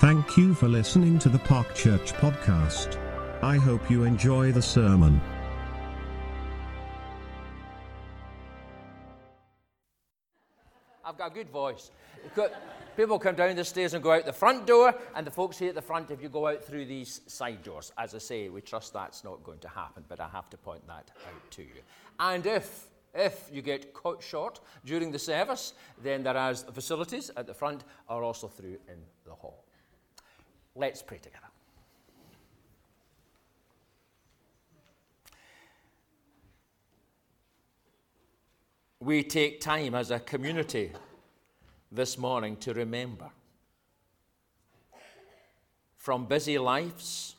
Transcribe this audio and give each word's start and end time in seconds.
Thank 0.00 0.38
you 0.38 0.54
for 0.54 0.66
listening 0.66 1.18
to 1.18 1.28
the 1.28 1.40
Park 1.40 1.74
Church 1.74 2.14
podcast. 2.14 2.96
I 3.42 3.56
hope 3.56 3.90
you 3.90 4.04
enjoy 4.04 4.50
the 4.50 4.62
sermon. 4.62 5.20
I've 11.04 11.18
got 11.18 11.32
a 11.32 11.34
good 11.34 11.50
voice. 11.50 11.90
People 12.96 13.18
come 13.18 13.34
down 13.34 13.54
the 13.56 13.62
stairs 13.62 13.92
and 13.92 14.02
go 14.02 14.12
out 14.12 14.24
the 14.24 14.32
front 14.32 14.66
door, 14.66 14.94
and 15.14 15.26
the 15.26 15.30
folks 15.30 15.58
here 15.58 15.68
at 15.68 15.74
the 15.74 15.82
front, 15.82 16.10
if 16.10 16.22
you 16.22 16.30
go 16.30 16.46
out 16.46 16.64
through 16.64 16.86
these 16.86 17.20
side 17.26 17.62
doors, 17.62 17.92
as 17.98 18.14
I 18.14 18.18
say, 18.18 18.48
we 18.48 18.62
trust 18.62 18.94
that's 18.94 19.22
not 19.22 19.44
going 19.44 19.58
to 19.58 19.68
happen, 19.68 20.02
but 20.08 20.18
I 20.18 20.28
have 20.28 20.48
to 20.48 20.56
point 20.56 20.86
that 20.86 21.10
out 21.26 21.50
to 21.50 21.62
you. 21.62 21.82
And 22.18 22.46
if 22.46 22.86
if 23.14 23.50
you 23.52 23.60
get 23.60 23.92
caught 23.92 24.22
short 24.22 24.60
during 24.82 25.12
the 25.12 25.18
service, 25.18 25.74
then 26.02 26.22
there 26.22 26.38
are 26.38 26.54
facilities 26.54 27.30
at 27.36 27.46
the 27.46 27.52
front 27.52 27.84
are 28.08 28.22
also 28.22 28.48
through 28.48 28.78
in 28.88 29.02
the 29.26 29.34
hall. 29.34 29.66
Let's 30.74 31.02
pray 31.02 31.18
together. 31.18 31.46
We 39.00 39.22
take 39.22 39.60
time 39.60 39.94
as 39.94 40.10
a 40.10 40.20
community 40.20 40.92
this 41.90 42.18
morning 42.18 42.56
to 42.58 42.74
remember 42.74 43.30
from 45.96 46.26
busy 46.26 46.58
lives, 46.58 47.36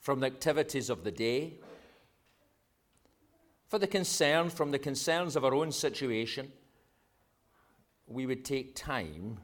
from 0.00 0.20
the 0.20 0.26
activities 0.26 0.90
of 0.90 1.04
the 1.04 1.10
day, 1.10 1.54
for 3.68 3.78
the 3.78 3.86
concern, 3.86 4.50
from 4.50 4.70
the 4.70 4.78
concerns 4.78 5.34
of 5.34 5.44
our 5.44 5.54
own 5.54 5.72
situation, 5.72 6.52
we 8.06 8.26
would 8.26 8.44
take 8.44 8.74
time 8.74 9.38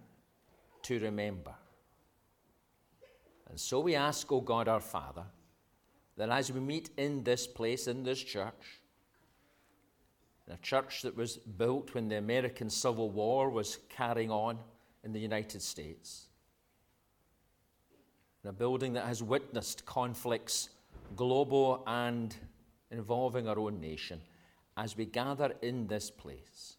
to 0.82 0.98
remember. 1.00 1.54
And 3.50 3.58
so 3.58 3.80
we 3.80 3.96
ask, 3.96 4.30
O 4.30 4.40
God 4.40 4.68
our 4.68 4.80
Father, 4.80 5.24
that 6.16 6.30
as 6.30 6.52
we 6.52 6.60
meet 6.60 6.90
in 6.96 7.24
this 7.24 7.46
place, 7.46 7.88
in 7.88 8.04
this 8.04 8.22
church, 8.22 8.80
a 10.48 10.56
church 10.58 11.02
that 11.02 11.16
was 11.16 11.36
built 11.36 11.94
when 11.94 12.08
the 12.08 12.16
American 12.16 12.70
Civil 12.70 13.10
War 13.10 13.50
was 13.50 13.78
carrying 13.88 14.30
on 14.30 14.58
in 15.04 15.12
the 15.12 15.20
United 15.20 15.62
States, 15.62 16.26
in 18.42 18.50
a 18.50 18.52
building 18.52 18.94
that 18.94 19.06
has 19.06 19.22
witnessed 19.22 19.84
conflicts, 19.84 20.70
global 21.14 21.82
and 21.86 22.34
involving 22.90 23.48
our 23.48 23.58
own 23.58 23.80
nation, 23.80 24.20
as 24.76 24.96
we 24.96 25.04
gather 25.04 25.54
in 25.62 25.86
this 25.86 26.10
place, 26.10 26.76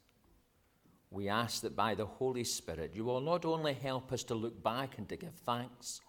we 1.10 1.30
ask 1.30 1.62
that 1.62 1.76
by 1.76 1.96
the 1.96 2.06
Holy 2.06 2.44
Spirit, 2.44 2.92
you 2.94 3.04
will 3.04 3.22
not 3.22 3.46
only 3.46 3.74
help 3.74 4.12
us 4.12 4.24
to 4.24 4.34
look 4.34 4.62
back 4.64 4.98
and 4.98 5.08
to 5.10 5.16
give 5.18 5.34
thanks 5.46 6.02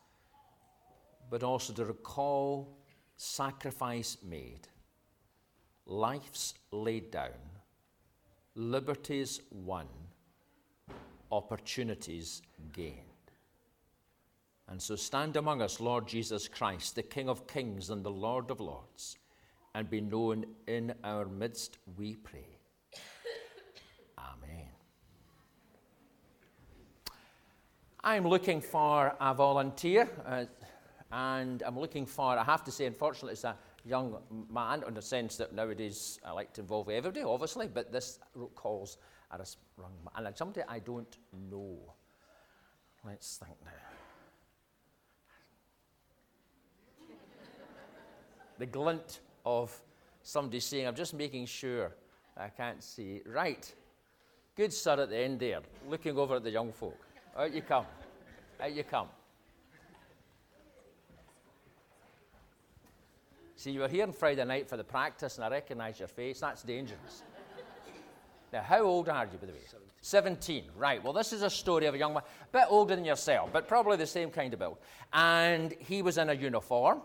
but 1.33 1.42
also 1.42 1.72
to 1.72 1.86
recall 1.86 2.77
sacrifice 3.16 4.19
made, 4.22 4.69
lives 5.86 6.52
laid 6.72 7.11
down, 7.11 7.41
liberties 8.55 9.41
won, 9.50 9.86
opportunities 11.30 12.42
gained. 12.72 12.98
And 14.69 14.80
so 14.80 14.94
stand 14.94 15.39
among 15.39 15.62
us, 15.62 15.80
Lord 15.80 16.06
Jesus 16.06 16.48
Christ, 16.48 16.97
the 16.97 17.02
King 17.02 17.30
of 17.30 17.46
kings 17.46 17.89
and 17.89 18.05
the 18.05 18.11
Lord 18.11 18.50
of 18.50 18.61
lords, 18.61 19.17
and 19.74 19.89
be 19.89 20.02
known 20.02 20.44
in 20.67 20.92
our 21.02 21.24
midst, 21.24 21.78
we 21.96 22.14
pray. 22.17 22.58
Amen. 24.19 24.69
I'm 28.05 28.28
looking 28.28 28.61
for 28.61 29.17
a 29.18 29.33
volunteer. 29.33 30.11
Uh, 30.27 30.45
and 31.12 31.62
I'm 31.62 31.78
looking 31.78 32.06
for, 32.06 32.39
I 32.39 32.42
have 32.42 32.64
to 32.64 32.73
say, 32.73 32.86
unfortunately, 32.86 33.34
it's 33.34 33.45
a 33.45 33.55
young 33.84 34.17
man 34.50 34.83
in 34.89 34.95
the 34.95 35.02
sense 35.02 35.36
that 35.36 35.55
nowadays 35.55 36.18
I 36.24 36.33
like 36.33 36.55
to 36.55 36.62
involve 36.62 36.89
everybody, 36.89 37.23
obviously, 37.23 37.68
but 37.68 37.92
this 37.92 38.18
calls 38.55 38.96
at 39.30 39.40
a 39.40 39.46
young 39.78 39.92
man. 40.05 40.27
And 40.27 40.36
somebody 40.36 40.62
I 40.67 40.78
don't 40.78 41.17
know. 41.51 41.78
Let's 43.05 43.36
think 43.36 43.56
now. 43.64 43.70
the 48.58 48.67
glint 48.67 49.20
of 49.45 49.77
somebody 50.22 50.61
saying, 50.61 50.86
I'm 50.86 50.95
just 50.95 51.14
making 51.14 51.46
sure 51.46 51.92
I 52.36 52.48
can't 52.48 52.83
see. 52.83 53.20
Right. 53.27 53.70
Good 54.56 54.72
sir 54.72 55.01
at 55.01 55.11
the 55.11 55.18
end 55.18 55.40
there, 55.40 55.61
looking 55.89 56.17
over 56.17 56.36
at 56.36 56.45
the 56.45 56.51
young 56.51 56.72
folk. 56.72 56.98
Out 57.36 57.52
you 57.52 57.62
come. 57.62 57.86
Out 58.61 58.72
you 58.72 58.84
come. 58.84 59.08
See, 63.62 63.70
you 63.70 63.78
were 63.78 63.89
here 63.89 64.02
on 64.02 64.11
Friday 64.11 64.45
night 64.45 64.68
for 64.68 64.77
the 64.77 64.83
practice, 64.83 65.36
and 65.36 65.45
I 65.45 65.48
recognise 65.48 65.96
your 66.00 66.08
face. 66.08 66.40
That's 66.40 66.64
dangerous. 66.64 67.23
now, 68.52 68.61
how 68.61 68.80
old 68.80 69.08
are 69.08 69.24
you, 69.24 69.39
by 69.39 69.46
the 69.46 69.52
way? 69.52 69.61
17. 69.64 69.89
17. 70.00 70.64
Right. 70.77 71.05
Well, 71.05 71.12
this 71.12 71.33
is 71.33 71.42
a 71.42 71.48
story 71.48 71.86
of 71.86 71.95
a 71.95 71.98
young 71.98 72.12
man, 72.12 72.24
a 72.24 72.52
bit 72.52 72.64
older 72.68 72.96
than 72.96 73.05
yourself, 73.05 73.51
but 73.52 73.68
probably 73.68 73.96
the 73.96 74.05
same 74.05 74.30
kind 74.33 74.52
of 74.52 74.58
build. 74.58 74.78
And 75.12 75.72
he 75.78 76.02
was 76.02 76.18
in 76.18 76.28
a 76.28 76.34
uniform, 76.34 77.02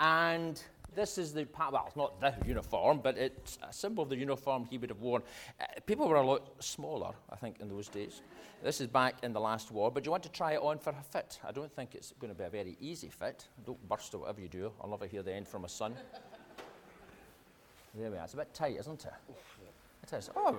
and 0.00 0.58
this 0.98 1.16
is 1.16 1.32
the 1.32 1.46
well, 1.56 1.84
it's 1.86 1.96
not 1.96 2.20
the 2.20 2.34
uniform, 2.44 2.98
but 3.00 3.16
it's 3.16 3.56
a 3.62 3.72
symbol 3.72 4.02
of 4.02 4.08
the 4.08 4.16
uniform 4.16 4.66
he 4.68 4.78
would 4.78 4.90
have 4.90 5.00
worn. 5.00 5.22
Uh, 5.60 5.64
people 5.86 6.08
were 6.08 6.16
a 6.16 6.26
lot 6.26 6.50
smaller, 6.58 7.12
I 7.30 7.36
think, 7.36 7.60
in 7.60 7.68
those 7.68 7.88
days. 7.88 8.22
This 8.64 8.80
is 8.80 8.88
back 8.88 9.14
in 9.22 9.32
the 9.32 9.38
last 9.38 9.70
war, 9.70 9.92
but 9.92 10.04
you 10.04 10.10
want 10.10 10.24
to 10.24 10.28
try 10.28 10.54
it 10.54 10.60
on 10.60 10.78
for 10.78 10.90
a 10.90 11.02
fit. 11.02 11.38
I 11.46 11.52
don't 11.52 11.72
think 11.72 11.94
it's 11.94 12.12
going 12.18 12.32
to 12.32 12.38
be 12.38 12.44
a 12.44 12.50
very 12.50 12.76
easy 12.80 13.10
fit. 13.10 13.46
Don't 13.64 13.88
burst 13.88 14.12
or 14.12 14.18
whatever 14.18 14.40
you 14.40 14.48
do. 14.48 14.72
I'll 14.82 14.90
never 14.90 15.06
hear 15.06 15.22
the 15.22 15.32
end 15.32 15.46
from 15.46 15.62
my 15.62 15.68
son. 15.68 15.94
there 17.94 18.10
we 18.10 18.16
are. 18.16 18.24
It's 18.24 18.34
a 18.34 18.38
bit 18.38 18.52
tight, 18.52 18.76
isn't 18.80 19.04
it? 19.04 19.12
It 20.02 20.12
is. 20.12 20.30
Oh. 20.34 20.58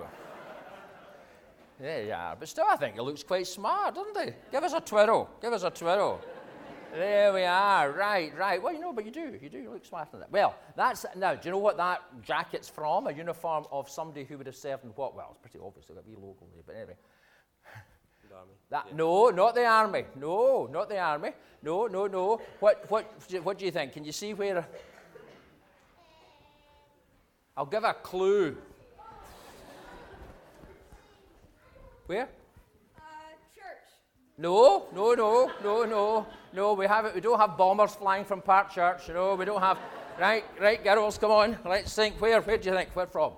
There 1.78 2.04
you 2.06 2.12
are. 2.12 2.36
But 2.38 2.48
still, 2.48 2.66
I 2.66 2.76
think 2.76 2.96
it 2.96 3.02
looks 3.02 3.22
quite 3.22 3.46
smart, 3.46 3.94
doesn't 3.94 4.16
it? 4.16 4.50
Give 4.50 4.64
us 4.64 4.72
a 4.72 4.80
twirl. 4.80 5.28
Give 5.42 5.52
us 5.52 5.64
a 5.64 5.70
twirl. 5.70 6.20
There 6.92 7.32
we 7.32 7.44
are. 7.44 7.92
Right, 7.92 8.36
right. 8.36 8.60
Well, 8.62 8.72
you 8.72 8.80
know, 8.80 8.92
but 8.92 9.04
you 9.04 9.10
do. 9.10 9.38
You 9.40 9.48
do. 9.48 9.58
You 9.58 9.70
look 9.70 9.84
smart 9.84 10.08
in 10.12 10.20
that. 10.20 10.30
Well, 10.30 10.56
that's 10.76 11.06
now. 11.16 11.34
Do 11.34 11.40
you 11.44 11.52
know 11.52 11.58
what 11.58 11.76
that 11.76 12.02
jacket's 12.22 12.68
from? 12.68 13.06
A 13.06 13.12
uniform 13.12 13.66
of 13.70 13.88
somebody 13.88 14.24
who 14.24 14.38
would 14.38 14.46
have 14.46 14.56
served 14.56 14.84
in 14.84 14.90
what? 14.90 15.14
Well, 15.14 15.28
it's 15.30 15.38
pretty 15.38 15.64
obvious. 15.64 15.86
They've 15.86 15.96
got 15.96 16.04
a 16.04 16.08
wee 16.08 16.16
logo 16.16 16.46
there. 16.52 16.62
But 16.66 16.76
anyway. 16.76 16.96
The 18.28 18.36
army. 18.36 18.52
That, 18.70 18.86
yeah. 18.88 18.96
No, 18.96 19.30
not 19.30 19.54
the 19.56 19.64
army. 19.64 20.04
No, 20.14 20.68
not 20.70 20.88
the 20.88 20.98
army. 20.98 21.30
No, 21.62 21.86
no, 21.86 22.06
no. 22.06 22.40
What, 22.60 22.88
what, 22.88 23.12
what 23.42 23.58
do 23.58 23.64
you 23.64 23.72
think? 23.72 23.92
Can 23.92 24.04
you 24.04 24.12
see 24.12 24.32
where? 24.32 24.66
I'll 27.56 27.66
give 27.66 27.84
a 27.84 27.94
clue. 27.94 28.56
Where? 32.06 32.28
Uh, 32.96 33.00
church. 33.54 33.90
No, 34.38 34.86
no, 34.94 35.14
no, 35.14 35.52
no, 35.62 35.84
no, 35.84 36.26
no. 36.52 36.74
We 36.74 36.86
have 36.86 37.04
it. 37.06 37.14
We 37.14 37.20
don't 37.20 37.38
have 37.38 37.56
bombers 37.56 37.94
flying 37.94 38.24
from 38.24 38.42
Park 38.42 38.70
Church. 38.70 39.08
You 39.08 39.14
know, 39.14 39.34
we 39.34 39.44
don't 39.44 39.60
have. 39.60 39.78
Right, 40.18 40.44
right, 40.60 40.82
girls, 40.82 41.16
come 41.16 41.30
on. 41.30 41.58
Let's 41.64 41.94
think. 41.94 42.20
Where? 42.20 42.40
Where 42.40 42.58
do 42.58 42.68
you 42.68 42.74
think? 42.74 42.94
Where 42.94 43.06
from? 43.06 43.32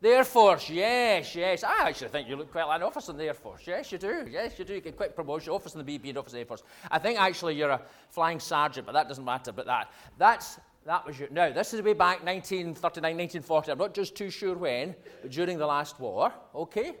The 0.00 0.10
Air 0.10 0.24
Force. 0.24 0.68
Yes, 0.68 1.34
yes. 1.34 1.64
I 1.64 1.88
actually 1.88 2.08
think 2.08 2.28
you 2.28 2.36
look 2.36 2.52
quite 2.52 2.64
like 2.64 2.76
an 2.76 2.82
officer 2.82 3.12
in 3.12 3.18
the 3.18 3.24
Air 3.24 3.34
Force. 3.34 3.62
Yes, 3.66 3.90
you 3.90 3.96
do. 3.96 4.26
Yes, 4.30 4.58
you 4.58 4.64
do. 4.64 4.74
You 4.74 4.80
get 4.80 4.96
quick 4.96 5.16
promotion. 5.16 5.52
Officer 5.52 5.80
in 5.80 5.86
the 5.86 5.98
BB 5.98 6.10
and 6.10 6.18
officer 6.18 6.36
in 6.36 6.40
the 6.40 6.40
Air 6.40 6.46
Force. 6.46 6.62
I 6.90 6.98
think 6.98 7.18
actually 7.18 7.54
you're 7.54 7.70
a 7.70 7.80
flying 8.10 8.38
sergeant, 8.38 8.84
but 8.84 8.92
that 8.92 9.08
doesn't 9.08 9.24
matter. 9.24 9.50
But 9.50 9.64
that, 9.64 9.90
that's 10.18 10.58
that 10.84 11.06
was 11.06 11.18
you. 11.18 11.28
Now, 11.30 11.50
this 11.50 11.72
is 11.72 11.80
way 11.80 11.94
back 11.94 12.22
1939, 12.22 13.16
1940. 13.16 13.72
I'm 13.72 13.78
not 13.78 13.94
just 13.94 14.14
too 14.14 14.28
sure 14.28 14.54
when, 14.54 14.94
but 15.22 15.30
during 15.30 15.56
the 15.56 15.66
last 15.66 15.98
war. 15.98 16.32
Okay. 16.54 16.96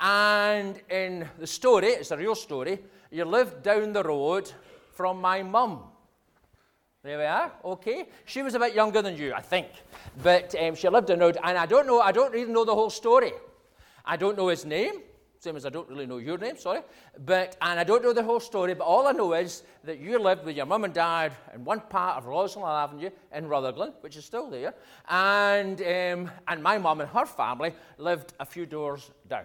And 0.00 0.80
in 0.90 1.28
the 1.38 1.46
story, 1.46 1.88
it's 1.88 2.10
a 2.10 2.16
real 2.16 2.34
story, 2.34 2.80
you 3.12 3.24
lived 3.24 3.62
down 3.62 3.92
the 3.92 4.02
road 4.02 4.50
from 4.92 5.20
my 5.20 5.42
mum. 5.42 5.84
There 7.04 7.18
we 7.18 7.24
are, 7.24 7.52
okay. 7.64 8.08
She 8.24 8.42
was 8.42 8.54
a 8.54 8.58
bit 8.58 8.74
younger 8.74 9.02
than 9.02 9.16
you, 9.16 9.34
I 9.34 9.40
think. 9.40 9.68
But 10.22 10.54
um, 10.60 10.74
she 10.74 10.88
lived 10.88 11.08
the 11.08 11.16
road, 11.16 11.36
and 11.42 11.58
I 11.58 11.66
don't 11.66 11.86
know, 11.86 12.00
I 12.00 12.12
don't 12.12 12.34
even 12.34 12.52
know 12.52 12.64
the 12.64 12.74
whole 12.74 12.90
story. 12.90 13.32
I 14.04 14.16
don't 14.16 14.36
know 14.36 14.48
his 14.48 14.64
name, 14.64 14.94
same 15.38 15.56
as 15.56 15.66
I 15.66 15.68
don't 15.68 15.88
really 15.88 16.06
know 16.06 16.18
your 16.18 16.38
name, 16.38 16.56
sorry. 16.56 16.80
But, 17.26 17.56
and 17.60 17.78
I 17.78 17.84
don't 17.84 18.02
know 18.02 18.12
the 18.12 18.22
whole 18.22 18.40
story, 18.40 18.74
but 18.74 18.84
all 18.84 19.08
I 19.08 19.12
know 19.12 19.34
is 19.34 19.64
that 19.84 19.98
you 19.98 20.18
lived 20.18 20.44
with 20.44 20.56
your 20.56 20.66
mum 20.66 20.84
and 20.84 20.94
dad 20.94 21.32
in 21.52 21.64
one 21.64 21.80
part 21.80 22.18
of 22.18 22.26
Rosalind 22.26 22.68
Avenue 22.68 23.10
in 23.34 23.48
Rutherglen, 23.48 23.92
which 24.00 24.16
is 24.16 24.24
still 24.24 24.48
there. 24.48 24.72
And, 25.08 25.80
um, 25.80 26.30
and 26.46 26.62
my 26.62 26.78
mum 26.78 27.00
and 27.00 27.10
her 27.10 27.26
family 27.26 27.74
lived 27.98 28.32
a 28.38 28.46
few 28.46 28.64
doors 28.64 29.10
down 29.28 29.44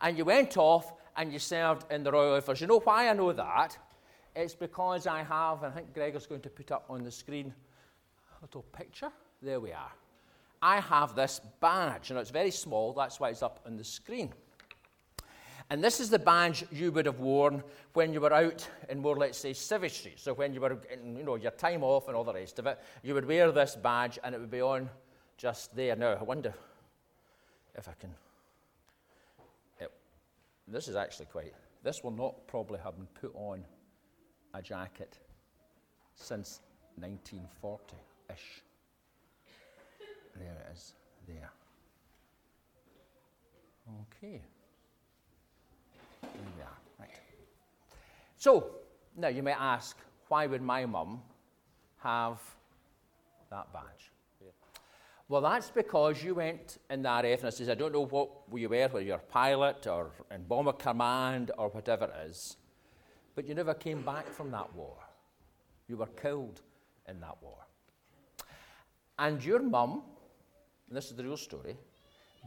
and 0.00 0.18
you 0.18 0.24
went 0.24 0.56
off 0.56 0.92
and 1.16 1.32
you 1.32 1.38
served 1.38 1.90
in 1.92 2.02
the 2.02 2.12
Royal 2.12 2.34
Air 2.34 2.40
Force. 2.40 2.60
You 2.60 2.66
know 2.66 2.80
why 2.80 3.08
I 3.08 3.12
know 3.12 3.32
that? 3.32 3.76
It's 4.36 4.54
because 4.54 5.06
I 5.06 5.22
have, 5.22 5.62
and 5.62 5.72
I 5.72 5.76
think 5.76 5.94
Gregor's 5.94 6.26
going 6.26 6.40
to 6.40 6.50
put 6.50 6.72
up 6.72 6.86
on 6.88 7.04
the 7.04 7.10
screen 7.10 7.54
a 8.38 8.44
little 8.44 8.62
picture. 8.62 9.10
There 9.40 9.60
we 9.60 9.72
are. 9.72 9.92
I 10.60 10.80
have 10.80 11.14
this 11.14 11.40
badge. 11.60 12.10
You 12.10 12.14
know, 12.14 12.20
it's 12.20 12.30
very 12.30 12.50
small, 12.50 12.92
that's 12.92 13.20
why 13.20 13.30
it's 13.30 13.42
up 13.42 13.60
on 13.66 13.76
the 13.76 13.84
screen. 13.84 14.32
And 15.70 15.82
this 15.82 15.98
is 16.00 16.10
the 16.10 16.18
badge 16.18 16.64
you 16.70 16.92
would 16.92 17.06
have 17.06 17.20
worn 17.20 17.62
when 17.94 18.12
you 18.12 18.20
were 18.20 18.32
out 18.32 18.68
in 18.88 19.00
more, 19.00 19.16
let's 19.16 19.38
say, 19.38 19.52
civic. 19.52 19.92
So 20.16 20.34
when 20.34 20.52
you 20.52 20.60
were 20.60 20.78
in, 20.92 21.16
you 21.16 21.22
know, 21.22 21.36
your 21.36 21.52
time 21.52 21.82
off 21.82 22.08
and 22.08 22.16
all 22.16 22.24
the 22.24 22.34
rest 22.34 22.58
of 22.58 22.66
it, 22.66 22.78
you 23.02 23.14
would 23.14 23.24
wear 23.24 23.50
this 23.50 23.76
badge 23.76 24.18
and 24.22 24.34
it 24.34 24.40
would 24.40 24.50
be 24.50 24.60
on 24.60 24.90
just 25.38 25.74
there. 25.74 25.96
Now, 25.96 26.12
I 26.12 26.22
wonder 26.22 26.52
if 27.76 27.88
I 27.88 27.92
can. 27.98 28.10
This 30.66 30.88
is 30.88 30.96
actually 30.96 31.26
quite. 31.26 31.52
This 31.82 32.02
will 32.02 32.10
not 32.10 32.46
probably 32.46 32.78
have 32.82 32.96
been 32.96 33.08
put 33.20 33.32
on 33.34 33.64
a 34.54 34.62
jacket 34.62 35.18
since 36.14 36.60
1940 36.96 37.96
ish. 38.30 38.62
There 40.36 40.66
it 40.66 40.72
is, 40.72 40.94
there. 41.28 41.50
Okay. 44.16 44.40
There 46.22 46.30
we 46.56 46.62
are, 46.62 46.78
right. 46.98 47.10
So, 48.36 48.70
now 49.16 49.28
you 49.28 49.42
may 49.42 49.52
ask, 49.52 49.96
why 50.28 50.46
would 50.46 50.62
my 50.62 50.86
mum 50.86 51.20
have 52.02 52.40
that 53.50 53.72
badge? 53.72 54.10
Well, 55.26 55.40
that's 55.40 55.70
because 55.70 56.22
you 56.22 56.34
went 56.34 56.78
in 56.90 57.02
the 57.02 57.08
RAF, 57.08 57.38
and 57.38 57.46
I 57.46 57.50
says, 57.50 57.70
I 57.70 57.74
don't 57.74 57.92
know 57.92 58.04
what 58.04 58.28
you 58.52 58.68
were, 58.68 58.88
whether 58.88 59.00
you're 59.00 59.16
a 59.16 59.18
pilot 59.18 59.86
or 59.86 60.10
in 60.30 60.42
Bomber 60.44 60.74
Command 60.74 61.50
or 61.56 61.70
whatever 61.70 62.04
it 62.04 62.28
is, 62.28 62.58
but 63.34 63.48
you 63.48 63.54
never 63.54 63.72
came 63.72 64.02
back 64.02 64.28
from 64.28 64.50
that 64.50 64.74
war. 64.74 64.98
You 65.88 65.96
were 65.96 66.08
killed 66.08 66.60
in 67.08 67.20
that 67.20 67.38
war. 67.40 67.56
And 69.18 69.42
your 69.42 69.62
mum, 69.62 70.02
and 70.88 70.96
this 70.96 71.06
is 71.06 71.16
the 71.16 71.24
real 71.24 71.38
story, 71.38 71.78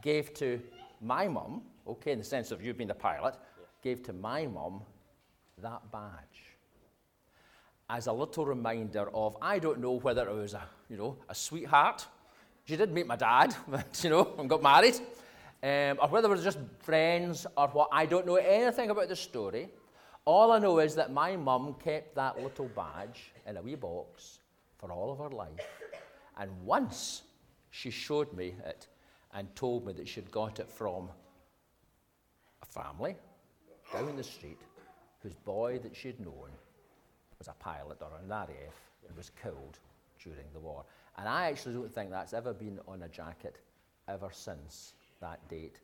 gave 0.00 0.32
to 0.34 0.60
my 1.00 1.26
mum, 1.26 1.62
okay, 1.86 2.12
in 2.12 2.18
the 2.18 2.24
sense 2.24 2.52
of 2.52 2.64
you 2.64 2.74
being 2.74 2.88
the 2.88 2.94
pilot, 2.94 3.34
gave 3.82 4.04
to 4.04 4.12
my 4.12 4.46
mum 4.46 4.82
that 5.60 5.90
badge 5.90 6.56
as 7.90 8.06
a 8.06 8.12
little 8.12 8.46
reminder 8.46 9.10
of 9.14 9.36
I 9.42 9.58
don't 9.58 9.80
know 9.80 9.92
whether 9.92 10.28
it 10.28 10.34
was 10.34 10.54
a 10.54 10.62
you 10.88 10.96
know 10.96 11.16
a 11.28 11.34
sweetheart 11.34 12.06
she 12.68 12.76
did 12.76 12.92
meet 12.92 13.06
my 13.06 13.16
dad, 13.16 13.56
you 14.02 14.10
know, 14.10 14.34
and 14.38 14.48
got 14.48 14.62
married. 14.62 14.96
Um, 15.62 15.98
or 16.02 16.08
whether 16.08 16.28
it 16.28 16.32
was 16.32 16.44
just 16.44 16.58
friends 16.80 17.46
or 17.56 17.68
what. 17.68 17.88
I 17.90 18.04
don't 18.04 18.26
know 18.26 18.36
anything 18.36 18.90
about 18.90 19.08
the 19.08 19.16
story. 19.16 19.70
All 20.26 20.52
I 20.52 20.58
know 20.58 20.78
is 20.78 20.94
that 20.96 21.10
my 21.10 21.34
mum 21.34 21.76
kept 21.82 22.14
that 22.16 22.40
little 22.40 22.68
badge 22.76 23.32
in 23.46 23.56
a 23.56 23.62
wee 23.62 23.74
box 23.74 24.40
for 24.76 24.92
all 24.92 25.10
of 25.10 25.18
her 25.18 25.30
life. 25.30 25.66
And 26.36 26.50
once 26.62 27.22
she 27.70 27.90
showed 27.90 28.34
me 28.34 28.54
it 28.66 28.86
and 29.32 29.54
told 29.56 29.86
me 29.86 29.94
that 29.94 30.06
she'd 30.06 30.30
got 30.30 30.60
it 30.60 30.70
from 30.70 31.08
a 32.62 32.66
family 32.66 33.16
down 33.94 34.14
the 34.14 34.22
street 34.22 34.60
whose 35.22 35.34
boy 35.34 35.78
that 35.78 35.96
she'd 35.96 36.20
known 36.20 36.50
was 37.38 37.48
a 37.48 37.54
pilot 37.54 37.96
or 38.02 38.10
an 38.22 38.28
RAF 38.28 38.48
and 39.08 39.16
was 39.16 39.30
killed 39.42 39.78
during 40.22 40.46
the 40.52 40.60
war. 40.60 40.84
And 41.18 41.28
I 41.28 41.46
actually 41.46 41.74
don't 41.74 41.92
think 41.92 42.10
that's 42.10 42.32
ever 42.32 42.54
been 42.54 42.78
on 42.86 43.02
a 43.02 43.08
jacket 43.08 43.56
ever 44.06 44.28
since 44.32 44.94
that 45.20 45.46
date. 45.48 45.80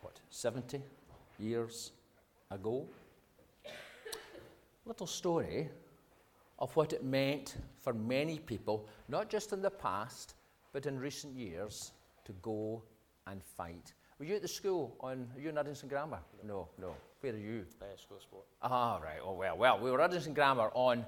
What, 0.00 0.20
70 0.30 0.80
years 1.40 1.90
ago? 2.52 2.86
Little 4.86 5.08
story 5.08 5.68
of 6.60 6.74
what 6.76 6.92
it 6.92 7.02
meant 7.02 7.56
for 7.80 7.92
many 7.92 8.38
people, 8.38 8.86
not 9.08 9.28
just 9.28 9.52
in 9.52 9.60
the 9.60 9.70
past, 9.70 10.34
but 10.72 10.86
in 10.86 11.00
recent 11.00 11.34
years, 11.34 11.90
to 12.24 12.32
go 12.40 12.80
and 13.26 13.42
fight. 13.42 13.92
Were 14.18 14.24
you 14.24 14.36
at 14.36 14.42
the 14.42 14.48
school 14.48 14.94
on, 15.00 15.28
are 15.34 15.40
you 15.40 15.48
in 15.48 15.56
Uddingston 15.56 15.88
Grammar? 15.88 16.20
No, 16.44 16.68
no. 16.80 16.94
Where 17.20 17.32
are 17.32 17.36
you? 17.36 17.66
Uh, 17.82 17.86
school 17.96 18.20
sport. 18.20 18.44
Ah, 18.62 19.00
right. 19.02 19.18
Oh, 19.22 19.32
well, 19.32 19.56
well. 19.56 19.80
We 19.80 19.90
were 19.90 20.00
at 20.00 20.10
Uddingston 20.12 20.34
Grammar 20.34 20.70
on 20.74 21.04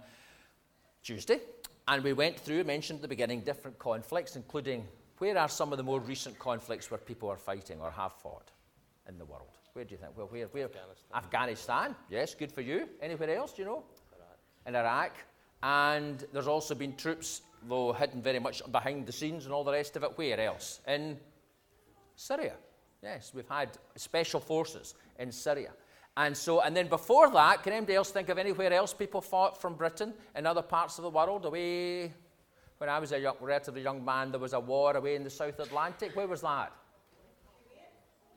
Tuesday, 1.03 1.41
and 1.89 2.03
we 2.03 2.13
went 2.13 2.39
through, 2.39 2.65
mentioned 2.65 2.99
at 2.99 3.03
the 3.03 3.09
beginning, 3.09 3.41
different 3.41 3.79
conflicts, 3.79 4.37
including 4.37 4.87
where 5.19 5.39
are 5.39 5.49
some 5.49 5.73
of 5.73 5.79
the 5.79 5.85
more 5.85 6.01
recent 6.01 6.39
conflicts 6.39 6.91
where 6.91 6.99
people 6.99 7.29
are 7.29 7.37
fighting 7.37 7.81
or 7.81 7.91
have 7.91 8.13
fought 8.13 8.51
in 9.09 9.19
the 9.19 9.25
world? 9.25 9.59
Where 9.73 9.85
do 9.85 9.93
you 9.93 9.99
think? 9.99 10.17
Well, 10.17 10.27
where? 10.27 10.47
where? 10.47 10.65
Afghanistan. 10.65 11.15
Afghanistan. 11.15 11.97
Yes, 12.11 12.35
good 12.35 12.53
for 12.53 12.61
you. 12.61 12.89
Anywhere 13.01 13.37
else, 13.37 13.53
do 13.53 13.63
you 13.63 13.69
know? 13.69 13.85
Iraq. 14.17 14.39
In 14.67 14.77
Iraq. 14.77 15.13
And 15.63 16.25
there's 16.33 16.47
also 16.47 16.75
been 16.75 16.97
troops, 16.97 17.43
though 17.69 17.93
hidden 17.93 18.23
very 18.23 18.39
much 18.39 18.63
behind 18.73 19.07
the 19.07 19.13
scenes 19.13 19.45
and 19.45 19.55
all 19.55 19.65
the 19.65 19.73
rest 19.73 19.97
of 19.97 20.03
it. 20.03 20.17
Where 20.17 20.41
else? 20.41 20.81
In 20.89 21.19
Syria. 22.15 22.55
Yes, 23.03 23.33
we've 23.35 23.49
had 23.49 23.71
special 23.97 24.41
forces 24.41 24.95
in 25.19 25.31
Syria. 25.31 25.71
And 26.17 26.35
so, 26.35 26.63
and 26.63 26.75
then 26.75 26.89
before 26.89 27.31
that, 27.31 27.63
can 27.63 27.75
anybody 27.75 27.95
else 27.95 28.11
think 28.11 28.31
of 28.31 28.39
anywhere 28.39 28.73
else 28.73 28.95
people 28.95 29.21
fought 29.21 29.61
from 29.61 29.75
Britain 29.75 30.15
in 30.35 30.47
other 30.47 30.63
parts 30.63 30.99
of 30.99 31.03
the 31.03 31.11
world? 31.11 31.45
Away, 31.45 32.15
when 32.79 32.89
I 32.89 32.99
was 32.99 33.13
a 33.13 33.21
young, 33.21 33.37
relatively 33.41 33.83
young 33.83 34.03
man, 34.03 34.31
there 34.31 34.41
was 34.41 34.55
a 34.55 34.61
war 34.61 34.97
away 34.97 35.17
in 35.17 35.25
the 35.25 35.31
South 35.31 35.59
Atlantic. 35.59 36.17
Where 36.17 36.27
was 36.27 36.41
that? 36.41 36.73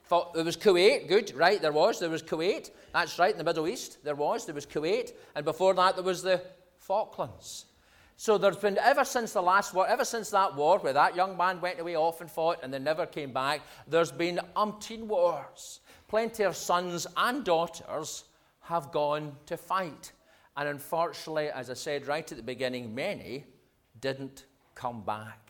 Fought, 0.04 0.34
there 0.34 0.44
was 0.44 0.58
Kuwait, 0.58 1.08
good, 1.08 1.34
right, 1.36 1.62
there 1.62 1.72
was. 1.72 2.00
There 2.00 2.10
was 2.10 2.24
Kuwait, 2.24 2.72
that's 2.92 3.20
right, 3.20 3.32
in 3.32 3.38
the 3.38 3.44
Middle 3.44 3.68
East, 3.68 4.04
there 4.04 4.16
was. 4.16 4.46
There 4.46 4.56
was 4.56 4.66
Kuwait, 4.66 5.12
and 5.36 5.46
before 5.46 5.76
that, 5.76 5.96
there 5.96 6.04
was 6.04 6.24
the 6.24 6.42
Falklands. 6.80 7.66
So 8.18 8.38
there's 8.38 8.58
been, 8.58 8.78
ever 8.80 9.06
since 9.06 9.34
the 9.34 9.42
last 9.42 9.74
war, 9.74 9.88
ever 9.88 10.04
since 10.04 10.32
that 10.32 10.56
war 10.56 10.80
where 10.80 10.94
that 10.94 11.16
young 11.16 11.38
man 11.38 11.62
went 11.62 11.80
away 11.80 11.96
off 11.96 12.22
and 12.22 12.30
fought 12.30 12.60
and 12.64 12.74
then 12.74 12.84
never 12.84 13.06
came 13.06 13.32
back, 13.32 13.62
there's 13.88 14.12
been 14.12 14.42
umpteen 14.56 15.04
wars 15.04 15.80
plenty 16.10 16.44
of 16.44 16.58
sons 16.58 17.08
and 17.16 17.46
daughters 17.46 18.26
have 18.62 18.92
gone 18.92 19.36
to 19.46 19.56
fight. 19.56 20.12
And 20.58 20.68
unfortunately, 20.68 21.50
as 21.50 21.70
I 21.70 21.76
said 21.76 22.08
right 22.08 22.30
at 22.30 22.38
the 22.38 22.44
beginning, 22.44 22.94
many 22.94 23.46
didn't 24.02 24.46
come 24.76 25.04
back. 25.04 25.49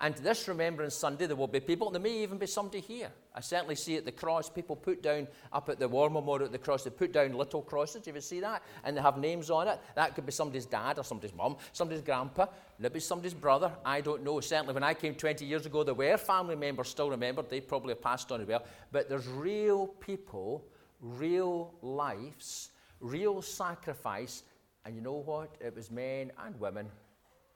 And 0.00 0.14
this 0.16 0.46
Remembrance 0.46 0.94
Sunday, 0.94 1.26
there 1.26 1.34
will 1.34 1.48
be 1.48 1.58
people, 1.58 1.90
there 1.90 2.00
may 2.00 2.22
even 2.22 2.38
be 2.38 2.46
somebody 2.46 2.80
here. 2.80 3.10
I 3.34 3.40
certainly 3.40 3.74
see 3.74 3.96
at 3.96 4.04
the 4.04 4.12
cross, 4.12 4.48
people 4.48 4.76
put 4.76 5.02
down, 5.02 5.26
up 5.52 5.68
at 5.68 5.80
the 5.80 5.88
War 5.88 6.08
Memorial 6.08 6.46
at 6.46 6.52
the 6.52 6.58
cross, 6.58 6.84
they 6.84 6.90
put 6.90 7.12
down 7.12 7.32
little 7.32 7.62
crosses. 7.62 8.06
You 8.06 8.20
see 8.20 8.38
that? 8.38 8.62
And 8.84 8.96
they 8.96 9.00
have 9.00 9.18
names 9.18 9.50
on 9.50 9.66
it. 9.66 9.80
That 9.96 10.14
could 10.14 10.24
be 10.24 10.30
somebody's 10.30 10.66
dad 10.66 10.98
or 10.98 11.04
somebody's 11.04 11.34
mum, 11.34 11.56
somebody's 11.72 12.02
grandpa, 12.02 12.46
maybe 12.78 13.00
somebody's 13.00 13.34
brother. 13.34 13.72
I 13.84 14.00
don't 14.00 14.22
know. 14.22 14.38
Certainly, 14.38 14.74
when 14.74 14.84
I 14.84 14.94
came 14.94 15.16
20 15.16 15.44
years 15.44 15.66
ago, 15.66 15.82
there 15.82 15.94
were 15.94 16.16
family 16.16 16.54
members 16.54 16.88
still 16.88 17.10
remembered. 17.10 17.50
They 17.50 17.60
probably 17.60 17.94
have 17.94 18.02
passed 18.02 18.30
on 18.30 18.40
as 18.40 18.46
well. 18.46 18.64
But 18.92 19.08
there's 19.08 19.26
real 19.26 19.88
people, 19.88 20.64
real 21.00 21.74
lives, 21.82 22.70
real 23.00 23.42
sacrifice. 23.42 24.44
And 24.84 24.94
you 24.94 25.02
know 25.02 25.24
what? 25.24 25.56
It 25.60 25.74
was 25.74 25.90
men 25.90 26.30
and 26.44 26.58
women 26.60 26.86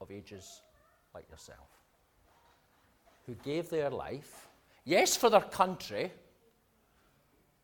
of 0.00 0.10
ages 0.10 0.60
like 1.14 1.30
yourself 1.30 1.81
who 3.26 3.34
gave 3.36 3.70
their 3.70 3.90
life, 3.90 4.48
yes, 4.84 5.16
for 5.16 5.30
their 5.30 5.40
country, 5.40 6.10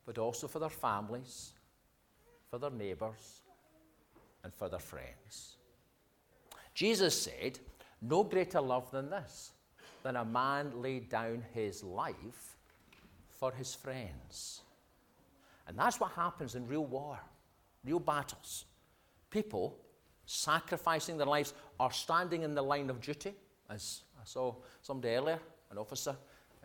but 0.07 0.19
also 0.19 0.49
for 0.49 0.59
their 0.59 0.71
families, 0.71 1.53
for 2.51 2.59
their 2.59 2.71
neighbours, 2.71 3.43
and 4.45 4.55
for 4.55 4.69
their 4.69 4.79
friends. 4.79 5.57
Jesus 6.75 7.21
said, 7.21 7.59
No 8.01 8.23
greater 8.23 8.61
love 8.61 8.91
than 8.91 9.11
this, 9.11 9.53
than 10.03 10.17
a 10.17 10.25
man 10.25 10.81
laid 10.81 11.09
down 11.09 11.43
his 11.53 11.83
life 11.83 12.57
for 13.39 13.53
his 13.53 13.75
friends. 13.75 14.61
And 15.67 15.79
that's 15.79 16.01
what 16.01 16.13
happens 16.13 16.55
in 16.55 16.67
real 16.67 16.87
war, 16.87 17.19
real 17.85 18.01
battles. 18.01 18.65
People 19.31 19.77
sacrificing 20.25 21.19
their 21.19 21.27
lives 21.27 21.53
or 21.79 21.91
standing 21.93 22.43
in 22.43 22.55
the 22.55 22.63
line 22.63 22.91
of 22.91 23.01
duty, 23.01 23.35
as 23.69 24.03
saw 24.25 24.55
somebody 24.83 25.15
earlier, 25.15 25.39
an 25.71 25.79
officer, 25.79 26.17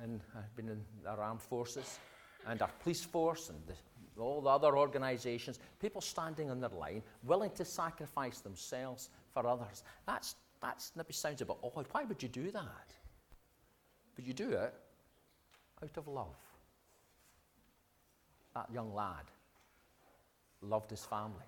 and 0.02 0.22
I've 0.36 0.56
been 0.56 0.70
in 0.70 0.82
our 1.08 1.22
armed 1.22 1.42
forces, 1.42 2.00
and 2.48 2.62
our 2.62 2.72
police 2.82 3.04
force, 3.04 3.50
and 3.50 3.60
the, 3.68 4.22
all 4.22 4.42
the 4.42 4.50
other 4.50 4.78
organisations. 4.78 5.60
People 5.80 6.02
standing 6.02 6.50
on 6.50 6.60
their 6.60 6.70
line, 6.70 7.04
willing 7.24 7.52
to 7.52 7.66
sacrifice 7.66 8.40
themselves 8.40 9.10
for 9.34 9.48
others. 9.48 9.84
That's 10.06 10.36
that's 10.62 10.94
maybe 10.96 11.12
sounds 11.12 11.42
a 11.42 11.46
bit 11.46 11.58
odd. 11.62 11.88
Why 11.92 12.06
would 12.06 12.24
you 12.24 12.30
do 12.30 12.50
that? 12.52 12.94
But 14.16 14.26
you 14.26 14.34
do 14.34 14.52
it 14.52 14.74
out 15.84 15.98
of 15.98 16.08
love. 16.08 16.38
That 18.56 18.72
young 18.72 18.94
lad 18.94 19.26
loved 20.62 20.92
his 20.92 21.04
family. 21.04 21.46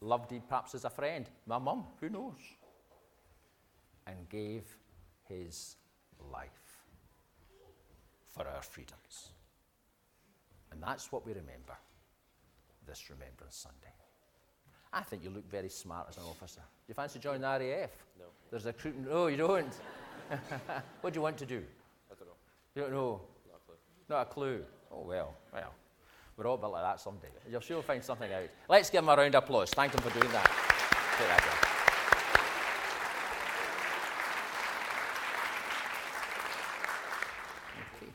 Loved 0.00 0.32
him 0.32 0.42
perhaps 0.48 0.74
as 0.74 0.84
a 0.84 0.90
friend, 0.90 1.28
my 1.46 1.58
mum, 1.58 1.84
who 2.00 2.08
knows? 2.08 2.40
And 4.08 4.28
gave 4.28 4.64
his 5.28 5.76
life 6.32 6.82
for 8.26 8.46
our 8.48 8.62
freedoms. 8.62 9.28
And 10.72 10.82
that's 10.82 11.12
what 11.12 11.24
we 11.24 11.32
remember 11.32 11.76
this 12.86 13.10
Remembrance 13.10 13.56
Sunday. 13.56 13.94
I 14.92 15.02
think 15.02 15.22
you 15.22 15.30
look 15.30 15.48
very 15.50 15.68
smart 15.68 16.06
as 16.08 16.16
an 16.16 16.22
officer. 16.24 16.60
Do 16.60 16.84
you 16.88 16.94
fancy 16.94 17.18
joining 17.18 17.42
the 17.42 17.46
RAF? 17.46 17.90
No. 18.18 18.24
There's 18.50 18.64
a 18.64 18.68
recruitment. 18.68 19.10
No, 19.10 19.26
you 19.26 19.36
don't. 19.36 19.74
what 21.02 21.12
do 21.12 21.18
you 21.18 21.22
want 21.22 21.36
to 21.38 21.46
do? 21.46 21.62
I 22.10 22.14
don't 22.14 22.28
know. 22.28 22.34
You 22.74 22.82
don't 22.82 22.92
know? 22.92 23.20
Not 23.46 23.60
a 23.60 23.66
clue. 23.66 23.76
Not 24.08 24.22
a 24.22 24.24
clue. 24.24 24.64
Oh, 24.90 25.04
well, 25.06 25.34
well. 25.52 25.74
We're 26.38 26.46
all 26.46 26.56
bit 26.56 26.68
like 26.68 26.84
that 26.84 27.00
someday. 27.00 27.28
You'll 27.50 27.60
sure 27.60 27.82
find 27.82 28.02
something 28.02 28.32
out. 28.32 28.48
Let's 28.68 28.90
give 28.90 29.02
him 29.02 29.08
a 29.08 29.16
round 29.16 29.34
of 29.34 29.42
applause. 29.42 29.70
Thank 29.70 29.92
him 29.92 30.00
for 30.00 30.10
doing 30.18 30.32
that. 30.32 30.46
Take 31.18 31.26
that 31.26 31.40
down. 31.40 31.68
Okay. 37.96 38.12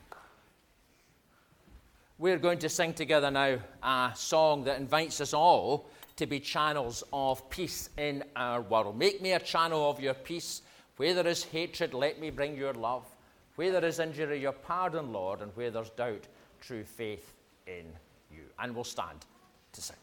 We're 2.23 2.37
going 2.37 2.59
to 2.59 2.69
sing 2.69 2.93
together 2.93 3.29
now 3.29 3.57
a 3.83 4.11
song 4.15 4.63
that 4.63 4.79
invites 4.79 5.19
us 5.19 5.33
all 5.33 5.89
to 6.15 6.25
be 6.25 6.39
channels 6.39 7.03
of 7.11 7.49
peace 7.49 7.89
in 7.97 8.23
our 8.37 8.61
world. 8.61 8.97
Make 8.97 9.21
me 9.21 9.33
a 9.33 9.39
channel 9.41 9.89
of 9.89 9.99
your 9.99 10.13
peace. 10.13 10.61
Where 10.95 11.13
there 11.13 11.27
is 11.27 11.43
hatred, 11.43 11.93
let 11.93 12.21
me 12.21 12.29
bring 12.29 12.55
your 12.55 12.71
love. 12.75 13.05
Where 13.57 13.73
there 13.73 13.83
is 13.83 13.99
injury, 13.99 14.39
your 14.39 14.53
pardon, 14.53 15.11
Lord, 15.11 15.41
and 15.41 15.51
where 15.55 15.69
there's 15.69 15.89
doubt, 15.89 16.25
true 16.61 16.85
faith 16.85 17.33
in 17.67 17.87
you. 18.31 18.43
And 18.57 18.73
we'll 18.73 18.85
stand 18.85 19.25
to 19.73 19.81
sing. 19.81 19.97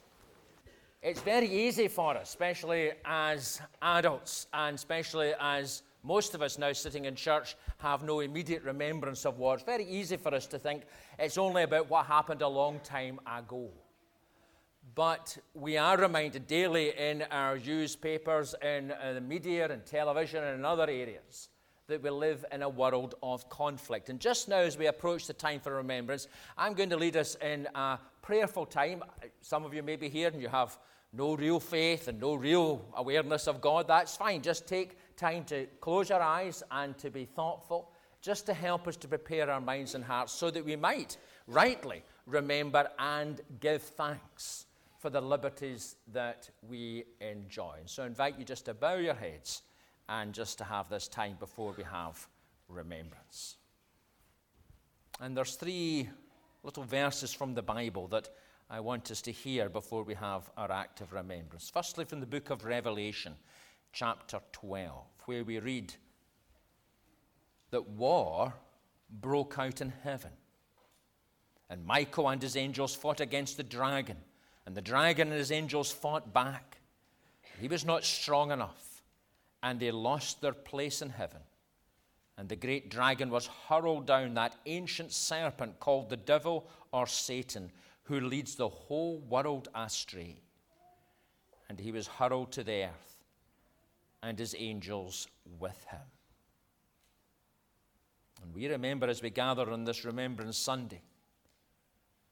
It's 1.00 1.22
very 1.22 1.48
easy 1.48 1.88
for 1.88 2.18
us, 2.18 2.28
especially 2.28 2.90
as 3.06 3.62
adults, 3.80 4.46
and 4.52 4.74
especially 4.74 5.32
as 5.40 5.84
most 6.02 6.34
of 6.34 6.42
us 6.42 6.58
now 6.58 6.72
sitting 6.72 7.04
in 7.04 7.14
church 7.14 7.56
have 7.78 8.02
no 8.02 8.20
immediate 8.20 8.62
remembrance 8.64 9.26
of 9.26 9.38
war. 9.38 9.54
It's 9.54 9.62
very 9.62 9.84
easy 9.84 10.16
for 10.16 10.34
us 10.34 10.46
to 10.48 10.58
think 10.58 10.82
it's 11.18 11.38
only 11.38 11.62
about 11.62 11.90
what 11.90 12.06
happened 12.06 12.42
a 12.42 12.48
long 12.48 12.80
time 12.80 13.20
ago. 13.26 13.68
But 14.94 15.36
we 15.54 15.76
are 15.76 15.96
reminded 15.96 16.46
daily 16.46 16.92
in 16.96 17.22
our 17.30 17.58
newspapers, 17.58 18.54
in 18.62 18.92
uh, 18.92 19.12
the 19.12 19.20
media, 19.20 19.70
and 19.70 19.84
television, 19.84 20.42
and 20.42 20.58
in 20.58 20.64
other 20.64 20.84
areas 20.84 21.48
that 21.86 22.02
we 22.02 22.10
live 22.10 22.44
in 22.50 22.62
a 22.62 22.68
world 22.68 23.16
of 23.22 23.48
conflict. 23.50 24.08
And 24.08 24.18
just 24.18 24.48
now, 24.48 24.60
as 24.60 24.78
we 24.78 24.86
approach 24.86 25.26
the 25.26 25.32
time 25.32 25.60
for 25.60 25.74
remembrance, 25.74 26.28
I'm 26.56 26.74
going 26.74 26.90
to 26.90 26.96
lead 26.96 27.16
us 27.16 27.36
in 27.42 27.68
a 27.74 27.98
prayerful 28.22 28.66
time. 28.66 29.02
Some 29.42 29.64
of 29.64 29.74
you 29.74 29.82
may 29.82 29.96
be 29.96 30.08
here 30.08 30.28
and 30.28 30.40
you 30.40 30.48
have 30.48 30.78
no 31.12 31.34
real 31.34 31.58
faith 31.58 32.06
and 32.06 32.20
no 32.20 32.34
real 32.34 32.84
awareness 32.94 33.48
of 33.48 33.60
God. 33.60 33.88
That's 33.88 34.16
fine. 34.16 34.42
Just 34.42 34.68
take 34.68 34.96
time 35.20 35.44
to 35.44 35.66
close 35.80 36.10
our 36.10 36.22
eyes 36.22 36.62
and 36.70 36.96
to 36.98 37.10
be 37.10 37.26
thoughtful, 37.26 37.92
just 38.22 38.46
to 38.46 38.54
help 38.54 38.88
us 38.88 38.96
to 38.96 39.06
prepare 39.06 39.50
our 39.50 39.60
minds 39.60 39.94
and 39.94 40.02
hearts 40.02 40.32
so 40.32 40.50
that 40.50 40.64
we 40.64 40.76
might 40.76 41.18
rightly 41.46 42.02
remember 42.26 42.88
and 42.98 43.42
give 43.60 43.82
thanks 43.82 44.66
for 44.98 45.10
the 45.10 45.20
liberties 45.20 45.96
that 46.12 46.48
we 46.68 47.04
enjoy. 47.20 47.78
So 47.84 48.02
I 48.02 48.06
invite 48.06 48.38
you 48.38 48.44
just 48.44 48.64
to 48.64 48.74
bow 48.74 48.96
your 48.96 49.14
heads 49.14 49.62
and 50.08 50.32
just 50.32 50.58
to 50.58 50.64
have 50.64 50.88
this 50.88 51.06
time 51.06 51.36
before 51.38 51.74
we 51.76 51.84
have 51.84 52.26
remembrance. 52.68 53.56
And 55.20 55.36
there's 55.36 55.54
three 55.54 56.08
little 56.62 56.84
verses 56.84 57.32
from 57.32 57.54
the 57.54 57.62
Bible 57.62 58.08
that 58.08 58.30
I 58.68 58.80
want 58.80 59.10
us 59.10 59.20
to 59.22 59.32
hear 59.32 59.68
before 59.68 60.02
we 60.02 60.14
have 60.14 60.50
our 60.56 60.70
act 60.70 61.00
of 61.00 61.12
remembrance. 61.12 61.70
Firstly, 61.72 62.04
from 62.04 62.20
the 62.20 62.26
book 62.26 62.50
of 62.50 62.64
Revelation, 62.64 63.34
chapter 63.92 64.40
12, 64.52 65.04
where 65.26 65.44
we 65.44 65.58
read 65.58 65.94
that 67.70 67.88
war 67.88 68.54
broke 69.10 69.58
out 69.58 69.80
in 69.80 69.92
heaven. 70.02 70.32
And 71.68 71.86
Michael 71.86 72.28
and 72.28 72.42
his 72.42 72.56
angels 72.56 72.94
fought 72.94 73.20
against 73.20 73.56
the 73.56 73.62
dragon 73.62 74.16
and 74.70 74.76
the 74.76 74.80
dragon 74.80 75.30
and 75.30 75.36
his 75.36 75.50
angels 75.50 75.90
fought 75.90 76.32
back. 76.32 76.78
He 77.60 77.66
was 77.66 77.84
not 77.84 78.04
strong 78.04 78.52
enough, 78.52 79.02
and 79.64 79.80
they 79.80 79.90
lost 79.90 80.40
their 80.40 80.52
place 80.52 81.02
in 81.02 81.10
heaven. 81.10 81.40
And 82.38 82.48
the 82.48 82.54
great 82.54 82.88
dragon 82.88 83.30
was 83.30 83.48
hurled 83.68 84.06
down, 84.06 84.34
that 84.34 84.54
ancient 84.66 85.10
serpent 85.10 85.80
called 85.80 86.08
the 86.08 86.16
devil 86.16 86.70
or 86.92 87.08
Satan, 87.08 87.72
who 88.04 88.20
leads 88.20 88.54
the 88.54 88.68
whole 88.68 89.18
world 89.18 89.66
astray. 89.74 90.40
And 91.68 91.80
he 91.80 91.90
was 91.90 92.06
hurled 92.06 92.52
to 92.52 92.62
the 92.62 92.84
earth, 92.84 93.09
and 94.22 94.38
his 94.38 94.54
angels 94.58 95.28
with 95.58 95.84
him. 95.84 96.00
And 98.42 98.54
we 98.54 98.68
remember 98.68 99.08
as 99.08 99.22
we 99.22 99.30
gather 99.30 99.70
on 99.70 99.84
this 99.84 100.04
Remembrance 100.04 100.56
Sunday 100.56 101.02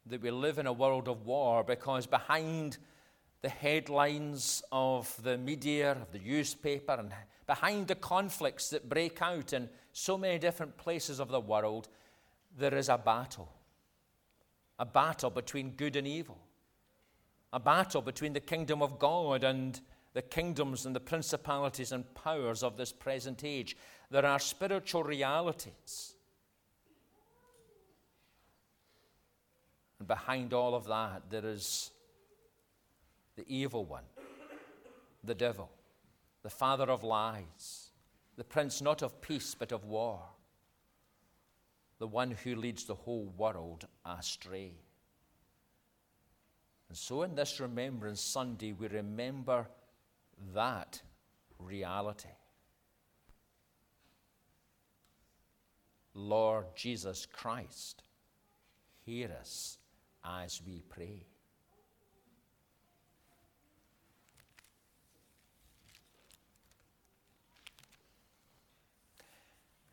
that 0.06 0.22
we 0.22 0.30
live 0.30 0.58
in 0.58 0.66
a 0.66 0.72
world 0.72 1.08
of 1.08 1.26
war 1.26 1.62
because 1.62 2.06
behind 2.06 2.78
the 3.42 3.48
headlines 3.48 4.62
of 4.72 5.14
the 5.22 5.38
media, 5.38 5.92
of 5.92 6.10
the 6.12 6.18
newspaper, 6.18 6.92
and 6.92 7.12
behind 7.46 7.86
the 7.86 7.94
conflicts 7.94 8.70
that 8.70 8.88
break 8.88 9.22
out 9.22 9.52
in 9.52 9.68
so 9.92 10.18
many 10.18 10.38
different 10.38 10.76
places 10.76 11.20
of 11.20 11.28
the 11.28 11.40
world, 11.40 11.88
there 12.56 12.74
is 12.74 12.88
a 12.88 12.98
battle. 12.98 13.52
A 14.78 14.86
battle 14.86 15.30
between 15.30 15.72
good 15.72 15.96
and 15.96 16.06
evil. 16.06 16.38
A 17.52 17.60
battle 17.60 18.02
between 18.02 18.32
the 18.32 18.40
kingdom 18.40 18.82
of 18.82 18.98
God 18.98 19.44
and 19.44 19.80
the 20.18 20.22
kingdoms 20.22 20.84
and 20.84 20.96
the 20.96 21.00
principalities 21.00 21.92
and 21.92 22.12
powers 22.14 22.64
of 22.64 22.76
this 22.76 22.90
present 22.90 23.44
age. 23.44 23.76
There 24.10 24.26
are 24.26 24.40
spiritual 24.40 25.04
realities 25.04 26.14
And 29.98 30.06
behind 30.06 30.52
all 30.52 30.74
of 30.74 30.86
that, 30.86 31.22
there 31.30 31.44
is 31.44 31.90
the 33.36 33.44
evil 33.48 33.84
one, 33.84 34.04
the 35.24 35.34
devil, 35.34 35.70
the 36.42 36.50
father 36.50 36.90
of 36.90 37.02
lies, 37.02 37.90
the 38.36 38.44
prince 38.44 38.80
not 38.80 39.02
of 39.02 39.20
peace 39.20 39.54
but 39.58 39.72
of 39.72 39.84
war, 39.84 40.20
the 41.98 42.06
one 42.06 42.30
who 42.30 42.54
leads 42.54 42.84
the 42.84 42.94
whole 42.94 43.32
world 43.36 43.86
astray. 44.04 44.72
And 46.88 46.96
so, 46.96 47.22
in 47.22 47.34
this 47.34 47.60
Remembrance 47.60 48.20
Sunday, 48.20 48.72
we 48.72 48.86
remember 48.88 49.66
that 50.54 51.02
reality. 51.58 52.28
Lord 56.14 56.66
Jesus 56.74 57.26
Christ, 57.26 58.02
hear 59.04 59.30
us 59.40 59.78
as 60.24 60.60
we 60.66 60.82
pray. 60.88 61.26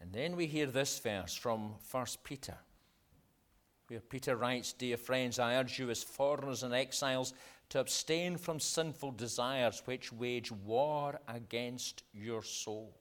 And 0.01 0.13
then 0.13 0.35
we 0.35 0.45
hear 0.45 0.67
this 0.67 0.99
verse 0.99 1.35
from 1.35 1.75
1 1.91 2.05
Peter, 2.23 2.57
where 3.87 3.99
Peter 3.99 4.35
writes 4.35 4.73
Dear 4.73 4.97
friends, 4.97 5.39
I 5.39 5.55
urge 5.55 5.79
you 5.79 5.89
as 5.89 6.03
foreigners 6.03 6.63
and 6.63 6.73
exiles 6.73 7.33
to 7.69 7.79
abstain 7.79 8.37
from 8.37 8.59
sinful 8.59 9.11
desires 9.11 9.81
which 9.85 10.13
wage 10.13 10.51
war 10.51 11.19
against 11.27 12.03
your 12.13 12.43
soul. 12.43 12.93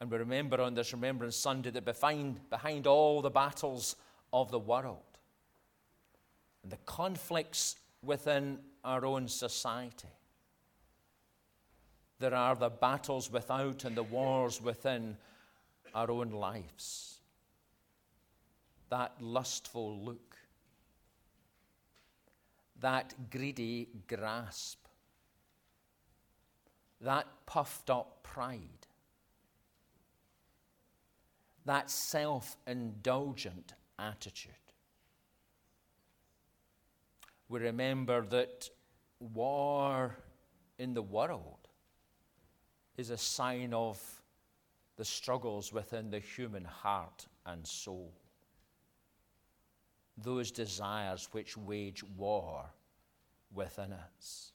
And 0.00 0.10
we 0.10 0.18
remember 0.18 0.60
on 0.60 0.74
this 0.74 0.92
Remembrance 0.92 1.36
Sunday 1.36 1.70
that 1.70 1.84
behind, 1.84 2.50
behind 2.50 2.86
all 2.86 3.22
the 3.22 3.30
battles 3.30 3.96
of 4.32 4.50
the 4.50 4.58
world 4.58 5.00
and 6.62 6.70
the 6.70 6.78
conflicts 6.84 7.76
within 8.02 8.58
our 8.84 9.06
own 9.06 9.28
society, 9.28 10.08
there 12.18 12.34
are 12.34 12.54
the 12.54 12.70
battles 12.70 13.30
without 13.30 13.84
and 13.84 13.96
the 13.96 14.02
wars 14.02 14.60
within 14.60 15.16
our 15.94 16.10
own 16.10 16.30
lives. 16.30 17.18
That 18.90 19.12
lustful 19.20 19.98
look, 20.00 20.33
that 22.80 23.14
greedy 23.30 23.88
grasp, 24.06 24.86
that 27.00 27.26
puffed 27.46 27.90
up 27.90 28.22
pride 28.22 28.84
that 31.64 31.90
self 31.90 32.56
indulgent 32.66 33.74
attitude. 33.98 34.52
We 37.48 37.60
remember 37.60 38.24
that 38.26 38.68
war 39.20 40.16
in 40.78 40.94
the 40.94 41.02
world 41.02 41.68
is 42.96 43.10
a 43.10 43.18
sign 43.18 43.72
of 43.72 44.00
the 44.96 45.04
struggles 45.04 45.72
within 45.72 46.10
the 46.10 46.20
human 46.20 46.64
heart 46.64 47.26
and 47.46 47.66
soul. 47.66 48.12
Those 50.16 50.50
desires 50.50 51.28
which 51.32 51.56
wage 51.56 52.02
war 52.16 52.66
within 53.52 53.92
us. 53.92 54.52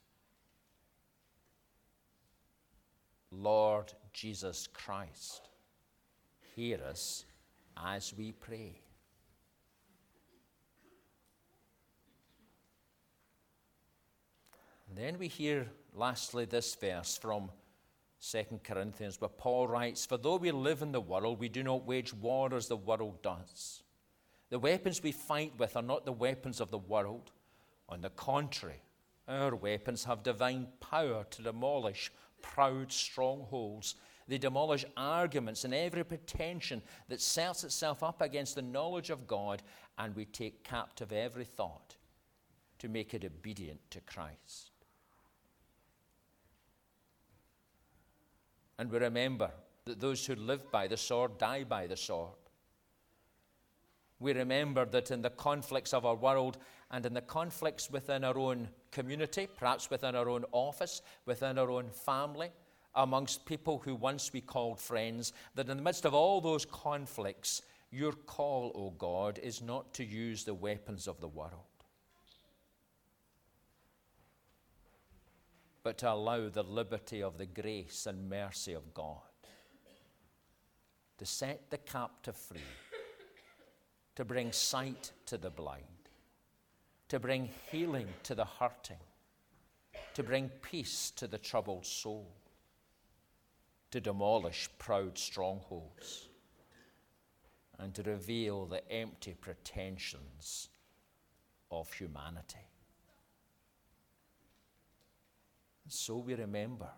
Lord 3.32 3.94
Jesus 4.13 4.68
Christ 4.68 5.50
hear 6.56 6.80
us 6.84 7.25
as 7.78 8.13
we 8.18 8.32
pray. 8.32 8.82
Then 14.96 15.20
we 15.20 15.28
hear, 15.28 15.68
lastly, 15.94 16.46
this 16.46 16.74
verse 16.75 17.18
from 17.18 17.51
2 18.22 18.60
Corinthians, 18.63 19.22
where 19.22 19.30
Paul 19.30 19.68
writes 19.68 20.06
For 20.06 20.18
though 20.18 20.38
we 20.38 20.51
live 20.51 20.82
in 20.82 20.92
the 20.92 21.00
world, 21.00 21.39
we 21.39 21.48
do 21.48 21.63
not 21.63 21.86
wage 21.86 22.13
war 22.13 22.54
as 22.54 22.68
the 22.68 22.75
world 22.75 23.22
does. 23.22 23.84
The 24.50 24.60
weapons 24.60 25.03
we 25.03 25.12
fight 25.12 25.53
with 25.58 25.75
are 25.75 25.84
not 25.84 26.06
the 26.06 26.12
weapons 26.12 26.60
of 26.60 26.72
the 26.72 26.77
world. 26.77 27.32
On 27.88 28.01
the 28.01 28.10
contrary, 28.10 28.82
our 29.27 29.56
weapons 29.56 30.03
have 30.06 30.24
divine 30.24 30.68
power 30.79 31.25
to 31.29 31.41
demolish 31.41 32.12
proud 32.41 32.91
strongholds. 32.91 33.96
They 34.27 34.38
demolish 34.38 34.86
arguments 34.98 35.65
and 35.65 35.74
every 35.74 36.03
pretension 36.03 36.82
that 37.08 37.22
sets 37.22 37.63
itself 37.63 38.03
up 38.03 38.22
against 38.22 38.56
the 38.56 38.62
knowledge 38.62 39.10
of 39.10 39.27
God, 39.27 39.62
and 39.98 40.15
we 40.15 40.25
take 40.25 40.63
captive 40.63 41.12
every 41.12 41.46
thought 41.46 41.96
to 42.79 42.88
make 42.88 43.13
it 43.13 43.25
obedient 43.25 43.79
to 43.91 44.01
Christ. 44.01 44.72
And 48.77 48.89
we 48.89 48.98
remember 48.98 49.51
that 49.86 50.00
those 50.00 50.25
who 50.25 50.36
live 50.36 50.72
by 50.72 50.88
the 50.88 50.96
sword 50.96 51.38
die 51.38 51.65
by 51.65 51.86
the 51.86 51.98
sword. 51.98 52.38
We 54.20 54.34
remember 54.34 54.86
that 54.86 55.12
in 55.12 55.22
the 55.22 55.30
conflicts 55.30 55.94
of 55.94 56.06
our 56.06 56.16
world 56.16 56.58
and 56.92 57.06
in 57.06 57.14
the 57.14 57.22
conflicts 57.22 57.90
within 57.90 58.24
our 58.24 58.38
own 58.38 58.70
community, 58.92 59.48
perhaps 59.48 59.90
within 59.90 60.16
our 60.16 60.28
own 60.28 60.46
office, 60.52 61.02
within 61.26 61.58
our 61.58 61.72
own 61.72 61.90
family, 61.90 62.52
amongst 62.96 63.46
people 63.46 63.80
who 63.80 63.96
once 63.96 64.34
we 64.34 64.42
called 64.42 64.80
friends, 64.80 65.32
that 65.56 65.70
in 65.70 65.78
the 65.78 65.84
midst 65.84 66.06
of 66.06 66.14
all 66.14 66.42
those 66.42 66.66
conflicts, 66.66 67.62
your 67.92 68.12
call, 68.12 68.72
O 68.76 68.90
God, 68.92 69.40
is 69.42 69.62
not 69.62 69.94
to 69.94 70.04
use 70.04 70.44
the 70.44 70.54
weapons 70.54 71.08
of 71.08 71.22
the 71.22 71.28
world, 71.28 71.54
but 75.82 75.98
to 76.00 76.12
allow 76.12 76.50
the 76.50 76.64
liberty 76.64 77.24
of 77.24 77.38
the 77.38 77.46
grace 77.46 78.06
and 78.06 78.30
mercy 78.30 78.74
of 78.74 78.94
God 78.94 79.22
to 81.20 81.26
set 81.26 81.70
the 81.70 81.78
captive 81.78 82.36
free, 82.36 82.62
to 84.20 84.26
bring 84.26 84.52
sight 84.52 85.14
to 85.26 85.38
the 85.38 85.50
blind, 85.50 86.10
to 87.08 87.22
bring 87.22 87.48
healing 87.72 88.10
to 88.22 88.36
the 88.36 88.44
hurting, 88.44 89.00
to 90.14 90.22
bring 90.22 90.50
peace 90.62 91.10
to 91.12 91.26
the 91.26 91.38
troubled 91.38 91.86
soul, 91.86 92.30
to 93.92 94.02
demolish 94.02 94.68
proud 94.78 95.18
strongholds, 95.18 96.28
and 97.78 97.96
to 97.96 98.04
reveal 98.04 98.66
the 98.66 98.86
empty 98.92 99.34
pretensions 99.40 100.68
of 101.72 101.90
humanity. 101.94 102.68
So 105.88 106.18
we 106.18 106.36
remember, 106.36 106.90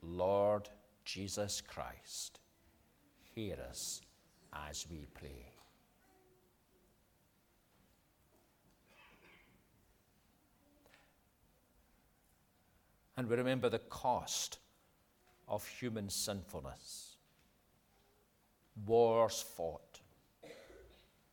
Lord 0.00 0.70
Jesus 1.04 1.60
Christ, 1.60 2.40
hear 3.34 3.58
us 3.68 4.00
as 4.68 4.86
we 4.90 5.06
pray. 5.14 5.52
And 13.16 13.28
we 13.28 13.36
remember 13.36 13.68
the 13.68 13.78
cost 13.78 14.58
of 15.48 15.66
human 15.66 16.10
sinfulness. 16.10 17.16
Wars 18.84 19.42
fought, 19.56 20.00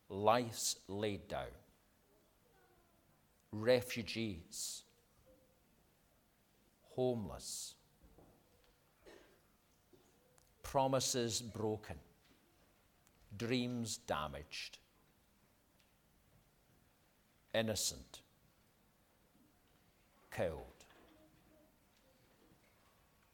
lives 0.07 0.77
laid 0.87 1.27
down, 1.27 1.53
refugees, 3.51 4.83
homeless, 6.95 7.73
promises 10.61 11.41
broken, 11.41 11.97
dreams 13.37 13.97
damaged, 13.97 14.77
innocent, 17.53 18.21
killed 20.31 20.73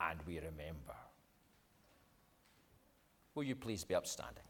and 0.01 0.19
we 0.25 0.35
remember. 0.35 0.95
Will 3.35 3.43
you 3.43 3.55
please 3.55 3.83
be 3.83 3.95
upstanding? 3.95 4.43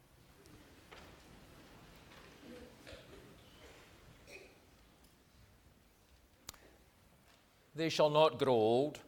They 7.76 7.90
shall 7.90 8.10
not 8.10 8.38
grow 8.38 8.54
old, 8.54 9.00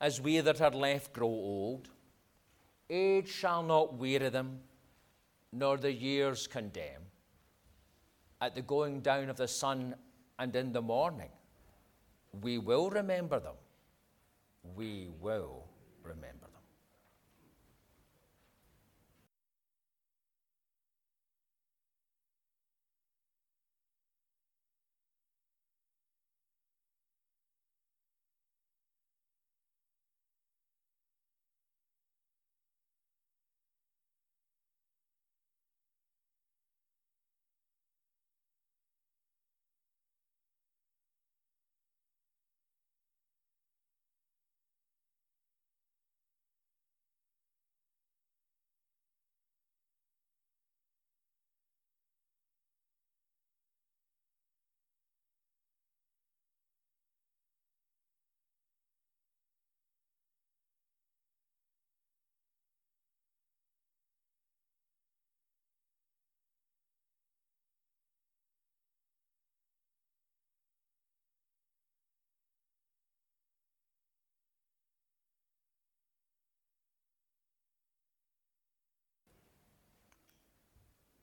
as 0.00 0.20
we 0.20 0.40
that 0.40 0.60
are 0.60 0.70
left 0.70 1.12
grow 1.12 1.26
old. 1.26 1.88
Age 2.88 3.28
shall 3.28 3.62
not 3.62 3.94
weary 3.94 4.28
them, 4.28 4.60
nor 5.52 5.76
the 5.76 5.92
years 5.92 6.46
condemn. 6.46 7.02
At 8.40 8.54
the 8.54 8.62
going 8.62 9.00
down 9.00 9.28
of 9.28 9.36
the 9.36 9.48
sun 9.48 9.94
and 10.38 10.54
in 10.56 10.72
the 10.72 10.82
morning, 10.82 11.30
we 12.40 12.58
will 12.58 12.90
remember 12.90 13.38
them 13.40 13.56
we 14.62 15.08
will 15.20 15.66
remember 16.02 16.49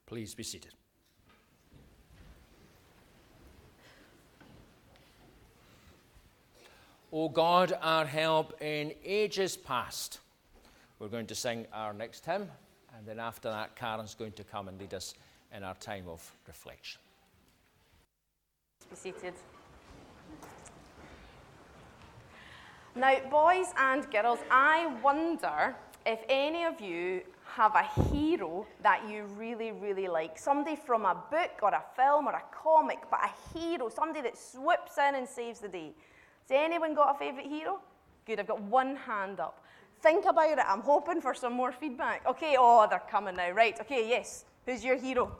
Please 0.07 0.33
be 0.33 0.43
seated. 0.43 0.73
O 7.11 7.27
God, 7.29 7.77
our 7.81 8.05
help 8.05 8.61
in 8.61 8.93
ages 9.03 9.57
past. 9.57 10.19
We're 10.99 11.09
going 11.09 11.27
to 11.27 11.35
sing 11.35 11.67
our 11.73 11.93
next 11.93 12.25
hymn, 12.25 12.49
and 12.95 13.05
then 13.05 13.19
after 13.19 13.49
that, 13.49 13.75
Karen's 13.75 14.15
going 14.15 14.31
to 14.33 14.43
come 14.43 14.69
and 14.69 14.79
lead 14.79 14.93
us 14.93 15.13
in 15.55 15.63
our 15.63 15.75
time 15.75 16.07
of 16.07 16.31
reflection. 16.47 17.01
Be 18.89 18.95
seated. 18.95 19.33
Now, 22.95 23.15
boys 23.29 23.67
and 23.77 24.09
girls, 24.09 24.39
I 24.49 24.95
wonder 25.03 25.75
if 26.05 26.19
any 26.29 26.63
of 26.63 26.79
you 26.79 27.21
have 27.57 27.73
a 27.73 28.01
hero 28.11 28.67
that 28.83 29.09
you 29.09 29.23
really, 29.35 29.71
really 29.71 30.07
like. 30.07 30.37
Somebody 30.37 30.75
from 30.75 31.05
a 31.05 31.15
book 31.31 31.53
or 31.63 31.69
a 31.69 31.83
film 31.95 32.27
or 32.27 32.33
a 32.33 32.43
comic, 32.53 32.99
but 33.09 33.19
a 33.19 33.57
hero, 33.57 33.89
somebody 33.89 34.21
that 34.21 34.37
swoops 34.37 34.99
in 34.99 35.15
and 35.15 35.27
saves 35.27 35.59
the 35.59 35.67
day. 35.67 35.91
Has 36.47 36.51
anyone 36.51 36.93
got 36.93 37.15
a 37.15 37.17
favourite 37.17 37.47
hero? 37.47 37.79
Good, 38.27 38.39
I've 38.39 38.47
got 38.47 38.61
one 38.61 38.95
hand 38.95 39.39
up. 39.39 39.65
Think 40.03 40.25
about 40.25 40.51
it. 40.51 40.65
I'm 40.67 40.81
hoping 40.81 41.19
for 41.19 41.33
some 41.33 41.53
more 41.53 41.71
feedback. 41.71 42.27
Okay, 42.27 42.55
oh, 42.59 42.85
they're 42.87 43.01
coming 43.09 43.35
now. 43.35 43.49
Right, 43.49 43.75
okay, 43.81 44.07
yes. 44.07 44.45
Who's 44.67 44.85
your 44.85 44.95
hero? 44.95 45.35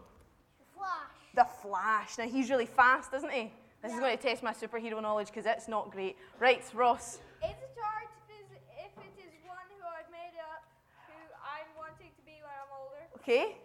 The 0.58 0.66
Flash. 0.76 1.36
The 1.36 1.46
Flash. 1.62 2.18
Now, 2.18 2.28
he's 2.28 2.50
really 2.50 2.66
fast, 2.66 3.14
isn't 3.14 3.32
he? 3.32 3.52
This 3.84 3.94
is 3.94 4.00
going 4.00 4.18
to 4.18 4.24
test 4.24 4.42
my 4.42 4.54
superhero 4.54 5.00
knowledge 5.00 5.28
because 5.28 5.46
it's 5.46 5.68
not 5.68 5.92
great. 5.92 6.18
Right, 6.40 6.64
Ross. 6.74 7.20
Is 7.46 7.52
it 7.52 7.78
hard 7.80 8.10
if 8.28 8.50
it 8.52 9.14
is 9.22 9.34
one 9.46 9.70
who 9.78 9.86
I've 9.86 10.10
made 10.12 10.34
up 10.42 10.66
who 11.08 11.14
I'm 11.40 11.70
wanting 11.78 12.10
to 12.10 12.22
be 12.26 12.42
when 12.42 12.52
I'm 12.52 12.72
older? 12.74 13.06
Okay. 13.28 13.58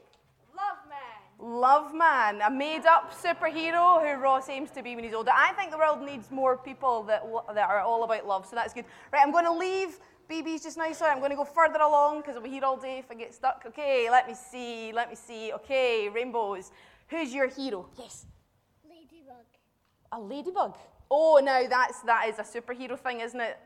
Love 0.56 0.78
Man. 0.88 1.60
Love 1.60 1.94
Man, 1.94 2.40
a 2.40 2.50
made 2.50 2.84
up 2.84 3.14
superhero 3.14 4.02
who 4.02 4.20
Ross 4.20 4.48
aims 4.48 4.72
to 4.72 4.82
be 4.82 4.96
when 4.96 5.04
he's 5.04 5.14
older. 5.14 5.30
I 5.32 5.52
think 5.52 5.70
the 5.70 5.78
world 5.78 6.02
needs 6.02 6.32
more 6.32 6.56
people 6.56 7.04
that, 7.04 7.22
that 7.54 7.70
are 7.70 7.78
all 7.78 8.02
about 8.02 8.26
love, 8.26 8.44
so 8.44 8.56
that's 8.56 8.74
good. 8.74 8.84
Right, 9.12 9.22
I'm 9.24 9.30
going 9.30 9.44
to 9.44 9.52
leave 9.52 10.00
BB's 10.28 10.64
just 10.64 10.76
now. 10.76 10.92
Sorry, 10.92 11.12
I'm 11.12 11.20
going 11.20 11.30
to 11.30 11.36
go 11.36 11.44
further 11.44 11.78
along 11.78 12.22
because 12.22 12.34
I'll 12.34 12.42
be 12.42 12.50
here 12.50 12.64
all 12.64 12.76
day 12.76 12.98
if 12.98 13.04
I 13.08 13.14
get 13.14 13.32
stuck. 13.32 13.62
Okay, 13.64 14.08
let 14.10 14.26
me 14.26 14.34
see. 14.34 14.90
Let 14.92 15.08
me 15.08 15.14
see. 15.14 15.52
Okay, 15.52 16.08
rainbows. 16.08 16.72
Who's 17.06 17.32
your 17.32 17.46
hero? 17.46 17.88
Yes. 17.96 18.26
Ladybug. 18.84 19.46
A 20.10 20.18
ladybug. 20.18 20.76
Oh, 21.08 21.40
now 21.40 21.68
that's 21.68 22.00
that 22.00 22.28
is 22.28 22.40
a 22.40 22.42
superhero 22.42 22.98
thing, 22.98 23.20
isn't 23.20 23.40
it? 23.40 23.60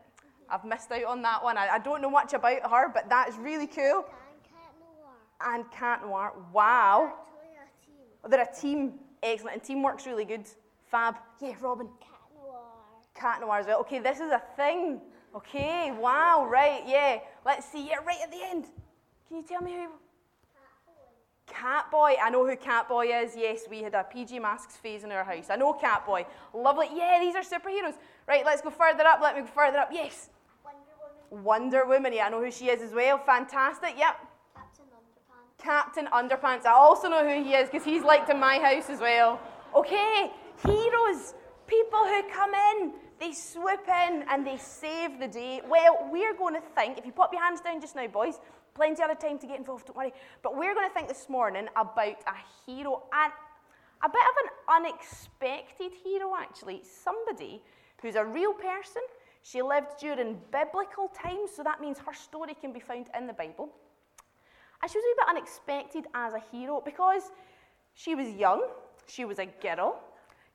I've 0.51 0.65
missed 0.67 0.93
out 0.93 1.05
on 1.05 1.23
that 1.23 1.43
one. 1.43 1.57
I, 1.57 1.69
I 1.69 1.79
don't 1.79 2.03
know 2.03 2.11
much 2.11 2.35
about 2.35 2.71
her, 2.71 2.91
but 2.93 3.09
that 3.09 3.31
is 3.31 3.37
really 3.37 3.67
cool. 3.67 4.05
And 5.45 5.71
Cat 5.71 6.03
Noir. 6.03 6.33
And 6.33 6.33
Cat 6.33 6.33
Noir. 6.33 6.33
Wow. 6.53 7.15
They're 8.29 8.43
a 8.43 8.55
team. 8.55 8.95
Excellent. 9.23 9.55
And 9.55 9.63
teamwork's 9.63 10.07
really 10.07 10.25
good. 10.25 10.47
Fab. 10.91 11.17
Yeah, 11.41 11.55
Robin. 11.61 11.89
Cat 12.01 12.11
Noir. 12.35 12.61
Cat 13.15 13.41
Noir 13.41 13.59
as 13.59 13.67
well. 13.67 13.81
Okay, 13.81 13.99
this 13.99 14.21
is 14.21 14.31
a 14.33 14.43
thing. 14.57 15.01
Okay, 15.35 15.93
wow, 16.01 16.47
right, 16.51 16.83
yeah. 16.87 17.19
Let's 17.45 17.67
see. 17.71 17.89
Yeah, 17.89 17.97
right 18.07 18.17
at 18.23 18.31
the 18.31 18.43
end. 18.43 18.65
Can 19.29 19.37
you 19.37 19.43
tell 19.43 19.61
me 19.61 19.75
who? 19.75 19.89
Catboy. 21.47 22.15
I 22.23 22.31
know 22.31 22.47
who 22.47 22.57
Catboy 22.57 23.25
is. 23.25 23.37
Yes, 23.37 23.65
we 23.71 23.83
had 23.83 23.95
a 23.95 24.05
PJ 24.05 24.41
Masks 24.41 24.77
phase 24.77 25.05
in 25.05 25.13
our 25.13 25.25
house. 25.25 25.47
I 25.51 25.57
know 25.57 25.75
Catboy. 25.75 26.25
Lovely. 26.55 26.89
Yeah, 26.95 27.19
these 27.21 27.35
are 27.35 27.43
superheroes. 27.43 27.95
Right, 28.27 28.45
let's 28.45 28.63
go 28.63 28.71
further 28.71 29.05
up. 29.05 29.21
Let 29.23 29.37
me 29.37 29.43
go 29.43 29.49
further 29.49 29.79
up. 29.79 29.91
Yes. 29.93 30.31
Wonder 30.65 30.81
Woman. 31.31 31.45
Wonder 31.45 31.87
Woman. 31.87 32.13
Yeah, 32.13 32.27
I 32.27 32.31
know 32.31 32.43
who 32.43 32.51
she 32.51 32.69
is 32.69 32.83
as 32.83 32.93
well. 32.93 33.19
Fantastic. 33.19 33.95
Yep. 33.97 34.17
Captain 35.59 36.07
Underpants. 36.13 36.65
I 36.65 36.73
also 36.73 37.09
know 37.09 37.27
who 37.27 37.43
he 37.43 37.55
is 37.55 37.69
because 37.69 37.85
he's 37.85 38.03
liked 38.03 38.31
in 38.31 38.39
my 38.39 38.59
house 38.59 38.89
as 38.89 39.01
well. 39.01 39.41
Okay, 39.75 40.31
heroes. 40.65 41.35
People 41.67 41.99
who 41.99 42.23
come 42.33 42.53
in, 42.55 42.93
they 43.19 43.33
swoop 43.33 43.89
in 43.89 44.25
and 44.31 44.47
they 44.47 44.57
save 44.59 45.19
the 45.19 45.27
day. 45.27 45.61
Well, 45.69 46.09
we're 46.13 46.35
going 46.35 46.55
to 46.55 46.61
think, 46.61 46.99
if 46.99 47.05
you 47.05 47.13
pop 47.13 47.33
your 47.33 47.43
hands 47.43 47.61
down 47.61 47.81
just 47.81 47.97
now, 47.97 48.07
boys, 48.07 48.39
plenty 48.75 49.03
of 49.03 49.11
other 49.11 49.21
time 49.21 49.39
to 49.39 49.47
get 49.47 49.59
involved, 49.59 49.87
don't 49.87 49.97
worry. 49.97 50.13
But 50.43 50.57
we're 50.57 50.75
going 50.75 50.89
to 50.89 50.95
think 50.95 51.09
this 51.09 51.29
morning 51.29 51.67
about 51.75 52.17
a 52.27 52.37
hero 52.65 53.03
and 53.13 53.33
a 54.05 54.09
bit 54.09 54.21
of 54.21 54.37
an 54.45 54.87
unexpected 54.87 55.93
hero, 56.05 56.35
actually. 56.39 56.83
Somebody 56.85 57.63
who's 58.01 58.15
a 58.15 58.25
real 58.25 58.53
person. 58.53 59.03
She 59.43 59.63
lived 59.63 59.99
during 60.01 60.39
biblical 60.53 61.09
times, 61.09 61.51
so 61.57 61.63
that 61.63 61.81
means 61.81 61.99
her 61.99 62.15
story 62.15 62.55
can 62.55 62.73
be 62.73 62.81
found 62.81 63.09
in 63.17 63.27
the 63.27 63.33
Bible. 63.33 63.71
And 64.83 64.91
she 64.91 64.99
was 64.99 65.05
a 65.05 65.21
bit 65.21 65.29
unexpected 65.37 66.05
as 66.15 66.35
a 66.35 66.43
hero 66.53 66.83
because 66.85 67.31
she 67.95 68.15
was 68.15 68.29
young, 68.31 68.63
she 69.07 69.25
was 69.25 69.39
a 69.39 69.47
girl, 69.47 70.01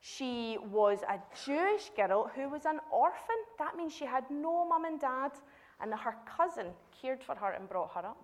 she 0.02 0.58
was 0.72 1.00
a 1.04 1.20
Jewish 1.46 1.92
girl 1.96 2.30
who 2.36 2.50
was 2.50 2.66
an 2.66 2.80
orphan. 2.92 3.36
That 3.60 3.76
means 3.78 3.94
she 3.94 4.06
had 4.06 4.30
no 4.30 4.66
mum 4.68 4.86
and 4.86 5.00
dad, 5.00 5.32
and 5.80 5.94
her 5.94 6.16
cousin 6.26 6.68
cared 7.00 7.24
for 7.24 7.36
her 7.36 7.52
and 7.52 7.70
brought 7.70 7.92
her 7.94 8.08
up. 8.08 8.18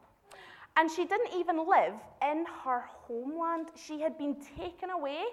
And 0.75 0.91
she 0.91 1.05
didn't 1.05 1.33
even 1.36 1.67
live 1.67 1.93
in 2.21 2.45
her 2.63 2.86
homeland. 2.88 3.69
She 3.75 4.01
had 4.01 4.17
been 4.17 4.36
taken 4.57 4.89
away. 4.91 5.23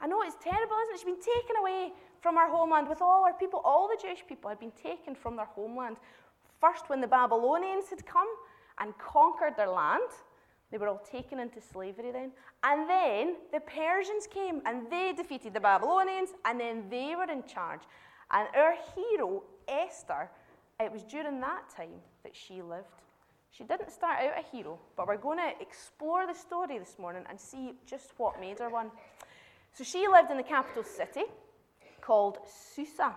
I 0.00 0.06
know 0.06 0.22
it's 0.22 0.36
terrible, 0.42 0.76
isn't 0.84 0.94
it? 0.94 0.98
She'd 1.00 1.06
been 1.06 1.16
taken 1.16 1.56
away 1.56 1.92
from 2.20 2.36
her 2.36 2.48
homeland 2.48 2.88
with 2.88 3.00
all 3.00 3.24
her 3.26 3.32
people. 3.32 3.60
All 3.64 3.88
the 3.88 3.98
Jewish 4.00 4.26
people 4.26 4.48
had 4.50 4.58
been 4.58 4.72
taken 4.72 5.14
from 5.14 5.36
their 5.36 5.46
homeland. 5.46 5.96
First, 6.60 6.88
when 6.88 7.00
the 7.00 7.06
Babylonians 7.06 7.88
had 7.88 8.04
come 8.04 8.28
and 8.80 8.96
conquered 8.98 9.56
their 9.56 9.70
land, 9.70 10.10
they 10.70 10.78
were 10.78 10.88
all 10.88 11.02
taken 11.10 11.38
into 11.38 11.60
slavery 11.60 12.10
then. 12.10 12.32
And 12.62 12.88
then 12.88 13.36
the 13.52 13.60
Persians 13.60 14.26
came 14.26 14.60
and 14.66 14.90
they 14.90 15.12
defeated 15.16 15.54
the 15.54 15.60
Babylonians, 15.60 16.30
and 16.44 16.58
then 16.58 16.84
they 16.90 17.14
were 17.16 17.30
in 17.30 17.44
charge. 17.44 17.82
And 18.30 18.48
our 18.56 18.74
hero, 18.94 19.44
Esther, 19.68 20.30
it 20.80 20.90
was 20.90 21.04
during 21.04 21.40
that 21.40 21.70
time 21.76 22.00
that 22.24 22.34
she 22.34 22.62
lived. 22.62 22.88
She 23.50 23.62
didn't 23.62 23.92
start 23.92 24.18
out 24.18 24.32
a 24.36 24.56
hero, 24.56 24.80
but 24.96 25.06
we're 25.06 25.16
going 25.16 25.38
to 25.38 25.52
explore 25.60 26.26
the 26.26 26.34
story 26.34 26.76
this 26.78 26.98
morning 26.98 27.22
and 27.30 27.38
see 27.38 27.74
just 27.86 28.12
what 28.16 28.40
made 28.40 28.58
her 28.58 28.68
one. 28.68 28.90
So 29.72 29.84
she 29.84 30.08
lived 30.08 30.30
in 30.32 30.36
the 30.36 30.42
capital 30.42 30.82
city 30.82 31.24
called 32.00 32.38
Susa. 32.74 33.14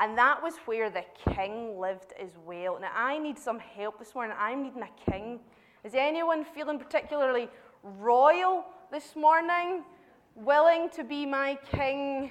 And 0.00 0.16
that 0.16 0.40
was 0.42 0.54
where 0.64 0.90
the 0.90 1.04
king 1.34 1.78
lived 1.78 2.12
as 2.20 2.30
well. 2.46 2.78
Now, 2.80 2.90
I 2.94 3.18
need 3.18 3.38
some 3.38 3.58
help 3.58 3.98
this 3.98 4.14
morning. 4.14 4.36
I'm 4.38 4.62
needing 4.62 4.82
a 4.82 5.10
king. 5.10 5.40
Is 5.82 5.94
anyone 5.94 6.44
feeling 6.44 6.78
particularly 6.78 7.48
royal 7.82 8.64
this 8.92 9.16
morning? 9.16 9.82
Willing 10.36 10.88
to 10.90 11.02
be 11.02 11.26
my 11.26 11.58
king? 11.72 12.30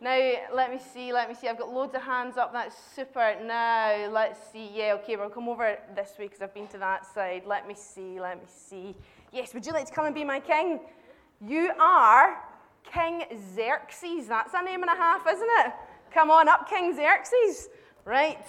Now, 0.00 0.32
let 0.54 0.70
me 0.70 0.78
see, 0.78 1.12
let 1.12 1.28
me 1.28 1.34
see. 1.34 1.48
I've 1.48 1.58
got 1.58 1.72
loads 1.72 1.94
of 1.94 2.02
hands 2.02 2.36
up. 2.36 2.52
That's 2.52 2.76
super. 2.94 3.36
Now, 3.44 4.08
let's 4.10 4.38
see. 4.52 4.70
Yeah, 4.72 4.94
okay, 5.02 5.16
we'll 5.16 5.30
come 5.30 5.48
over 5.48 5.78
this 5.94 6.12
way 6.18 6.26
because 6.26 6.40
I've 6.40 6.54
been 6.54 6.68
to 6.68 6.78
that 6.78 7.12
side. 7.12 7.42
Let 7.44 7.66
me 7.66 7.74
see, 7.74 8.20
let 8.20 8.38
me 8.38 8.44
see. 8.46 8.94
Yes, 9.32 9.52
would 9.52 9.66
you 9.66 9.72
like 9.72 9.86
to 9.86 9.92
come 9.92 10.06
and 10.06 10.14
be 10.14 10.24
my 10.24 10.40
king? 10.40 10.80
You 11.46 11.72
are 11.80 12.38
King 12.84 13.24
Xerxes. 13.54 14.26
That's 14.28 14.54
a 14.54 14.62
name 14.62 14.82
and 14.82 14.90
a 14.90 14.96
half, 14.96 15.26
isn't 15.26 15.48
it? 15.58 15.72
Come 16.12 16.30
on 16.30 16.48
up, 16.48 16.68
King 16.68 16.94
Xerxes. 16.94 17.68
Right. 18.04 18.44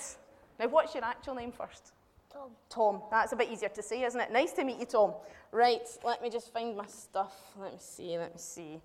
Now, 0.60 0.68
what's 0.68 0.94
your 0.96 1.04
actual 1.04 1.36
name 1.36 1.52
first? 1.52 1.94
Tom. 2.32 2.50
Tom. 2.70 3.02
That's 3.12 3.34
a 3.34 3.36
bit 3.36 3.50
easier 3.50 3.70
to 3.70 3.84
say, 3.84 4.04
isn't 4.04 4.20
it? 4.20 4.32
Nice 4.32 4.54
to 4.54 4.64
meet 4.64 4.80
you, 4.80 4.86
Tom. 4.86 5.14
Right, 5.52 5.82
let 6.04 6.22
me 6.22 6.30
just 6.30 6.54
find 6.54 6.78
my 6.78 6.86
stuff. 6.86 7.36
Let 7.60 7.74
me 7.74 7.78
see, 7.80 8.18
let 8.18 8.34
me 8.34 8.40
see. 8.40 8.80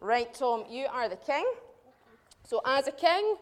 Right, 0.00 0.32
Tom, 0.32 0.64
you 0.70 0.86
are 0.90 1.08
the 1.08 1.16
king. 1.16 1.44
So, 2.44 2.62
as 2.64 2.88
a 2.88 2.92
king, 2.92 3.36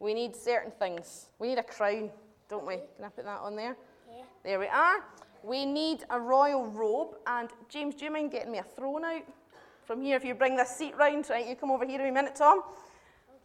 we 0.00 0.12
need 0.12 0.34
certain 0.34 0.72
things. 0.72 1.26
We 1.38 1.48
need 1.48 1.58
a 1.58 1.62
crown, 1.62 2.10
don't 2.48 2.66
we? 2.66 2.76
Can 2.96 3.04
I 3.04 3.08
put 3.08 3.24
that 3.24 3.40
on 3.40 3.54
there? 3.54 3.76
Yeah. 4.10 4.24
There 4.42 4.58
we 4.58 4.66
are. 4.66 5.04
We 5.44 5.64
need 5.64 6.04
a 6.10 6.18
royal 6.18 6.66
robe. 6.66 7.16
And, 7.26 7.48
James, 7.68 7.94
do 7.94 8.06
you 8.06 8.10
mind 8.10 8.32
getting 8.32 8.50
me 8.50 8.58
a 8.58 8.64
throne 8.64 9.04
out 9.04 9.22
from 9.84 10.02
here? 10.02 10.16
If 10.16 10.24
you 10.24 10.34
bring 10.34 10.56
this 10.56 10.70
seat 10.70 10.96
round, 10.96 11.28
right? 11.30 11.46
You 11.46 11.54
come 11.54 11.70
over 11.70 11.86
here 11.86 12.00
in 12.00 12.08
a 12.08 12.12
minute, 12.12 12.34
Tom. 12.34 12.62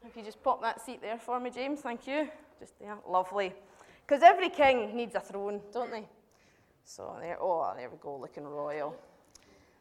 If 0.06 0.18
you 0.18 0.24
just 0.24 0.44
pop 0.44 0.62
that 0.62 0.86
seat 0.86 1.02
there 1.02 1.18
for 1.18 1.40
me, 1.40 1.50
James, 1.50 1.80
thank 1.80 2.06
you. 2.08 2.30
Just 2.60 2.78
there, 2.80 2.98
lovely. 3.08 3.54
Because 4.06 4.22
every 4.22 4.50
king 4.50 4.96
needs 4.96 5.16
a 5.16 5.20
throne, 5.22 5.62
don't 5.72 5.92
they? 5.92 6.06
So 6.84 7.16
there, 7.22 7.38
oh, 7.40 7.74
there 7.78 7.90
we 7.90 7.96
go, 8.02 8.18
looking 8.18 8.44
royal. 8.44 8.96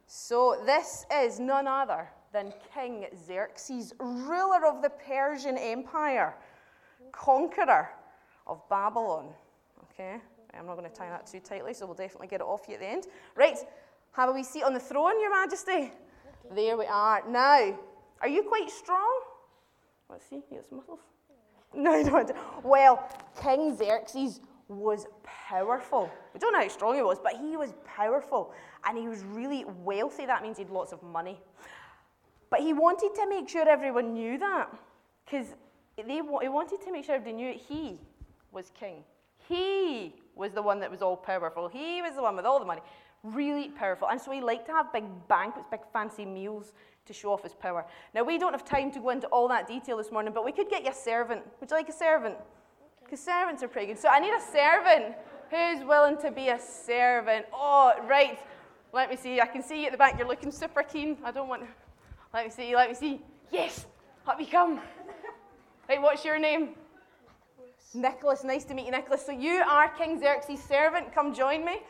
So 0.07 0.63
this 0.65 1.05
is 1.13 1.41
none 1.41 1.67
other 1.67 2.09
than 2.33 2.55
King 2.73 3.07
Xerxes, 3.27 3.93
ruler 3.99 4.65
of 4.65 4.81
the 4.81 4.91
Persian 4.91 5.59
Empire, 5.59 6.37
conqueror 7.11 7.89
of 8.47 8.67
Babylon. 8.69 9.29
Okay, 9.85 10.17
I'm 10.57 10.67
not 10.67 10.77
going 10.77 10.89
to 10.89 10.97
tie 10.97 11.09
that 11.09 11.27
too 11.27 11.41
tightly, 11.41 11.75
so 11.75 11.85
we'll 11.87 11.97
definitely 11.97 12.29
get 12.29 12.41
it 12.41 12.47
off 12.47 12.63
you 12.69 12.75
at 12.75 12.81
the 12.81 12.87
end. 12.87 13.07
Right, 13.35 13.59
have 14.13 14.29
a 14.29 14.33
wee 14.33 14.45
seat 14.45 14.63
on 14.63 14.73
the 14.73 14.81
throne, 14.81 15.21
Your 15.21 15.31
Majesty. 15.31 15.93
There 16.55 16.77
we 16.77 16.87
are. 16.87 17.23
Now, 17.29 17.77
are 18.21 18.29
you 18.29 18.45
quite 18.45 18.71
strong? 18.71 19.21
Let's 20.13 20.29
see, 20.29 20.43
some 20.69 20.79
muscles. 20.79 21.01
No, 21.75 21.97
you 21.97 22.05
don't. 22.05 22.31
Well, 22.63 23.09
King 23.43 23.75
Xerxes 23.75 24.43
was 24.69 25.07
powerful. 25.23 26.11
We 26.35 26.39
don't 26.39 26.53
know 26.53 26.61
how 26.61 26.69
strong 26.69 26.97
he 26.97 27.03
was, 27.03 27.19
but 27.19 27.33
he 27.41 27.57
was 27.57 27.73
powerful. 27.87 28.53
And 28.85 28.99
he 28.99 29.09
was 29.09 29.25
really 29.25 29.65
wealthy. 29.83 30.27
That 30.27 30.43
means 30.43 30.59
he 30.59 30.65
had 30.65 30.71
lots 30.71 30.93
of 30.93 31.03
money. 31.03 31.41
But 32.51 32.61
he 32.61 32.75
wanted 32.75 33.15
to 33.15 33.27
make 33.27 33.49
sure 33.49 33.67
everyone 33.67 34.13
knew 34.13 34.37
that. 34.37 34.69
Because 35.25 35.47
he 35.97 36.21
wanted 36.21 36.83
to 36.83 36.93
make 36.93 37.07
sure 37.07 37.15
everybody 37.15 37.37
knew 37.37 37.55
he 37.55 37.99
was 38.51 38.71
king. 38.79 39.05
He 39.49 40.15
was 40.35 40.53
the 40.53 40.61
one 40.61 40.79
that 40.81 40.91
was 40.91 41.01
all 41.01 41.17
powerful. 41.17 41.69
He 41.69 42.03
was 42.03 42.15
the 42.15 42.23
one 42.23 42.37
with 42.37 42.45
all 42.45 42.59
the 42.59 42.67
money. 42.67 42.83
Really 43.23 43.69
powerful. 43.69 44.09
And 44.09 44.21
so 44.21 44.33
he 44.33 44.41
liked 44.41 44.67
to 44.67 44.73
have 44.73 44.93
big 44.93 45.05
banquets, 45.29 45.67
big 45.71 45.81
fancy 45.93 46.25
meals 46.25 46.73
to 47.07 47.13
show 47.13 47.33
off 47.33 47.43
his 47.43 47.55
power. 47.55 47.85
Now, 48.15 48.25
we 48.25 48.37
don't 48.39 48.53
have 48.53 48.65
time 48.65 48.91
to 48.93 49.01
go 49.01 49.11
into 49.11 49.27
all 49.29 49.49
that 49.49 49.69
detail 49.69 49.97
this 49.97 50.11
morning, 50.11 50.33
but 50.33 50.45
we 50.45 50.53
could 50.53 50.69
get 50.69 50.85
you 50.85 50.91
a 50.91 50.95
servant. 50.95 51.43
Would 51.61 51.71
you 51.71 51.77
like 51.77 51.89
a 51.89 51.93
servant? 51.93 52.37
Because 53.05 53.21
servants 53.21 53.63
are 53.63 53.69
pretty 53.69 53.89
good. 53.89 53.99
So 53.99 54.09
I 54.09 54.19
need 54.19 54.33
a 54.33 54.41
servant. 54.41 55.15
Who's 55.51 55.85
willing 55.87 56.17
to 56.19 56.31
be 56.31 56.49
a 56.49 56.59
servant? 56.59 57.47
Oh, 57.53 57.93
right. 58.09 58.39
Let 58.93 59.11
me 59.11 59.17
see. 59.17 59.41
I 59.41 59.47
can 59.47 59.63
see 59.63 59.81
you 59.81 59.87
at 59.87 59.93
the 59.93 59.99
back. 59.99 60.19
You're 60.19 60.27
looking 60.27 60.51
super 60.51 60.83
keen. 60.83 61.19
I 61.23 61.31
don't 61.31 61.49
want. 61.49 61.63
to. 61.63 61.69
Let 62.35 62.47
me 62.47 62.51
see. 62.51 62.75
Let 62.75 62.89
me 62.89 62.95
see. 62.95 63.21
Yes. 63.51 63.87
Up 64.27 64.41
you 64.41 64.47
come. 64.47 64.81
Right. 65.89 66.01
What's 66.01 66.25
your 66.25 66.39
name? 66.39 66.71
Nicholas. 67.93 67.95
Nicholas. 67.95 68.45
Nice 68.45 68.65
to 68.65 68.75
meet 68.75 68.87
you, 68.87 68.93
Nicholas. 68.93 69.25
So 69.27 69.33
you 69.33 69.63
are 69.69 69.89
King 69.91 70.19
Xerxes' 70.19 70.63
servant. 70.63 71.15
Come 71.15 71.35
join 71.35 71.65
me. 71.65 71.81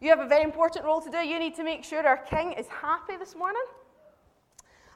You 0.00 0.10
have 0.10 0.20
a 0.20 0.28
very 0.28 0.44
important 0.44 0.84
role 0.84 1.00
to 1.00 1.10
do. 1.10 1.18
You 1.18 1.38
need 1.38 1.54
to 1.56 1.64
make 1.64 1.82
sure 1.82 2.06
our 2.06 2.18
king 2.18 2.52
is 2.52 2.66
happy 2.68 3.16
this 3.16 3.34
morning. 3.34 3.62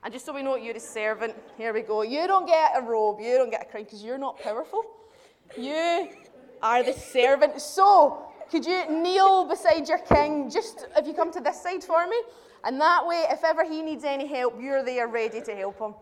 And 0.03 0.13
just 0.13 0.25
so 0.27 0.33
we 0.33 0.43
know 0.43 0.57
you're 0.57 0.77
a 0.77 0.81
servant, 0.81 1.35
here 1.57 1.73
we 1.73 1.83
go. 1.83 2.03
You 2.03 2.27
don't 2.27 2.47
get 2.47 2.73
a 2.77 2.83
robe, 2.83 3.19
you 3.21 3.37
don't 3.37 3.51
get 3.51 3.63
a 3.63 3.65
crown 3.67 3.85
because 3.85 4.03
you're 4.03 4.19
not 4.19 4.39
powerful. 4.39 4.83
You 5.57 6.09
are 6.63 6.83
the 6.83 6.93
servant. 6.93 7.61
So, 7.61 8.27
could 8.51 8.65
you 8.65 8.91
kneel 8.91 9.45
beside 9.45 9.89
your 9.89 9.99
king 9.99 10.51
just 10.51 10.87
if 10.97 11.07
you 11.07 11.15
come 11.15 11.33
to 11.33 11.41
this 11.41 11.63
side 11.63 11.85
for 11.85 12.07
me? 12.07 12.21
And 12.65 12.81
that 12.81 13.07
way, 13.07 13.25
if 13.31 13.43
ever 13.45 13.65
he 13.65 13.83
needs 13.83 14.05
any 14.05 14.27
help, 14.27 14.61
you're 14.61 14.85
there 14.85 15.09
ready 15.09 15.41
to 15.41 15.55
help 15.55 15.79
him. 15.79 15.95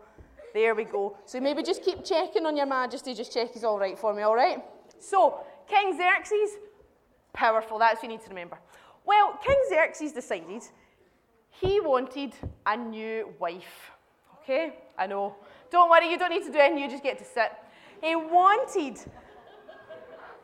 There 0.53 0.75
we 0.75 0.83
go. 0.83 1.17
So 1.25 1.39
maybe 1.39 1.63
just 1.63 1.83
keep 1.83 2.03
checking 2.03 2.45
on 2.45 2.57
your 2.57 2.65
majesty, 2.65 3.13
just 3.13 3.33
check 3.33 3.53
he's 3.53 3.63
all 3.63 3.79
right 3.79 3.97
for 3.97 4.13
me, 4.13 4.23
all 4.23 4.35
right? 4.35 4.63
So, 4.99 5.45
King 5.67 5.95
Xerxes, 5.95 6.57
powerful, 7.33 7.79
that's 7.79 7.97
what 7.97 8.03
you 8.03 8.09
need 8.09 8.23
to 8.23 8.29
remember. 8.29 8.57
Well, 9.05 9.39
King 9.45 9.61
Xerxes 9.69 10.11
decided 10.11 10.63
he 11.49 11.79
wanted 11.79 12.33
a 12.65 12.77
new 12.77 13.33
wife. 13.39 13.91
Okay? 14.41 14.73
I 14.97 15.07
know. 15.07 15.35
Don't 15.71 15.89
worry, 15.89 16.09
you 16.09 16.17
don't 16.17 16.31
need 16.31 16.45
to 16.45 16.51
do 16.51 16.57
anything, 16.57 16.83
you 16.83 16.89
just 16.89 17.03
get 17.03 17.17
to 17.19 17.25
sit. 17.25 17.51
He 18.01 18.15
wanted 18.15 18.99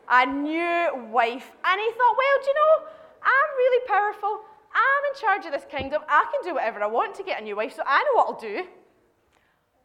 a 0.08 0.26
new 0.26 1.08
wife. 1.10 1.50
And 1.64 1.80
he 1.80 1.90
thought, 1.90 2.14
well, 2.16 2.38
do 2.42 2.48
you 2.48 2.54
know, 2.54 2.86
I'm 3.22 3.56
really 3.56 3.86
powerful. 3.86 4.40
I'm 4.72 5.14
in 5.14 5.20
charge 5.20 5.46
of 5.46 5.52
this 5.52 5.66
kingdom. 5.70 6.02
I 6.08 6.26
can 6.30 6.48
do 6.48 6.54
whatever 6.54 6.82
I 6.82 6.86
want 6.86 7.14
to 7.16 7.22
get 7.22 7.40
a 7.40 7.44
new 7.44 7.56
wife, 7.56 7.74
so 7.74 7.82
I 7.86 8.02
know 8.04 8.12
what 8.14 8.28
I'll 8.28 8.40
do. 8.40 8.62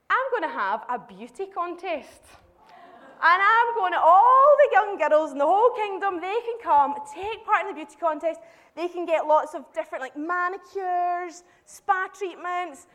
I'm 0.10 0.32
going 0.32 0.44
to 0.44 0.60
have 0.60 0.84
a 0.90 1.00
beauty 1.00 1.46
contest. 1.46 2.22
And 3.24 3.40
I'm 3.42 3.76
going 3.76 3.94
to 3.94 4.00
all 4.00 4.56
the 4.66 4.70
young 4.72 4.98
girls 4.98 5.32
in 5.32 5.38
the 5.38 5.46
whole 5.46 5.70
kingdom, 5.76 6.20
they 6.20 6.40
can 6.44 6.58
come, 6.64 6.96
take 7.14 7.46
part 7.46 7.62
in 7.62 7.68
the 7.68 7.74
beauty 7.74 7.96
contest. 8.00 8.40
They 8.76 8.88
can 8.88 9.06
get 9.06 9.28
lots 9.28 9.54
of 9.54 9.72
different 9.74 10.02
like 10.02 10.18
manicures, 10.18 11.44
spa 11.66 12.08
treatments, 12.18 12.88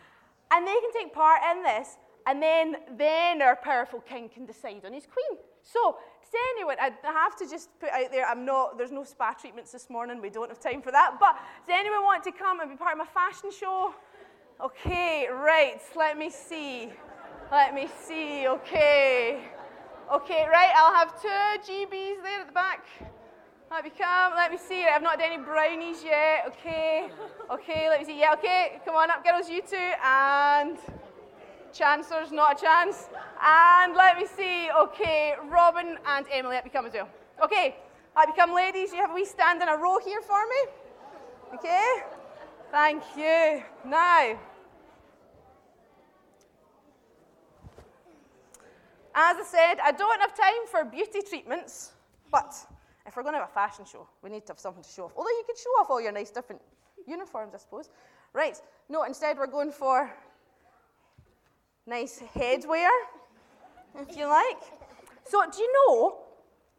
and 0.50 0.66
they 0.66 0.74
can 0.74 0.92
take 0.92 1.14
part 1.14 1.40
in 1.52 1.62
this. 1.62 1.96
And 2.26 2.42
then, 2.42 2.76
then 2.96 3.40
our 3.40 3.54
powerful 3.54 4.00
king 4.00 4.28
can 4.28 4.46
decide 4.46 4.84
on 4.84 4.92
his 4.92 5.06
queen. 5.06 5.38
So, 5.62 5.96
does 6.20 6.40
anyone, 6.56 6.76
I 6.80 6.90
have 7.04 7.36
to 7.36 7.48
just 7.48 7.68
put 7.78 7.90
out 7.90 8.10
there, 8.10 8.26
I'm 8.26 8.44
not, 8.44 8.78
there's 8.78 8.90
no 8.90 9.04
spa 9.04 9.32
treatments 9.32 9.70
this 9.70 9.88
morning, 9.88 10.20
we 10.20 10.30
don't 10.30 10.48
have 10.48 10.58
time 10.58 10.82
for 10.82 10.90
that. 10.90 11.18
But 11.20 11.36
does 11.68 11.76
anyone 11.78 12.02
want 12.02 12.24
to 12.24 12.32
come 12.32 12.58
and 12.58 12.68
be 12.68 12.76
part 12.76 12.92
of 12.92 12.98
my 12.98 13.06
fashion 13.06 13.52
show? 13.52 13.94
Okay, 14.60 15.28
right, 15.30 15.80
let 15.94 16.18
me 16.18 16.30
see. 16.30 16.90
Let 17.52 17.74
me 17.74 17.88
see, 18.04 18.48
okay. 18.48 19.40
Okay, 20.12 20.46
right, 20.48 20.70
I'll 20.76 20.94
have 20.94 21.20
two 21.20 21.28
GBs 21.72 22.22
there 22.22 22.40
at 22.40 22.46
the 22.46 22.52
back. 22.52 22.86
Let 23.72 23.82
me 23.82 23.90
come, 23.90 24.34
let 24.36 24.52
me 24.52 24.56
see. 24.56 24.84
I've 24.84 25.02
not 25.02 25.18
done 25.18 25.32
any 25.32 25.42
brownies 25.42 26.04
yet, 26.04 26.44
okay. 26.46 27.08
Okay, 27.50 27.88
let 27.88 27.98
me 27.98 28.06
see. 28.06 28.20
Yeah, 28.20 28.34
okay, 28.34 28.80
come 28.84 28.94
on 28.94 29.10
up, 29.10 29.24
girls, 29.24 29.50
you 29.50 29.62
two. 29.62 29.76
And 30.04 30.78
Chancellor's 31.72 32.30
not 32.30 32.56
a 32.56 32.64
chance. 32.64 33.08
And 33.42 33.96
let 33.96 34.16
me 34.16 34.26
see, 34.26 34.68
okay, 34.78 35.34
Robin 35.48 35.98
and 36.06 36.24
Emily, 36.30 36.54
let 36.54 36.64
me 36.64 36.70
come 36.70 36.86
as 36.86 36.92
well. 36.92 37.08
Okay, 37.42 37.74
let 38.14 38.28
me 38.28 38.34
come, 38.36 38.54
ladies. 38.54 38.92
You 38.92 38.98
have 38.98 39.10
a 39.10 39.14
wee 39.14 39.24
stand 39.24 39.60
in 39.60 39.68
a 39.68 39.76
row 39.76 39.98
here 39.98 40.20
for 40.20 40.38
me. 40.46 41.56
Okay, 41.56 42.02
thank 42.70 43.02
you. 43.16 43.60
Now, 43.84 44.38
As 49.18 49.38
I 49.38 49.44
said, 49.44 49.80
I 49.82 49.92
don't 49.92 50.20
have 50.20 50.36
time 50.36 50.66
for 50.70 50.84
beauty 50.84 51.22
treatments, 51.26 51.92
but 52.30 52.54
if 53.06 53.16
we're 53.16 53.22
going 53.22 53.32
to 53.32 53.40
have 53.40 53.48
a 53.48 53.52
fashion 53.52 53.86
show, 53.90 54.06
we 54.22 54.28
need 54.28 54.44
to 54.44 54.52
have 54.52 54.60
something 54.60 54.82
to 54.82 54.90
show 54.90 55.04
off. 55.06 55.12
Although 55.16 55.30
you 55.30 55.44
could 55.46 55.56
show 55.56 55.70
off 55.80 55.88
all 55.88 56.02
your 56.02 56.12
nice 56.12 56.28
different 56.28 56.60
uniforms, 57.08 57.54
I 57.54 57.58
suppose. 57.58 57.88
Right, 58.34 58.60
no, 58.90 59.04
instead 59.04 59.38
we're 59.38 59.46
going 59.46 59.72
for 59.72 60.12
nice 61.86 62.22
headwear, 62.34 62.90
if 63.98 64.14
you 64.18 64.26
like. 64.26 64.60
So, 65.24 65.42
do 65.50 65.62
you 65.62 65.72
know, 65.72 66.18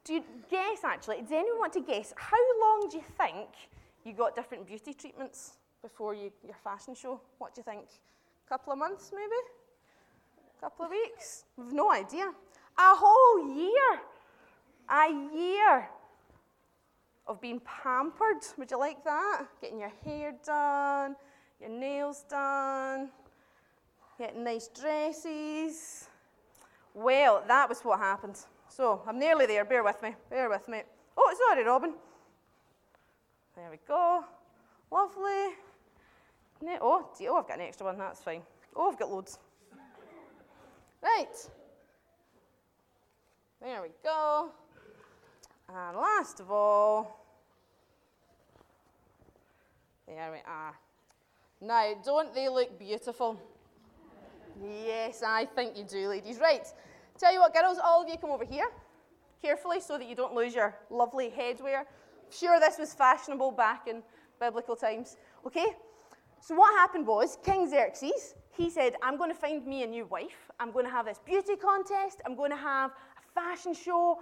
do 0.04 0.13
you 0.13 0.23
guess 0.52 0.84
actually, 0.84 1.21
does 1.21 1.32
anyone 1.32 1.58
want 1.58 1.73
to 1.73 1.82
guess 1.82 2.13
how 2.17 2.38
long 2.62 2.88
do 2.91 2.97
you 2.97 3.04
think 3.17 3.50
you 4.04 4.13
got 4.13 4.36
different 4.36 4.67
beauty 4.67 4.93
treatments 4.93 5.54
before 5.82 6.13
you, 6.13 6.32
your 6.45 6.56
fashion 6.63 6.93
show? 6.93 7.19
What 7.39 7.56
do 7.56 7.62
you 7.62 7.63
think? 7.63 7.86
A 8.45 8.50
couple 8.50 8.73
of 8.73 8.78
months 8.78 9.12
maybe? 9.12 9.41
Couple 10.60 10.86
of 10.86 10.91
weeks. 10.91 11.46
We've 11.58 11.74
no 11.74 11.91
idea. 11.91 12.32
A 12.80 12.96
whole 12.96 13.56
year. 13.56 14.02
A 14.89 15.10
year 15.36 15.89
of 17.28 17.41
being 17.41 17.62
pampered. 17.62 18.43
Would 18.58 18.72
you 18.72 18.80
like 18.80 19.04
that? 19.04 19.46
Getting 19.62 19.80
your 19.80 19.91
hair 20.04 20.34
done, 20.46 21.15
your 21.60 21.70
nails 21.70 22.24
done, 22.30 23.10
getting 24.17 24.43
nice 24.43 24.70
dresses. 24.70 26.08
Well, 26.93 27.43
that 27.48 27.67
was 27.70 27.82
what 27.82 28.00
happened. 28.00 28.39
So 28.70 29.02
I'm 29.08 29.20
nearly 29.20 29.46
there. 29.46 29.65
Bear 29.65 29.84
with 29.84 30.02
me. 30.02 30.15
Bear 30.30 30.50
with 30.50 30.67
me. 30.67 30.82
Oh, 31.17 31.36
sorry, 31.50 31.63
Robin. 31.65 31.93
There 33.56 33.70
we 33.70 33.78
go. 33.88 34.24
Lovely. 34.91 35.56
Oh, 36.82 37.10
oh, 37.22 37.38
I've 37.38 37.48
got 37.48 37.60
an 37.60 37.62
extra 37.62 37.86
one. 37.86 37.98
That's 37.98 38.22
fine. 38.22 38.41
Oh, 38.76 38.89
I've 38.91 38.98
got 38.98 39.12
loads. 39.12 39.38
Right. 41.02 41.50
There 43.62 43.82
we 43.82 43.90
go. 44.04 44.50
And 45.70 45.98
last 45.98 46.40
of 46.40 46.52
all, 46.52 47.26
there 50.08 50.32
we 50.32 50.40
are. 50.48 50.74
Now, 51.60 51.94
don't 52.04 52.34
they 52.34 52.50
look 52.50 52.78
beautiful? 52.80 53.40
Yes, 54.64 55.24
I 55.26 55.46
think 55.46 55.78
you 55.78 55.84
do, 55.84 56.08
ladies. 56.08 56.40
Right. 56.40 56.66
Tell 57.18 57.34
you 57.34 57.40
what, 57.40 57.54
girls, 57.54 57.78
all 57.84 58.04
of 58.04 58.10
you 58.10 58.18
come 58.18 58.32
over 58.32 58.46
here 58.46 58.70
carefully 59.42 59.80
so 59.80 59.98
that 59.98 60.08
you 60.08 60.16
don't 60.16 60.34
lose 60.34 60.56
your 60.56 60.76
lovely 60.90 61.32
headwear. 61.36 61.84
Sure, 62.30 62.60
this 62.60 62.78
was 62.78 62.94
fashionable 62.94 63.52
back 63.52 63.88
in 63.88 64.04
biblical 64.40 64.76
times. 64.76 65.18
Okay? 65.46 65.76
So, 66.39 66.56
what 66.56 66.73
happened 66.78 67.06
was 67.08 67.38
King 67.43 67.69
Xerxes 67.69 68.36
he 68.58 68.71
said, 68.71 68.95
I'm 69.04 69.17
going 69.17 69.30
to 69.30 69.38
find 69.38 69.65
me 69.67 69.84
a 69.84 69.88
new 69.88 70.06
wife. 70.06 70.50
I'm 70.60 70.71
going 70.71 70.86
to 70.86 70.91
have 70.91 71.06
this 71.06 71.19
beauty 71.23 71.56
contest. 71.56 72.21
I'm 72.26 72.36
going 72.36 72.50
to 72.50 72.58
have 72.58 72.89
a 72.91 73.39
fashion 73.39 73.73
show. 73.73 74.19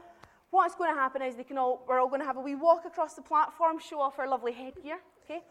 What's 0.50 0.76
going 0.76 0.94
to 0.94 1.00
happen 1.00 1.22
is 1.22 1.36
they 1.36 1.46
can 1.46 1.58
all, 1.58 1.86
we're 1.88 2.02
all 2.02 2.10
going 2.10 2.20
to 2.20 2.28
have 2.28 2.36
a 2.36 2.42
wee 2.42 2.56
walk 2.56 2.84
across 2.86 3.14
the 3.14 3.22
platform, 3.22 3.80
show 3.80 4.02
off 4.02 4.20
our 4.20 4.28
lovely 4.28 4.52
headgear, 4.52 5.00
okay? 5.24 5.42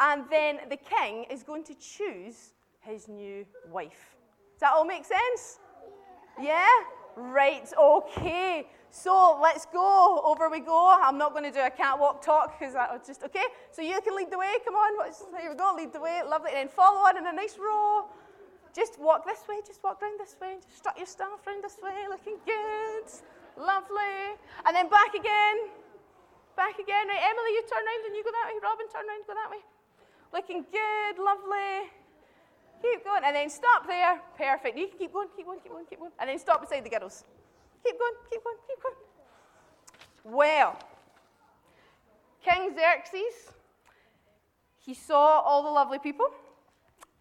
And 0.00 0.24
then 0.30 0.60
the 0.70 0.78
king 0.78 1.24
is 1.30 1.42
going 1.42 1.64
to 1.64 1.74
choose 1.74 2.54
his 2.80 3.06
new 3.06 3.44
wife. 3.70 4.16
Does 4.54 4.60
that 4.60 4.72
all 4.72 4.86
make 4.86 5.04
sense? 5.04 5.58
Yeah? 6.40 6.66
Right, 7.16 7.70
okay. 7.78 8.66
So 8.90 9.38
let's 9.42 9.66
go. 9.66 10.20
Over 10.24 10.48
we 10.48 10.60
go. 10.60 10.98
I'm 11.00 11.18
not 11.18 11.32
going 11.32 11.44
to 11.44 11.50
do 11.50 11.64
a 11.64 11.70
catwalk 11.70 12.22
talk 12.22 12.58
because 12.58 12.74
that 12.74 12.90
was 12.92 13.06
just, 13.06 13.22
okay? 13.22 13.44
So 13.70 13.82
you 13.82 14.00
can 14.02 14.16
lead 14.16 14.30
the 14.30 14.38
way. 14.38 14.52
Come 14.64 14.74
on. 14.74 15.12
Here 15.40 15.50
we 15.50 15.56
go. 15.56 15.72
Lead 15.76 15.92
the 15.92 16.00
way. 16.00 16.20
Lovely. 16.28 16.50
And 16.50 16.58
then 16.58 16.68
follow 16.68 16.98
on 16.98 17.16
in 17.16 17.26
a 17.26 17.32
nice 17.32 17.56
row. 17.58 18.04
Just 18.74 18.98
walk 18.98 19.26
this 19.26 19.44
way, 19.48 19.60
just 19.66 19.84
walk 19.84 20.00
round 20.00 20.18
this 20.18 20.34
way, 20.40 20.56
just 20.64 20.78
strut 20.78 20.96
your 20.96 21.04
staff 21.04 21.44
round 21.46 21.62
this 21.62 21.76
way, 21.82 22.08
looking 22.08 22.40
good. 22.46 23.04
Lovely. 23.60 24.40
And 24.64 24.74
then 24.74 24.88
back 24.88 25.12
again. 25.12 25.68
Back 26.56 26.80
again. 26.80 27.04
Right, 27.08 27.20
Emily, 27.20 27.52
you 27.52 27.62
turn 27.68 27.84
round 27.84 28.04
and 28.08 28.16
you 28.16 28.24
go 28.24 28.32
that 28.32 28.48
way. 28.48 28.56
Robin, 28.62 28.88
turn 28.88 29.04
round, 29.04 29.24
go 29.28 29.34
that 29.36 29.50
way. 29.52 29.60
Looking 30.32 30.64
good, 30.72 31.20
lovely. 31.20 31.92
Keep 32.82 33.04
going. 33.04 33.22
And 33.24 33.36
then 33.36 33.48
stop 33.48 33.86
there. 33.86 34.20
Perfect. 34.36 34.76
You 34.76 34.88
can 34.88 34.98
keep 34.98 35.12
going, 35.12 35.28
keep 35.36 35.46
going, 35.46 35.60
keep 35.60 35.72
going, 35.72 35.86
keep 35.86 35.98
going. 36.00 36.12
And 36.18 36.28
then 36.28 36.38
stop 36.38 36.60
beside 36.60 36.84
the 36.84 36.90
girls. 36.90 37.24
Keep 37.84 37.98
going, 37.98 38.12
keep 38.30 38.44
going, 38.44 38.56
keep 38.66 38.82
going. 38.82 38.96
Well, 40.24 40.78
King 42.44 42.74
Xerxes, 42.74 43.52
he 44.78 44.94
saw 44.94 45.40
all 45.40 45.62
the 45.62 45.70
lovely 45.70 45.98
people. 45.98 46.26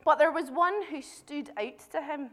But 0.03 0.17
there 0.17 0.31
was 0.31 0.49
one 0.49 0.83
who 0.89 1.01
stood 1.01 1.51
out 1.57 1.79
to 1.91 2.01
him, 2.01 2.31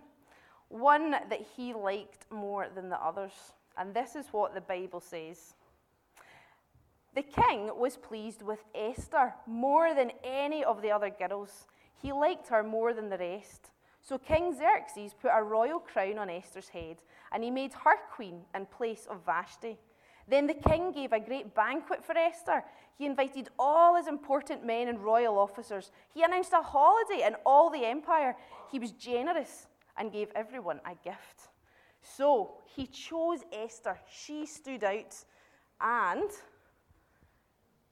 one 0.68 1.10
that 1.10 1.40
he 1.56 1.74
liked 1.74 2.24
more 2.30 2.66
than 2.74 2.88
the 2.88 2.96
others. 2.96 3.32
And 3.76 3.92
this 3.94 4.16
is 4.16 4.26
what 4.32 4.54
the 4.54 4.60
Bible 4.60 5.00
says. 5.00 5.54
The 7.14 7.22
king 7.22 7.70
was 7.76 7.96
pleased 7.96 8.42
with 8.42 8.64
Esther 8.74 9.34
more 9.46 9.94
than 9.94 10.12
any 10.24 10.64
of 10.64 10.82
the 10.82 10.90
other 10.90 11.10
girls. 11.10 11.66
He 12.00 12.12
liked 12.12 12.48
her 12.48 12.62
more 12.62 12.92
than 12.92 13.08
the 13.08 13.18
rest. 13.18 13.70
So 14.00 14.18
King 14.18 14.54
Xerxes 14.56 15.14
put 15.14 15.32
a 15.34 15.42
royal 15.42 15.80
crown 15.80 16.18
on 16.18 16.30
Esther's 16.30 16.68
head, 16.68 16.98
and 17.32 17.42
he 17.42 17.50
made 17.50 17.72
her 17.72 17.96
queen 18.14 18.42
in 18.54 18.66
place 18.66 19.06
of 19.10 19.24
Vashti. 19.26 19.78
Then 20.28 20.46
the 20.46 20.54
king 20.54 20.92
gave 20.92 21.12
a 21.12 21.20
great 21.20 21.54
banquet 21.54 22.04
for 22.04 22.16
Esther. 22.16 22.62
He 22.96 23.06
invited 23.06 23.48
all 23.58 23.96
his 23.96 24.06
important 24.06 24.64
men 24.64 24.88
and 24.88 25.02
royal 25.02 25.38
officers. 25.38 25.90
He 26.12 26.22
announced 26.22 26.52
a 26.52 26.60
holiday 26.60 27.26
in 27.26 27.34
all 27.46 27.70
the 27.70 27.84
empire. 27.84 28.36
He 28.70 28.78
was 28.78 28.90
generous 28.92 29.66
and 29.96 30.12
gave 30.12 30.30
everyone 30.34 30.80
a 30.84 30.94
gift. 31.02 31.48
So 32.02 32.58
he 32.66 32.86
chose 32.86 33.40
Esther. 33.52 33.98
She 34.10 34.44
stood 34.44 34.84
out 34.84 35.16
and 35.80 36.30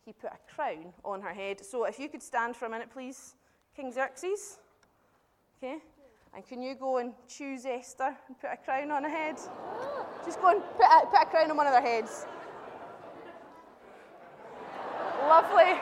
he 0.05 0.13
put 0.13 0.31
a 0.31 0.55
crown 0.55 0.93
on 1.05 1.23
her 1.23 1.33
head. 1.33 1.65
So 1.65 1.85
if 1.85 1.99
you 1.99 2.09
could 2.09 2.23
stand 2.23 2.55
for 2.55 2.67
a 2.67 2.71
minute, 2.71 2.91
please, 2.91 3.35
King 3.77 3.93
Xerxes. 3.93 4.59
Okay? 5.59 5.77
And 6.35 6.47
can 6.47 6.63
you 6.63 6.75
go 6.75 6.97
and 6.97 7.13
choose 7.29 7.67
Esther 7.67 8.17
and 8.27 8.41
put 8.41 8.51
a 8.51 8.57
crown 8.57 8.91
on 8.91 9.03
her 9.03 9.11
head? 9.11 9.37
Just 10.25 10.41
go 10.41 10.49
and 10.49 10.63
put 10.77 10.87
a, 10.87 11.07
put 11.07 11.23
a 11.23 11.27
crown 11.27 11.51
on 11.51 11.57
one 11.59 11.67
of 11.67 11.75
their 11.75 11.83
heads. 11.83 12.27
Lovely. 15.29 15.79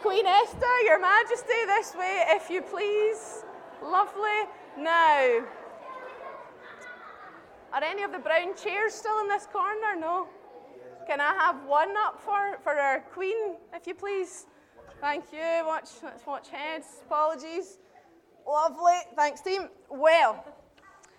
Queen 0.00 0.24
Esther, 0.24 0.80
Your 0.84 0.98
Majesty, 0.98 1.66
this 1.66 1.94
way, 1.94 2.24
if 2.28 2.48
you 2.48 2.62
please. 2.62 3.44
Lovely. 3.82 4.48
Now, 4.78 5.44
are 7.72 7.84
any 7.84 8.02
of 8.04 8.12
the 8.12 8.18
brown 8.18 8.56
chairs 8.56 8.94
still 8.94 9.20
in 9.20 9.28
this 9.28 9.46
corner? 9.46 9.96
No? 9.98 10.28
Can 11.06 11.20
I 11.20 11.34
have 11.34 11.64
one 11.66 11.94
up 11.98 12.20
for, 12.20 12.58
for 12.62 12.72
our 12.72 13.00
queen, 13.00 13.56
if 13.74 13.86
you 13.86 13.94
please? 13.94 14.46
Thank 15.00 15.32
you. 15.32 15.66
Watch, 15.66 15.88
let's 16.02 16.26
watch 16.26 16.48
heads. 16.50 16.86
Apologies. 17.06 17.78
Lovely. 18.46 18.98
Thanks, 19.16 19.40
team. 19.40 19.68
Well, 19.88 20.44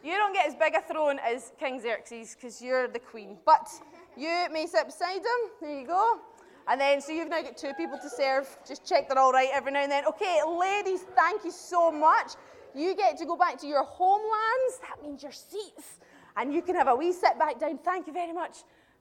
you 0.03 0.13
don't 0.17 0.33
get 0.33 0.45
as 0.45 0.53
big 0.53 0.75
a 0.75 0.81
throne 0.81 1.19
as 1.19 1.51
King 1.59 1.81
Xerxes 1.81 2.35
because 2.35 2.61
you're 2.61 2.87
the 2.87 2.99
queen. 2.99 3.37
But 3.43 3.67
you 4.15 4.47
may 4.51 4.67
sit 4.67 4.85
beside 4.85 5.17
him. 5.17 5.49
There 5.59 5.79
you 5.79 5.87
go. 5.87 6.19
And 6.67 6.79
then, 6.79 7.01
so 7.01 7.11
you've 7.11 7.29
now 7.29 7.41
got 7.41 7.57
two 7.57 7.73
people 7.73 7.97
to 7.97 8.09
serve. 8.09 8.47
Just 8.67 8.85
check 8.85 9.09
they're 9.09 9.17
all 9.17 9.31
right 9.31 9.49
every 9.51 9.71
now 9.71 9.81
and 9.81 9.91
then. 9.91 10.05
Okay, 10.05 10.39
ladies, 10.47 11.01
thank 11.15 11.43
you 11.43 11.51
so 11.51 11.91
much. 11.91 12.33
You 12.75 12.95
get 12.95 13.17
to 13.17 13.25
go 13.25 13.35
back 13.35 13.59
to 13.61 13.67
your 13.67 13.83
homelands. 13.83 14.79
That 14.81 15.01
means 15.01 15.23
your 15.23 15.31
seats. 15.31 15.97
And 16.37 16.53
you 16.53 16.61
can 16.61 16.75
have 16.75 16.87
a 16.87 16.95
wee 16.95 17.11
sit 17.11 17.39
back 17.39 17.59
down. 17.59 17.79
Thank 17.79 18.05
you 18.05 18.13
very 18.13 18.31
much. 18.31 18.57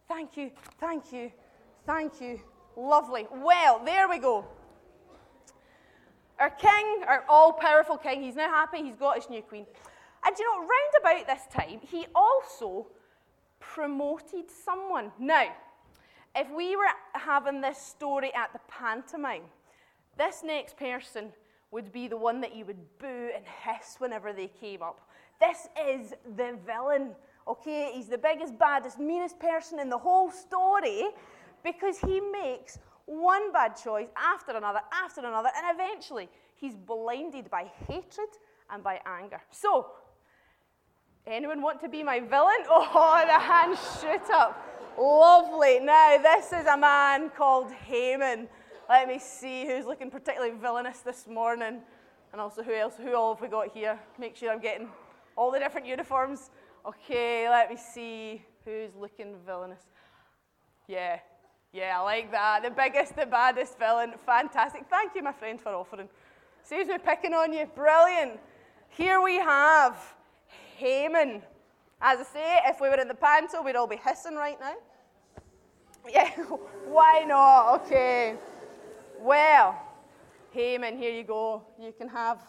Thank 0.09 0.39
you. 0.39 0.51
Thank 0.81 1.13
you. 1.13 1.31
Thank 1.87 2.21
you. 2.21 2.41
Lovely. 2.77 3.27
Well, 3.31 3.83
there 3.85 4.09
we 4.09 4.19
go. 4.19 4.47
Our 6.41 6.51
king, 6.51 7.05
our 7.07 7.23
all 7.29 7.53
powerful 7.53 7.99
king, 7.99 8.23
he's 8.23 8.35
now 8.35 8.49
happy. 8.49 8.83
He's 8.83 8.97
got 8.97 9.17
his 9.17 9.29
new 9.29 9.43
queen. 9.43 9.67
And 10.27 10.37
you 10.39 10.45
know, 10.47 10.61
round 10.61 10.71
about 11.01 11.27
this 11.27 11.47
time, 11.53 11.81
he 11.83 12.07
also 12.15 12.87
promoted 13.59 14.51
someone. 14.51 15.13
Now, 15.19 15.49
if 16.35 16.51
we 16.51 16.77
were 16.77 16.85
having 17.13 17.61
this 17.61 17.79
story 17.79 18.33
at 18.35 18.53
the 18.55 18.61
pantomime, 18.69 19.43
this 20.17 20.43
next 20.43 20.79
person 20.79 21.33
would 21.73 21.93
be 21.93 22.09
the 22.09 22.17
one 22.17 22.41
that 22.41 22.57
you 22.57 22.65
would 22.65 22.99
boo 22.99 23.31
and 23.35 23.45
hiss 23.65 23.97
whenever 23.99 24.33
they 24.33 24.49
came 24.49 24.83
up. 24.83 25.01
This 25.41 25.69
is 25.79 26.15
the 26.37 26.59
villain, 26.67 27.11
okay? 27.47 27.93
He's 27.95 28.09
the 28.09 28.19
biggest, 28.19 28.59
baddest, 28.59 28.99
meanest 28.99 29.39
person 29.39 29.79
in 29.79 29.89
the 29.89 29.99
whole 29.99 30.31
story 30.31 31.05
because 31.63 31.99
he 31.99 32.21
makes 32.21 32.79
one 33.11 33.53
bad 33.53 33.75
choice 33.77 34.09
after 34.17 34.57
another, 34.57 34.81
after 34.93 35.21
another, 35.21 35.51
and 35.57 35.67
eventually 35.75 36.29
he's 36.55 36.77
blinded 36.77 37.51
by 37.51 37.71
hatred 37.89 38.29
and 38.71 38.85
by 38.85 39.01
anger. 39.05 39.41
So, 39.51 39.89
anyone 41.27 41.61
want 41.61 41.81
to 41.81 41.89
be 41.89 42.03
my 42.03 42.21
villain? 42.21 42.59
Oh, 42.69 43.25
the 43.27 43.39
hands 43.39 43.79
shoot 44.01 44.31
up. 44.33 44.67
Lovely. 44.97 45.81
Now, 45.81 46.19
this 46.19 46.53
is 46.53 46.67
a 46.67 46.77
man 46.77 47.31
called 47.31 47.73
Haman. 47.73 48.49
Let 48.89 49.09
me 49.09 49.19
see 49.19 49.67
who's 49.67 49.87
looking 49.87 50.11
particularly 50.11 50.55
villainous 50.57 51.01
this 51.01 51.27
morning. 51.27 51.81
And 52.33 52.41
also, 52.41 52.63
who 52.63 52.75
else? 52.75 52.95
Who 52.97 53.15
all 53.15 53.35
have 53.35 53.43
we 53.43 53.49
got 53.49 53.69
here? 53.73 53.99
Make 54.19 54.37
sure 54.37 54.53
I'm 54.53 54.61
getting 54.61 54.89
all 55.37 55.51
the 55.51 55.59
different 55.59 55.87
uniforms. 55.87 56.51
Okay, 56.87 57.49
let 57.49 57.71
me 57.71 57.77
see 57.77 58.45
who's 58.65 58.95
looking 58.95 59.35
villainous. 59.45 59.83
Yeah, 60.87 61.19
yeah, 61.73 61.99
I 61.99 62.03
like 62.03 62.31
that. 62.33 62.63
The 62.63 62.71
biggest, 62.71 63.15
the 63.17 63.27
baddest 63.27 63.79
villain. 63.79 64.13
Fantastic. 64.27 64.87
Thank 64.91 65.15
you, 65.15 65.23
my 65.23 65.33
friend, 65.33 65.61
for 65.61 65.71
offering. 65.71 66.09
Saves 66.63 66.89
me 66.89 66.99
picking 66.99 67.33
on 67.33 67.53
you. 67.53 67.67
Brilliant. 67.75 68.41
Here 68.89 69.21
we 69.21 69.37
have 69.37 69.97
Haman. 70.77 71.43
As 72.01 72.19
I 72.19 72.25
say, 72.25 72.59
if 72.67 72.81
we 72.81 72.89
were 72.89 72.97
in 72.97 73.09
the 73.09 73.15
panto, 73.15 73.63
we'd 73.63 73.77
all 73.77 73.87
be 73.87 74.01
hissing 74.05 74.35
right 74.35 74.59
now. 74.59 74.75
Yeah, 76.09 76.31
why 76.87 77.25
not? 77.27 77.83
Okay. 77.83 78.35
Well, 79.21 79.81
Haman, 80.51 80.97
here 80.97 81.13
you 81.13 81.23
go. 81.23 81.63
You 81.81 81.93
can 81.93 82.09
have. 82.09 82.41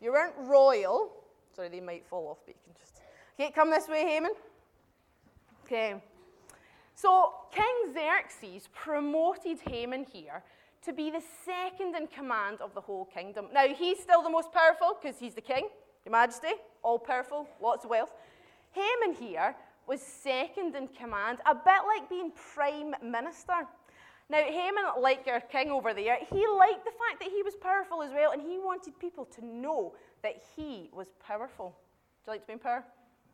You 0.00 0.12
weren't 0.12 0.34
royal. 0.38 1.12
Sorry, 1.54 1.68
they 1.68 1.80
might 1.80 2.04
fall 2.06 2.28
off, 2.28 2.38
but 2.44 2.54
you 2.54 2.60
can 2.64 2.74
just. 2.78 3.00
Okay, 3.38 3.50
come 3.52 3.70
this 3.70 3.88
way, 3.88 4.02
Haman. 4.02 4.32
Okay. 5.64 5.94
So, 7.00 7.32
King 7.52 7.94
Xerxes 7.94 8.68
promoted 8.74 9.60
Haman 9.68 10.04
here 10.12 10.42
to 10.82 10.92
be 10.92 11.12
the 11.12 11.22
second 11.44 11.94
in 11.94 12.08
command 12.08 12.60
of 12.60 12.74
the 12.74 12.80
whole 12.80 13.04
kingdom. 13.04 13.46
Now, 13.54 13.68
he's 13.68 14.00
still 14.00 14.20
the 14.20 14.28
most 14.28 14.50
powerful 14.52 14.98
because 15.00 15.16
he's 15.16 15.34
the 15.34 15.40
king, 15.40 15.68
Your 16.04 16.10
Majesty, 16.10 16.54
all 16.82 16.98
powerful, 16.98 17.46
lots 17.62 17.84
of 17.84 17.90
wealth. 17.90 18.10
Haman 18.72 19.14
here 19.14 19.54
was 19.86 20.02
second 20.02 20.74
in 20.74 20.88
command, 20.88 21.38
a 21.46 21.54
bit 21.54 21.82
like 21.86 22.10
being 22.10 22.32
prime 22.52 22.96
minister. 23.00 23.68
Now, 24.28 24.42
Haman, 24.42 24.84
like 25.00 25.24
your 25.24 25.38
king 25.38 25.70
over 25.70 25.94
there, 25.94 26.18
he 26.28 26.48
liked 26.48 26.84
the 26.84 26.90
fact 26.98 27.20
that 27.20 27.30
he 27.30 27.44
was 27.44 27.54
powerful 27.54 28.02
as 28.02 28.10
well, 28.10 28.32
and 28.32 28.42
he 28.42 28.58
wanted 28.58 28.98
people 28.98 29.24
to 29.36 29.46
know 29.46 29.94
that 30.24 30.42
he 30.56 30.90
was 30.92 31.06
powerful. 31.24 31.76
Do 32.24 32.32
you 32.32 32.32
like 32.32 32.40
to 32.40 32.46
be 32.48 32.52
in 32.54 32.58
power? 32.58 32.84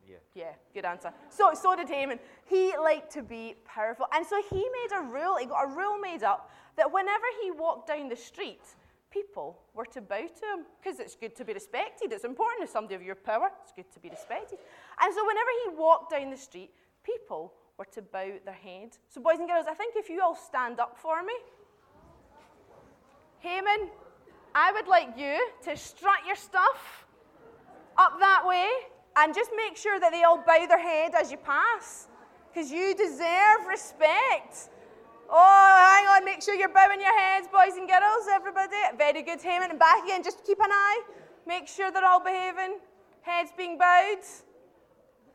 Yeah. 0.08 0.16
Yeah, 0.34 0.52
good 0.72 0.84
answer. 0.84 1.12
So, 1.30 1.52
so 1.54 1.76
did 1.76 1.88
Haman. 1.88 2.18
He 2.46 2.76
liked 2.76 3.12
to 3.12 3.22
be 3.22 3.56
powerful. 3.64 4.06
And 4.12 4.26
so 4.26 4.40
he 4.50 4.56
made 4.56 4.96
a 4.96 5.02
rule, 5.02 5.36
he 5.36 5.46
got 5.46 5.64
a 5.64 5.74
rule 5.74 5.98
made 5.98 6.22
up 6.22 6.50
that 6.76 6.92
whenever 6.92 7.24
he 7.42 7.50
walked 7.50 7.88
down 7.88 8.08
the 8.08 8.16
street, 8.16 8.62
people 9.10 9.58
were 9.74 9.86
to 9.86 10.00
bow 10.00 10.20
to 10.20 10.46
him 10.46 10.66
because 10.82 10.98
it's 10.98 11.14
good 11.14 11.36
to 11.36 11.44
be 11.44 11.52
respected. 11.52 12.12
It's 12.12 12.24
important 12.24 12.64
as 12.64 12.70
somebody 12.70 12.96
of 12.96 13.02
your 13.02 13.14
power, 13.14 13.50
it's 13.62 13.72
good 13.72 13.90
to 13.92 14.00
be 14.00 14.10
respected. 14.10 14.58
And 15.00 15.14
so 15.14 15.24
whenever 15.26 15.50
he 15.64 15.76
walked 15.76 16.10
down 16.10 16.30
the 16.30 16.36
street, 16.36 16.70
people 17.04 17.52
were 17.78 17.86
to 17.86 18.02
bow 18.02 18.32
their 18.44 18.54
head. 18.54 18.96
So, 19.08 19.20
boys 19.20 19.38
and 19.38 19.48
girls, 19.48 19.66
I 19.68 19.74
think 19.74 19.94
if 19.96 20.08
you 20.08 20.20
all 20.22 20.36
stand 20.36 20.80
up 20.80 20.98
for 20.98 21.22
me, 21.22 21.34
Haman, 23.40 23.90
I 24.54 24.72
would 24.72 24.88
like 24.88 25.16
you 25.16 25.48
to 25.64 25.76
strut 25.76 26.18
your 26.26 26.36
stuff 26.36 27.06
up 27.96 28.18
that 28.18 28.42
way 28.46 28.68
and 29.16 29.34
just 29.34 29.50
make 29.56 29.76
sure 29.76 30.00
that 30.00 30.10
they 30.12 30.22
all 30.22 30.38
bow 30.38 30.66
their 30.66 30.78
head 30.78 31.12
as 31.14 31.30
you 31.30 31.36
pass 31.38 32.08
because 32.52 32.70
you 32.70 32.94
deserve 32.94 33.66
respect. 33.68 34.70
Oh, 35.30 35.90
hang 35.94 36.06
on, 36.06 36.24
make 36.24 36.42
sure 36.42 36.54
you're 36.54 36.68
bowing 36.68 37.00
your 37.00 37.18
heads, 37.18 37.48
boys 37.48 37.76
and 37.76 37.88
girls, 37.88 38.26
everybody. 38.30 38.76
Very 38.98 39.22
good, 39.22 39.40
Haman. 39.40 39.70
And 39.70 39.78
back 39.78 40.04
again, 40.04 40.22
just 40.22 40.44
keep 40.44 40.58
an 40.60 40.70
eye. 40.70 41.02
Make 41.46 41.66
sure 41.66 41.90
they're 41.90 42.04
all 42.04 42.22
behaving. 42.22 42.78
Heads 43.22 43.50
being 43.56 43.78
bowed. 43.78 44.22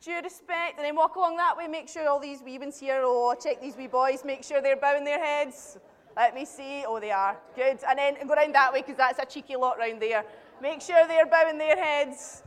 Due 0.03 0.21
respect. 0.23 0.77
And 0.77 0.85
then 0.85 0.95
walk 0.95 1.15
along 1.15 1.37
that 1.37 1.57
way. 1.57 1.67
Make 1.67 1.89
sure 1.89 2.07
all 2.07 2.19
these 2.19 2.41
wee 2.41 2.59
ones 2.59 2.79
here, 2.79 3.01
oh, 3.03 3.35
check 3.41 3.61
these 3.61 3.75
wee 3.75 3.87
boys. 3.87 4.23
Make 4.23 4.43
sure 4.43 4.61
they're 4.61 4.77
bowing 4.77 5.03
their 5.03 5.23
heads. 5.23 5.77
Let 6.15 6.35
me 6.35 6.45
see. 6.45 6.83
Oh, 6.87 6.99
they 6.99 7.11
are. 7.11 7.37
Good. 7.55 7.79
And 7.87 7.97
then 7.97 8.27
go 8.27 8.35
round 8.35 8.53
that 8.55 8.71
way 8.71 8.81
because 8.81 8.97
that's 8.97 9.19
a 9.19 9.25
cheeky 9.25 9.55
lot 9.55 9.77
round 9.77 10.01
there. 10.01 10.23
Make 10.61 10.81
sure 10.81 11.07
they're 11.07 11.25
bowing 11.25 11.57
their 11.57 11.75
heads. 11.75 12.43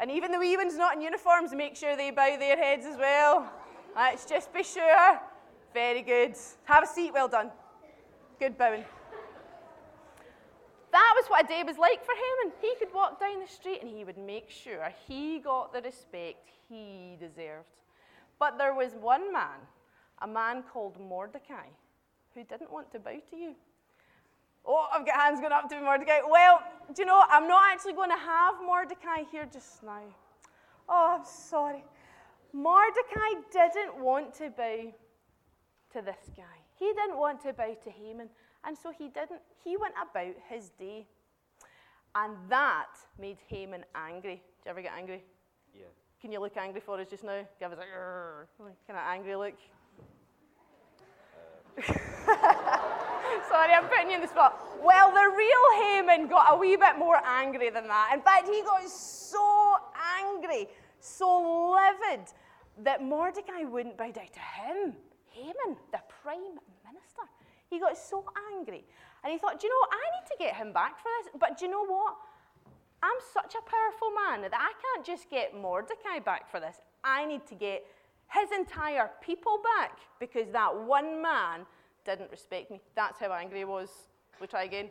And 0.00 0.10
even 0.10 0.32
the 0.32 0.38
wee 0.38 0.56
ones 0.56 0.76
not 0.76 0.96
in 0.96 1.02
uniforms, 1.02 1.52
make 1.52 1.76
sure 1.76 1.96
they 1.96 2.10
bow 2.10 2.36
their 2.38 2.56
heads 2.56 2.84
as 2.86 2.96
well. 2.96 3.50
Let's 3.94 4.24
just 4.24 4.52
be 4.52 4.62
sure. 4.62 5.20
Very 5.72 6.02
good. 6.02 6.34
Have 6.64 6.84
a 6.84 6.86
seat, 6.86 7.12
well 7.12 7.28
done. 7.28 7.50
Good 8.38 8.58
bowing. 8.58 8.84
That 10.92 11.12
was 11.16 11.26
what 11.26 11.44
a 11.44 11.48
day 11.48 11.62
was 11.66 11.76
like 11.76 12.04
for 12.04 12.12
him, 12.12 12.36
and 12.44 12.52
he 12.60 12.74
could 12.78 12.94
walk 12.94 13.18
down 13.18 13.40
the 13.40 13.48
street 13.48 13.80
and 13.82 13.90
he 13.90 14.04
would 14.04 14.16
make 14.18 14.48
sure 14.48 14.92
he 15.08 15.40
got 15.40 15.72
the 15.72 15.82
respect 15.82 16.50
he 16.68 17.16
deserved. 17.18 17.66
But 18.38 18.58
there 18.58 18.74
was 18.74 18.92
one 19.00 19.32
man, 19.32 19.58
a 20.22 20.26
man 20.28 20.62
called 20.72 21.00
Mordecai, 21.00 21.66
who 22.34 22.44
didn't 22.44 22.72
want 22.72 22.92
to 22.92 23.00
bow 23.00 23.18
to 23.30 23.36
you. 23.36 23.54
Oh, 24.66 24.86
I've 24.92 25.04
got 25.04 25.20
hands 25.20 25.40
going 25.40 25.52
up 25.52 25.68
to 25.68 25.80
Mordecai. 25.80 26.20
Well, 26.28 26.62
do 26.94 27.02
you 27.02 27.06
know, 27.06 27.22
I'm 27.28 27.46
not 27.46 27.62
actually 27.72 27.92
going 27.92 28.10
to 28.10 28.16
have 28.16 28.54
Mordecai 28.64 29.24
here 29.30 29.46
just 29.52 29.82
now. 29.82 30.02
Oh, 30.88 31.16
I'm 31.18 31.24
sorry. 31.24 31.84
Mordecai 32.52 33.40
didn't 33.52 33.98
want 34.02 34.34
to 34.34 34.50
bow 34.50 34.92
to 35.92 36.02
this 36.02 36.30
guy. 36.36 36.58
He 36.78 36.86
didn't 36.86 37.18
want 37.18 37.42
to 37.42 37.52
bow 37.52 37.74
to 37.84 37.90
Haman, 37.90 38.28
and 38.64 38.76
so 38.76 38.92
he 38.96 39.08
didn't. 39.08 39.40
He 39.62 39.76
went 39.76 39.94
about 40.00 40.34
his 40.48 40.70
day. 40.70 41.06
And 42.14 42.36
that 42.48 42.94
made 43.18 43.38
Haman 43.48 43.84
angry. 43.94 44.36
Do 44.36 44.40
you 44.66 44.70
ever 44.70 44.82
get 44.82 44.92
angry? 44.96 45.24
Yeah. 45.74 45.86
Can 46.20 46.30
you 46.30 46.40
look 46.40 46.56
angry 46.56 46.80
for 46.80 47.00
us 47.00 47.08
just 47.10 47.24
now? 47.24 47.44
Give 47.58 47.72
us 47.72 47.78
a 47.78 48.46
kind 48.86 48.98
of 48.98 49.04
angry 49.04 49.34
look. 49.34 49.54
Uh, 51.76 52.70
Sorry, 53.48 53.72
I'm 53.72 53.88
putting 53.88 54.10
you 54.10 54.16
in 54.16 54.20
the 54.22 54.28
spot. 54.28 54.60
Well, 54.82 55.10
the 55.10 55.34
real 55.36 55.82
Haman 55.82 56.28
got 56.28 56.54
a 56.54 56.56
wee 56.56 56.76
bit 56.76 56.98
more 56.98 57.20
angry 57.24 57.70
than 57.70 57.86
that. 57.88 58.10
In 58.12 58.20
fact, 58.20 58.48
he 58.48 58.62
got 58.62 58.88
so 58.88 59.76
angry, 60.20 60.68
so 61.00 61.74
livid, 61.74 62.26
that 62.82 63.02
Mordecai 63.02 63.64
wouldn't 63.64 63.96
bow 63.96 64.10
down 64.10 64.28
to 64.32 64.40
him. 64.40 64.94
Haman, 65.30 65.76
the 65.92 66.00
prime 66.22 66.58
minister. 66.84 67.22
He 67.70 67.78
got 67.80 67.96
so 67.96 68.24
angry. 68.52 68.84
And 69.22 69.32
he 69.32 69.38
thought, 69.38 69.60
do 69.60 69.66
you 69.66 69.72
know, 69.72 69.88
I 69.90 70.20
need 70.20 70.26
to 70.30 70.36
get 70.38 70.54
him 70.54 70.72
back 70.72 70.98
for 70.98 71.08
this. 71.18 71.32
But 71.38 71.58
do 71.58 71.64
you 71.64 71.70
know 71.70 71.86
what? 71.86 72.16
I'm 73.02 73.18
such 73.32 73.54
a 73.54 73.62
powerful 73.68 74.10
man 74.10 74.42
that 74.42 74.52
I 74.54 74.72
can't 74.80 75.04
just 75.04 75.28
get 75.30 75.54
Mordecai 75.54 76.20
back 76.24 76.50
for 76.50 76.60
this. 76.60 76.76
I 77.02 77.26
need 77.26 77.46
to 77.46 77.54
get 77.54 77.84
his 78.32 78.50
entire 78.52 79.10
people 79.22 79.60
back 79.76 79.98
because 80.18 80.50
that 80.52 80.74
one 80.74 81.20
man 81.20 81.66
didn't 82.04 82.30
respect 82.30 82.70
me. 82.70 82.80
That's 82.94 83.18
how 83.18 83.32
angry 83.32 83.58
he 83.58 83.64
was. 83.64 83.88
We 84.40 84.46
try 84.46 84.64
again. 84.64 84.90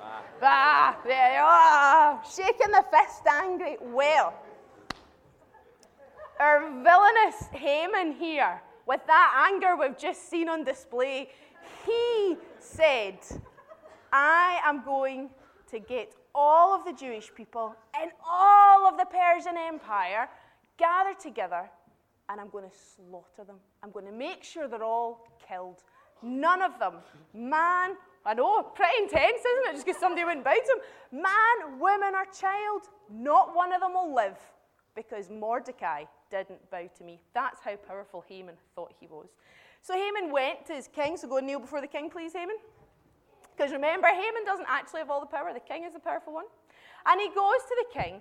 Ah, 0.00 0.22
ah 0.42 0.98
there 1.04 1.34
you 1.34 1.40
are. 1.40 2.22
Shaking 2.24 2.70
the 2.70 2.84
fist 2.90 3.26
angry. 3.28 3.76
Well, 3.80 4.34
our 6.38 6.60
villainous 6.82 7.48
Haman 7.52 8.12
here, 8.12 8.62
with 8.86 9.00
that 9.06 9.48
anger 9.52 9.76
we've 9.76 9.98
just 9.98 10.30
seen 10.30 10.48
on 10.48 10.64
display, 10.64 11.28
he 11.86 12.36
said, 12.58 13.18
I 14.12 14.60
am 14.64 14.82
going 14.84 15.28
to 15.70 15.78
get 15.78 16.14
all 16.34 16.74
of 16.74 16.84
the 16.84 16.92
Jewish 16.92 17.30
people 17.34 17.74
and 18.00 18.10
all 18.26 18.86
of 18.86 18.96
the 18.96 19.04
Persian 19.04 19.56
Empire 19.56 20.28
gathered 20.78 21.20
together 21.20 21.68
and 22.30 22.40
I'm 22.40 22.48
going 22.48 22.64
to 22.64 22.76
slaughter 22.96 23.44
them. 23.44 23.56
I'm 23.82 23.90
going 23.90 24.06
to 24.06 24.12
make 24.12 24.44
sure 24.44 24.68
they're 24.68 24.84
all 24.84 25.26
killed. 25.46 25.82
None 26.22 26.62
of 26.62 26.78
them, 26.78 26.94
man, 27.34 27.96
I 28.24 28.34
know, 28.34 28.62
pretty 28.62 29.02
intense, 29.02 29.40
isn't 29.40 29.68
it? 29.68 29.72
Just 29.72 29.86
because 29.86 30.00
somebody 30.00 30.22
bow 30.22 30.52
to 30.52 30.54
him. 30.54 31.22
Man, 31.22 31.80
woman, 31.80 32.14
or 32.14 32.26
child, 32.32 32.82
not 33.10 33.56
one 33.56 33.72
of 33.72 33.80
them 33.80 33.94
will 33.94 34.14
live 34.14 34.36
because 34.94 35.30
Mordecai 35.30 36.04
didn't 36.30 36.70
bow 36.70 36.88
to 36.98 37.04
me. 37.04 37.20
That's 37.34 37.60
how 37.64 37.74
powerful 37.76 38.24
Haman 38.28 38.54
thought 38.76 38.92
he 39.00 39.06
was. 39.06 39.28
So 39.82 39.94
Haman 39.94 40.30
went 40.30 40.66
to 40.66 40.74
his 40.74 40.88
king. 40.88 41.16
So 41.16 41.26
go 41.26 41.38
and 41.38 41.46
kneel 41.46 41.58
before 41.58 41.80
the 41.80 41.86
king, 41.86 42.10
please, 42.10 42.34
Haman. 42.34 42.56
Because 43.56 43.72
remember, 43.72 44.08
Haman 44.08 44.44
doesn't 44.44 44.66
actually 44.68 45.00
have 45.00 45.10
all 45.10 45.20
the 45.20 45.26
power, 45.26 45.52
the 45.52 45.60
king 45.60 45.84
is 45.84 45.94
the 45.94 46.00
powerful 46.00 46.34
one. 46.34 46.46
And 47.06 47.20
he 47.20 47.28
goes 47.28 47.34
to 47.66 47.84
the 47.88 48.00
king 48.00 48.20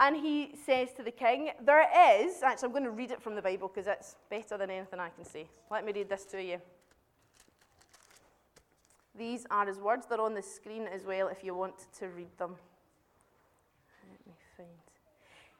and 0.00 0.16
he 0.16 0.54
says 0.64 0.92
to 0.96 1.02
the 1.02 1.10
king, 1.10 1.50
There 1.64 1.86
is, 2.18 2.42
actually, 2.42 2.66
I'm 2.66 2.72
going 2.72 2.84
to 2.84 2.90
read 2.90 3.10
it 3.10 3.22
from 3.22 3.34
the 3.34 3.42
Bible 3.42 3.68
because 3.72 3.86
it's 3.86 4.16
better 4.30 4.56
than 4.56 4.70
anything 4.70 4.98
I 4.98 5.10
can 5.10 5.24
say. 5.26 5.46
Let 5.70 5.84
me 5.84 5.92
read 5.92 6.08
this 6.08 6.24
to 6.26 6.42
you. 6.42 6.58
These 9.16 9.46
are 9.50 9.66
his 9.66 9.78
words. 9.78 10.06
They're 10.08 10.20
on 10.20 10.34
the 10.34 10.42
screen 10.42 10.86
as 10.86 11.04
well 11.04 11.28
if 11.28 11.44
you 11.44 11.54
want 11.54 11.74
to 11.98 12.06
read 12.08 12.36
them. 12.38 12.56
Let 14.08 14.26
me 14.26 14.32
find. 14.56 14.68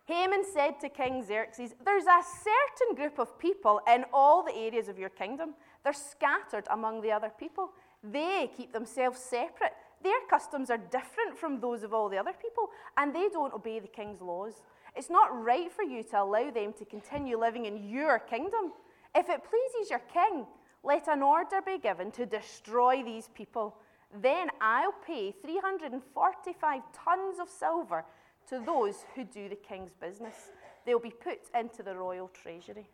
Haman 0.06 0.44
said 0.50 0.80
to 0.80 0.88
King 0.88 1.22
Xerxes, 1.22 1.74
There's 1.84 2.04
a 2.04 2.22
certain 2.22 2.96
group 2.96 3.18
of 3.18 3.38
people 3.38 3.82
in 3.92 4.06
all 4.12 4.42
the 4.42 4.56
areas 4.56 4.88
of 4.88 4.98
your 4.98 5.10
kingdom. 5.10 5.50
They're 5.84 5.92
scattered 5.92 6.64
among 6.70 7.02
the 7.02 7.12
other 7.12 7.30
people. 7.38 7.72
They 8.02 8.50
keep 8.56 8.72
themselves 8.72 9.18
separate. 9.18 9.74
Their 10.02 10.20
customs 10.28 10.70
are 10.70 10.78
different 10.78 11.36
from 11.36 11.60
those 11.60 11.82
of 11.82 11.92
all 11.92 12.08
the 12.08 12.18
other 12.18 12.32
people, 12.32 12.70
and 12.96 13.14
they 13.14 13.28
don't 13.28 13.52
obey 13.52 13.80
the 13.80 13.88
king's 13.88 14.20
laws. 14.20 14.62
It's 14.96 15.10
not 15.10 15.44
right 15.44 15.70
for 15.70 15.82
you 15.82 16.02
to 16.04 16.22
allow 16.22 16.50
them 16.50 16.72
to 16.74 16.84
continue 16.84 17.38
living 17.38 17.66
in 17.66 17.88
your 17.88 18.18
kingdom. 18.18 18.72
If 19.14 19.28
it 19.28 19.42
pleases 19.44 19.90
your 19.90 20.00
king, 20.12 20.46
let 20.82 21.08
an 21.08 21.22
order 21.22 21.60
be 21.64 21.78
given 21.78 22.10
to 22.12 22.24
destroy 22.24 23.02
these 23.02 23.28
people. 23.34 23.76
Then 24.22 24.48
I'll 24.60 24.94
pay 25.06 25.32
345 25.32 26.82
tons 26.92 27.38
of 27.38 27.48
silver 27.48 28.04
to 28.48 28.60
those 28.64 29.04
who 29.14 29.24
do 29.24 29.48
the 29.48 29.56
king's 29.56 29.92
business. 29.92 30.50
They'll 30.86 30.98
be 30.98 31.10
put 31.10 31.40
into 31.54 31.82
the 31.82 31.94
royal 31.94 32.28
treasury. 32.28 32.88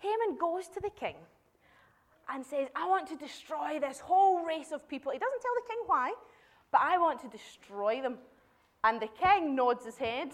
Haman 0.00 0.38
goes 0.38 0.68
to 0.68 0.80
the 0.80 0.90
king 0.90 1.16
and 2.32 2.44
says, 2.44 2.68
I 2.76 2.88
want 2.88 3.08
to 3.08 3.16
destroy 3.16 3.78
this 3.80 4.00
whole 4.00 4.44
race 4.44 4.72
of 4.72 4.88
people. 4.88 5.12
He 5.12 5.18
doesn't 5.18 5.42
tell 5.42 5.54
the 5.54 5.68
king 5.68 5.78
why, 5.86 6.12
but 6.70 6.80
I 6.80 6.98
want 6.98 7.20
to 7.22 7.28
destroy 7.28 8.00
them. 8.00 8.18
And 8.84 9.00
the 9.00 9.08
king 9.08 9.54
nods 9.54 9.84
his 9.84 9.96
head 9.96 10.30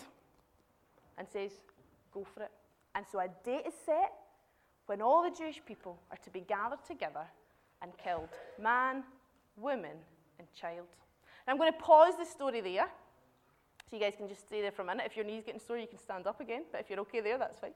and 1.19 1.27
says, 1.29 1.53
Go 2.13 2.27
for 2.35 2.45
it. 2.45 2.51
And 2.95 3.05
so 3.11 3.19
a 3.19 3.29
date 3.45 3.67
is 3.67 3.75
set 3.85 4.13
when 4.87 5.03
all 5.03 5.23
the 5.23 5.37
Jewish 5.37 5.61
people 5.67 5.99
are 6.11 6.17
to 6.19 6.31
be 6.31 6.41
gathered 6.41 6.85
together 6.87 7.27
and 7.83 7.93
killed 8.03 8.29
man, 8.61 9.03
woman, 9.57 9.97
and 10.39 10.49
child. 10.55 10.87
I'm 11.49 11.59
going 11.59 11.73
to 11.73 11.79
pause 11.79 12.15
the 12.19 12.25
story 12.25 12.61
there. 12.61 12.89
So 13.89 13.97
you 13.97 14.03
guys 14.03 14.15
can 14.17 14.29
just 14.29 14.47
stay 14.47 14.63
there 14.63 14.73
for 14.73 14.83
a 14.83 14.85
minute. 14.85 15.05
If 15.07 15.17
your 15.17 15.25
knee's 15.25 15.45
getting 15.45 15.61
sore, 15.61 15.79
you 15.79 15.87
can 15.87 15.99
stand 15.99 16.27
up 16.27 16.41
again. 16.41 16.65
But 16.73 16.81
if 16.81 16.91
you're 16.91 17.01
okay 17.01 17.21
there, 17.21 17.39
that's 17.39 17.61
fine. 17.61 17.75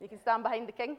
You 0.00 0.08
can 0.08 0.18
stand 0.18 0.42
behind 0.42 0.68
the 0.68 0.72
king. 0.72 0.96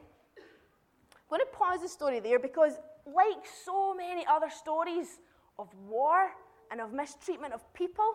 I'm 1.34 1.40
going 1.40 1.50
to 1.50 1.58
pause 1.58 1.80
the 1.82 1.88
story 1.88 2.20
there 2.20 2.38
because, 2.38 2.74
like 3.04 3.44
so 3.64 3.92
many 3.92 4.24
other 4.24 4.48
stories 4.48 5.18
of 5.58 5.66
war 5.88 6.30
and 6.70 6.80
of 6.80 6.92
mistreatment 6.92 7.52
of 7.52 7.60
people 7.74 8.08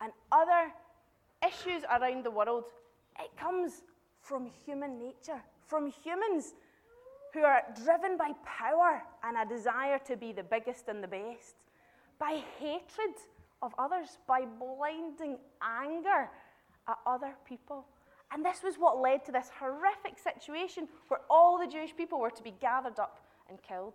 and 0.00 0.10
other 0.32 0.72
issues 1.46 1.84
around 1.84 2.24
the 2.24 2.30
world, 2.32 2.64
it 3.20 3.30
comes 3.38 3.82
from 4.20 4.50
human 4.66 4.98
nature, 4.98 5.40
from 5.64 5.92
humans 6.02 6.54
who 7.32 7.42
are 7.42 7.62
driven 7.84 8.16
by 8.16 8.32
power 8.44 9.00
and 9.22 9.36
a 9.36 9.48
desire 9.48 10.00
to 10.00 10.16
be 10.16 10.32
the 10.32 10.42
biggest 10.42 10.88
and 10.88 11.04
the 11.04 11.08
best, 11.08 11.54
by 12.18 12.42
hatred 12.58 13.14
of 13.62 13.72
others, 13.78 14.18
by 14.26 14.44
blinding 14.58 15.38
anger 15.62 16.28
at 16.88 16.96
other 17.06 17.32
people. 17.48 17.86
And 18.32 18.44
this 18.44 18.62
was 18.62 18.76
what 18.76 19.00
led 19.00 19.24
to 19.24 19.32
this 19.32 19.50
horrific 19.58 20.18
situation 20.18 20.88
where 21.08 21.20
all 21.28 21.58
the 21.58 21.66
Jewish 21.66 21.96
people 21.96 22.20
were 22.20 22.30
to 22.30 22.42
be 22.42 22.54
gathered 22.60 22.98
up 22.98 23.20
and 23.48 23.58
killed. 23.62 23.94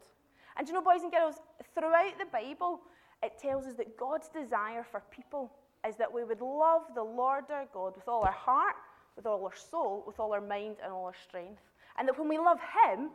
And 0.57 0.67
you 0.67 0.73
know, 0.73 0.81
boys 0.81 1.03
and 1.03 1.11
girls, 1.11 1.35
throughout 1.73 2.17
the 2.19 2.25
Bible, 2.31 2.81
it 3.23 3.33
tells 3.41 3.65
us 3.65 3.75
that 3.75 3.97
God's 3.97 4.27
desire 4.27 4.85
for 4.89 5.01
people 5.09 5.51
is 5.87 5.95
that 5.97 6.11
we 6.11 6.23
would 6.23 6.41
love 6.41 6.81
the 6.93 7.03
Lord 7.03 7.45
our 7.49 7.67
God 7.73 7.95
with 7.95 8.07
all 8.07 8.23
our 8.23 8.31
heart, 8.31 8.75
with 9.15 9.25
all 9.25 9.43
our 9.43 9.55
soul, 9.55 10.03
with 10.05 10.19
all 10.19 10.33
our 10.33 10.41
mind, 10.41 10.77
and 10.83 10.91
all 10.91 11.05
our 11.05 11.15
strength. 11.27 11.61
And 11.97 12.07
that 12.07 12.19
when 12.19 12.27
we 12.27 12.37
love 12.37 12.59
Him, 12.59 13.11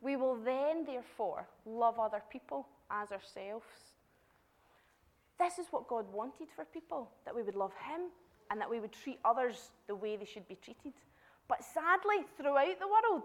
we 0.00 0.16
will 0.16 0.36
then, 0.36 0.84
therefore, 0.84 1.46
love 1.64 1.98
other 1.98 2.22
people 2.30 2.66
as 2.90 3.12
ourselves. 3.12 3.66
This 5.38 5.58
is 5.58 5.66
what 5.70 5.88
God 5.88 6.06
wanted 6.12 6.48
for 6.54 6.64
people 6.64 7.10
that 7.24 7.34
we 7.34 7.42
would 7.42 7.56
love 7.56 7.72
Him 7.88 8.10
and 8.54 8.60
that 8.60 8.70
we 8.70 8.78
would 8.78 8.92
treat 8.92 9.18
others 9.24 9.72
the 9.88 9.96
way 9.96 10.14
they 10.14 10.24
should 10.24 10.46
be 10.46 10.54
treated. 10.54 10.92
But 11.48 11.64
sadly, 11.64 12.24
throughout 12.36 12.78
the 12.78 12.86
world, 12.86 13.24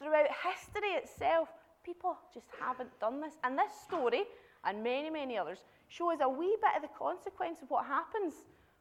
throughout 0.00 0.26
history 0.42 0.90
itself, 0.96 1.48
people 1.84 2.16
just 2.34 2.48
haven't 2.60 2.90
done 2.98 3.20
this. 3.20 3.34
And 3.44 3.56
this 3.56 3.70
story, 3.86 4.24
and 4.64 4.82
many, 4.82 5.10
many 5.10 5.38
others, 5.38 5.58
shows 5.86 6.18
a 6.22 6.28
wee 6.28 6.56
bit 6.60 6.74
of 6.74 6.82
the 6.82 6.98
consequence 6.98 7.62
of 7.62 7.70
what 7.70 7.86
happens 7.86 8.34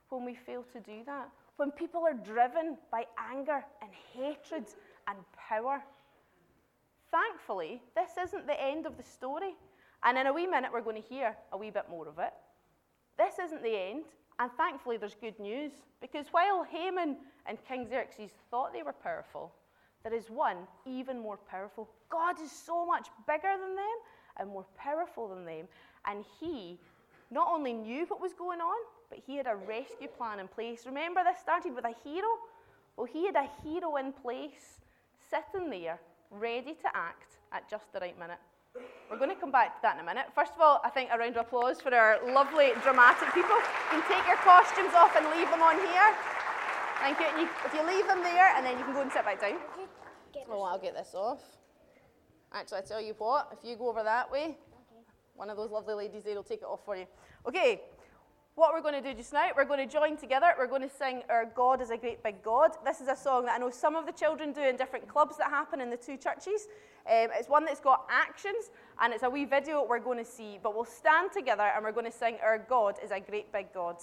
when 0.10 0.26
we 0.26 0.34
fail 0.34 0.66
to 0.74 0.80
do 0.80 1.04
that. 1.06 1.30
When 1.58 1.70
people 1.70 2.02
are 2.08 2.16
driven 2.16 2.76
by 2.92 3.06
anger 3.32 3.64
and 3.84 3.92
hatred 4.16 4.66
and 5.08 5.20
power. 5.38 5.80
Thankfully, 7.12 7.84
this 7.96 8.14
isn't 8.20 8.48
the 8.48 8.60
end 8.60 8.88
of 8.88 8.98
the 8.98 9.04
story. 9.04 9.54
And 10.02 10.18
in 10.18 10.26
a 10.26 10.34
wee 10.34 10.48
minute, 10.48 10.72
we're 10.74 10.82
going 10.82 11.00
to 11.00 11.08
hear 11.08 11.38
a 11.52 11.58
wee 11.58 11.70
bit 11.70 11.86
more 11.88 12.08
of 12.08 12.18
it. 12.18 12.34
This 13.16 13.36
isn't 13.38 13.62
the 13.62 13.78
end. 13.78 14.06
And 14.40 14.52
thankfully, 14.58 14.98
there's 14.98 15.16
good 15.16 15.40
news 15.40 15.72
because 16.02 16.28
while 16.32 16.64
Haman 16.64 17.18
and 17.46 17.58
King 17.68 17.88
Xerxes 17.88 18.32
thought 18.50 18.74
they 18.74 18.84
were 18.84 18.94
powerful, 18.94 19.52
there 20.04 20.14
is 20.14 20.30
one 20.30 20.58
even 20.86 21.20
more 21.20 21.38
powerful. 21.38 21.90
God 22.10 22.40
is 22.42 22.52
so 22.52 22.86
much 22.86 23.08
bigger 23.26 23.54
than 23.60 23.76
them 23.76 23.98
and 24.38 24.50
more 24.50 24.66
powerful 24.78 25.30
than 25.30 25.46
them. 25.46 25.68
And 26.06 26.26
he 26.40 26.78
not 27.32 27.48
only 27.50 27.74
knew 27.74 28.06
what 28.08 28.20
was 28.20 28.34
going 28.34 28.60
on, 28.60 28.76
but 29.10 29.20
he 29.26 29.38
had 29.38 29.48
a 29.48 29.56
rescue 29.56 30.08
plan 30.08 30.40
in 30.40 30.48
place. 30.48 30.86
Remember, 30.86 31.22
this 31.24 31.40
started 31.40 31.74
with 31.74 31.86
a 31.86 31.94
hero? 32.04 32.28
Well, 32.98 33.08
he 33.08 33.26
had 33.26 33.36
a 33.36 33.48
hero 33.64 33.96
in 33.96 34.12
place, 34.12 34.82
sitting 35.30 35.70
there, 35.70 36.00
ready 36.30 36.74
to 36.74 36.88
act 36.94 37.38
at 37.52 37.70
just 37.70 37.92
the 37.94 38.00
right 38.00 38.18
minute. 38.20 38.40
We're 39.10 39.20
going 39.20 39.30
to 39.30 39.36
come 39.36 39.52
back 39.52 39.76
to 39.76 39.82
that 39.84 39.96
in 39.96 40.02
a 40.02 40.04
minute. 40.04 40.26
First 40.34 40.54
of 40.56 40.62
all, 40.62 40.82
I 40.84 40.90
think 40.90 41.10
a 41.14 41.18
round 41.18 41.38
of 41.38 41.46
applause 41.46 41.80
for 41.80 41.94
our 41.94 42.18
lovely 42.34 42.72
dramatic 42.82 43.30
people. 43.34 43.56
You 43.94 44.02
can 44.02 44.04
take 44.10 44.26
your 44.26 44.38
costumes 44.38 44.94
off 44.96 45.16
and 45.16 45.30
leave 45.38 45.50
them 45.52 45.62
on 45.62 45.78
here. 45.78 46.10
Thank 46.98 47.20
you. 47.20 47.28
you. 47.38 47.50
If 47.66 47.74
you 47.74 47.86
leave 47.86 48.08
them 48.08 48.24
there, 48.24 48.56
and 48.56 48.66
then 48.66 48.78
you 48.80 48.84
can 48.84 48.94
go 48.94 49.02
and 49.02 49.12
sit 49.12 49.24
back 49.24 49.40
down. 49.40 49.60
Oh, 50.50 50.64
I'll 50.64 50.80
get 50.80 50.96
this 50.96 51.14
off. 51.14 51.42
Actually, 52.52 52.80
I 52.80 52.82
tell 52.82 53.02
you 53.02 53.14
what, 53.18 53.50
if 53.54 53.68
you 53.68 53.76
go 53.76 53.90
over 53.90 54.02
that 54.02 54.32
way, 54.32 54.58
one 55.36 55.50
of 55.50 55.58
those 55.58 55.70
lovely 55.70 55.94
ladies 55.94 56.24
there 56.24 56.36
will 56.36 56.44
take 56.44 56.62
it 56.62 56.66
off 56.66 56.84
for 56.84 56.96
you. 56.96 57.06
Okay, 57.48 57.82
what 58.56 58.72
we're 58.72 58.82
going 58.82 59.02
to 59.02 59.02
do 59.02 59.16
just 59.18 59.34
now, 59.34 59.50
we're 59.56 59.66
going 59.66 59.88
to 59.88 59.92
join 59.92 60.16
together. 60.16 60.54
We're 60.58 60.68
going 60.68 60.84
to 60.84 60.90
sing 60.90 61.24
Our 61.28 61.46
God 61.46 61.82
is 61.82 61.90
a 61.90 61.98
Great 61.98 62.22
Big 62.22 62.44
God. 62.44 62.72
This 62.86 63.02
is 63.02 63.08
a 63.08 63.16
song 63.16 63.46
that 63.46 63.56
I 63.56 63.58
know 63.58 63.72
some 63.72 63.96
of 63.96 64.06
the 64.06 64.12
children 64.12 64.54
do 64.54 64.62
in 64.62 64.78
different 64.78 65.08
clubs 65.08 65.38
that 65.38 65.50
happen 65.50 65.82
in 65.82 65.90
the 65.90 65.98
two 65.98 66.18
churches. 66.18 66.68
Um, 67.10 67.30
it's 67.34 67.50
one 67.50 67.66
that's 67.66 67.80
got 67.80 68.06
actions, 68.12 68.70
and 69.02 69.12
it's 69.12 69.24
a 69.24 69.30
wee 69.30 69.46
video 69.46 69.84
we're 69.84 70.00
going 70.00 70.24
to 70.24 70.30
see. 70.30 70.60
But 70.62 70.76
we'll 70.76 70.86
stand 70.86 71.32
together 71.32 71.64
and 71.64 71.84
we're 71.84 71.92
going 71.92 72.06
to 72.06 72.16
sing 72.16 72.38
Our 72.44 72.60
God 72.60 73.00
is 73.04 73.10
a 73.10 73.20
Great 73.20 73.52
Big 73.52 73.74
God. 73.74 73.98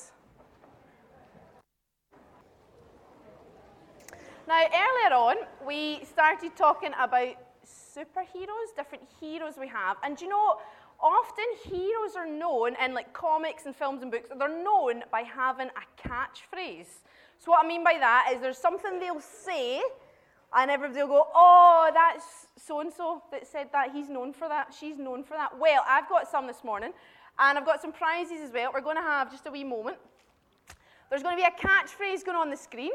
Now, 4.49 4.65
earlier 4.65 5.15
on, 5.15 5.37
we 5.65 6.05
started 6.05 6.57
talking 6.57 6.91
about 6.99 7.37
superheroes, 7.65 8.75
different 8.77 9.05
heroes 9.21 9.55
we 9.61 9.69
have. 9.69 9.97
And 10.03 10.21
you 10.21 10.29
know, 10.29 10.59
often 11.03 11.45
heroes 11.65 12.17
are 12.17 12.27
known 12.27 12.77
in 12.85 12.95
like 12.95 13.13
comics 13.13 13.67
and 13.67 13.75
films 13.75 14.03
and 14.03 14.11
books, 14.11 14.29
they're 14.39 14.63
known 14.63 15.03
by 15.11 15.23
having 15.23 15.69
a 15.69 16.09
catchphrase. 16.09 17.01
So 17.39 17.53
what 17.53 17.65
I 17.65 17.69
mean 17.69 17.83
by 17.83 17.97
that 17.99 18.33
is 18.35 18.41
there's 18.41 18.59
something 18.59 18.99
they'll 18.99 19.21
say 19.21 19.83
and 20.55 20.71
everybody 20.71 21.01
will 21.03 21.09
go, 21.09 21.27
oh, 21.35 21.91
that's 21.95 22.47
so-and-so 22.57 23.23
that 23.31 23.47
said 23.47 23.69
that. 23.73 23.93
He's 23.93 24.09
known 24.09 24.33
for 24.33 24.49
that. 24.49 24.75
She's 24.79 24.99
known 24.99 25.23
for 25.23 25.35
that. 25.35 25.57
Well, 25.59 25.83
I've 25.89 26.09
got 26.09 26.29
some 26.29 26.47
this 26.47 26.65
morning 26.65 26.93
and 27.39 27.59
I've 27.59 27.65
got 27.65 27.81
some 27.81 27.93
prizes 27.93 28.41
as 28.43 28.53
well. 28.53 28.71
We're 28.75 28.81
going 28.81 28.97
to 28.97 29.03
have 29.03 29.31
just 29.31 29.47
a 29.47 29.51
wee 29.51 29.65
moment. 29.65 29.97
There's 31.09 31.23
going 31.23 31.37
to 31.37 31.43
be 31.43 31.47
a 31.47 31.67
catchphrase 31.67 32.25
going 32.25 32.37
on 32.37 32.51
the 32.51 32.57
screen 32.57 32.93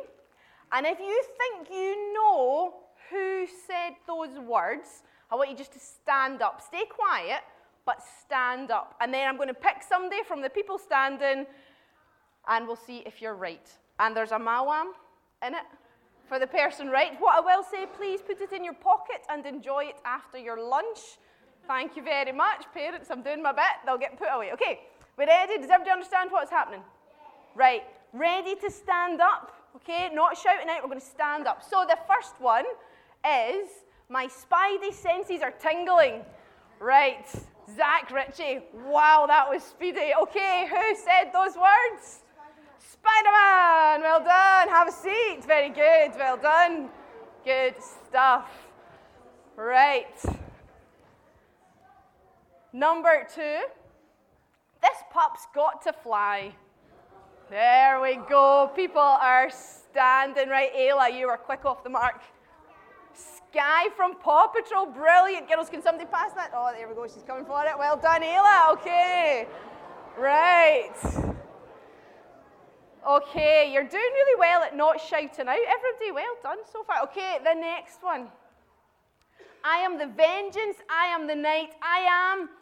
And 0.71 0.85
if 0.85 0.99
you 0.99 1.23
think 1.37 1.69
you 1.69 2.13
know 2.13 2.73
who 3.09 3.47
said 3.67 3.95
those 4.07 4.37
words, 4.39 5.03
I 5.31 5.35
want 5.35 5.49
you 5.49 5.57
just 5.57 5.73
to 5.73 5.79
stand 5.79 6.41
up. 6.41 6.61
Stay 6.61 6.85
quiet, 6.85 7.41
but 7.85 8.01
stand 8.21 8.71
up. 8.71 8.95
And 8.99 9.13
then 9.13 9.27
I'm 9.27 9.37
going 9.37 9.47
to 9.47 9.53
pick 9.53 9.83
somebody 9.87 10.23
from 10.27 10.41
the 10.41 10.49
people 10.49 10.77
standing, 10.77 11.45
and 12.47 12.67
we'll 12.67 12.75
see 12.75 13.03
if 13.05 13.21
you're 13.21 13.35
right. 13.35 13.69
And 13.99 14.15
there's 14.15 14.31
a 14.31 14.39
Maoam 14.39 14.91
in 15.45 15.53
it 15.53 15.63
for 16.27 16.39
the 16.39 16.47
person 16.47 16.89
right. 16.89 17.11
What 17.19 17.35
I 17.35 17.39
will 17.39 17.63
say, 17.63 17.85
please 17.95 18.21
put 18.21 18.41
it 18.41 18.51
in 18.51 18.63
your 18.63 18.73
pocket 18.73 19.21
and 19.29 19.45
enjoy 19.45 19.85
it 19.85 19.97
after 20.05 20.37
your 20.37 20.61
lunch. 20.61 20.99
Thank 21.67 21.95
you 21.95 22.03
very 22.03 22.31
much. 22.31 22.65
Parents, 22.73 23.09
I'm 23.09 23.21
doing 23.21 23.41
my 23.41 23.51
bit. 23.51 23.63
They'll 23.85 23.97
get 23.97 24.17
put 24.17 24.27
away. 24.31 24.51
Okay, 24.53 24.81
we're 25.17 25.27
ready? 25.27 25.57
Does 25.57 25.69
everybody 25.69 25.91
understand 25.91 26.31
what's 26.31 26.51
happening? 26.51 26.81
Right, 27.55 27.83
ready 28.13 28.55
to 28.55 28.69
stand 28.69 29.21
up. 29.21 29.51
Okay, 29.77 30.09
not 30.13 30.37
shouting 30.37 30.69
out, 30.69 30.81
we're 30.81 30.89
going 30.89 30.99
to 30.99 31.05
stand 31.05 31.47
up. 31.47 31.63
So 31.63 31.85
the 31.87 31.97
first 32.07 32.39
one 32.39 32.65
is 33.25 33.67
my 34.09 34.27
spidey 34.27 34.93
senses 34.93 35.41
are 35.41 35.51
tingling. 35.51 36.21
Right, 36.79 37.27
Zach 37.73 38.11
Ritchie. 38.11 38.59
Wow, 38.73 39.25
that 39.27 39.49
was 39.49 39.63
speedy. 39.63 40.13
Okay, 40.21 40.67
who 40.69 40.95
said 40.95 41.31
those 41.33 41.55
words? 41.55 42.21
Spider 42.91 43.31
Man. 43.31 44.01
Well 44.01 44.19
done. 44.19 44.69
Have 44.69 44.87
a 44.87 44.91
seat. 44.91 45.39
Very 45.45 45.69
good. 45.69 46.11
Well 46.17 46.37
done. 46.37 46.89
Good 47.43 47.75
stuff. 47.81 48.49
Right. 49.55 50.17
Number 52.71 53.27
two. 53.33 53.61
This 54.81 54.97
pup's 55.11 55.47
got 55.55 55.81
to 55.83 55.93
fly. 55.93 56.53
There 57.49 58.01
we 58.01 58.19
go. 58.29 58.71
People 58.75 59.01
are 59.01 59.49
standing. 59.49 60.49
Right, 60.49 60.73
Ayla, 60.75 61.17
you 61.17 61.27
were 61.27 61.37
quick 61.37 61.65
off 61.65 61.83
the 61.83 61.89
mark. 61.89 62.21
Skye 63.55 63.87
from 63.95 64.15
Paw 64.15 64.47
Patrol, 64.47 64.85
brilliant. 64.87 65.47
Girls, 65.47 65.69
can 65.69 65.81
somebody 65.81 66.09
pass 66.11 66.33
that? 66.33 66.51
Oh, 66.53 66.71
there 66.75 66.89
we 66.89 66.93
go. 66.93 67.07
She's 67.07 67.23
coming 67.23 67.45
for 67.45 67.63
it. 67.63 67.71
Well 67.79 67.95
done, 67.95 68.21
Ayla. 68.21 68.73
Okay. 68.73 69.47
Right. 70.17 70.91
Okay, 73.07 73.71
you're 73.71 73.83
doing 73.83 74.11
really 74.13 74.39
well 74.39 74.63
at 74.63 74.75
not 74.75 74.99
shouting 74.99 75.47
out. 75.47 75.55
Everybody, 75.55 76.11
well 76.13 76.35
done 76.43 76.57
so 76.69 76.83
far. 76.83 77.03
Okay, 77.03 77.37
the 77.45 77.53
next 77.53 78.03
one. 78.03 78.27
I 79.63 79.77
am 79.77 79.97
the 79.97 80.07
vengeance. 80.07 80.77
I 80.89 81.05
am 81.07 81.25
the 81.25 81.35
night. 81.35 81.75
I 81.81 81.99
am. 82.09 82.49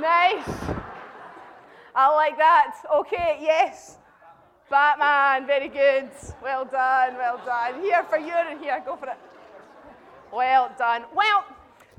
Nice. 0.00 0.76
I 1.96 2.14
like 2.14 2.36
that. 2.36 2.76
Okay, 2.94 3.38
yes. 3.40 3.97
Batman, 4.70 5.46
very 5.46 5.68
good. 5.68 6.10
Well 6.42 6.64
done, 6.64 7.16
well 7.16 7.40
done. 7.44 7.80
Here 7.80 8.04
for 8.04 8.18
you 8.18 8.34
and 8.34 8.60
here, 8.60 8.82
go 8.84 8.96
for 8.96 9.08
it. 9.08 9.16
Well 10.32 10.70
done. 10.76 11.04
Well, 11.14 11.44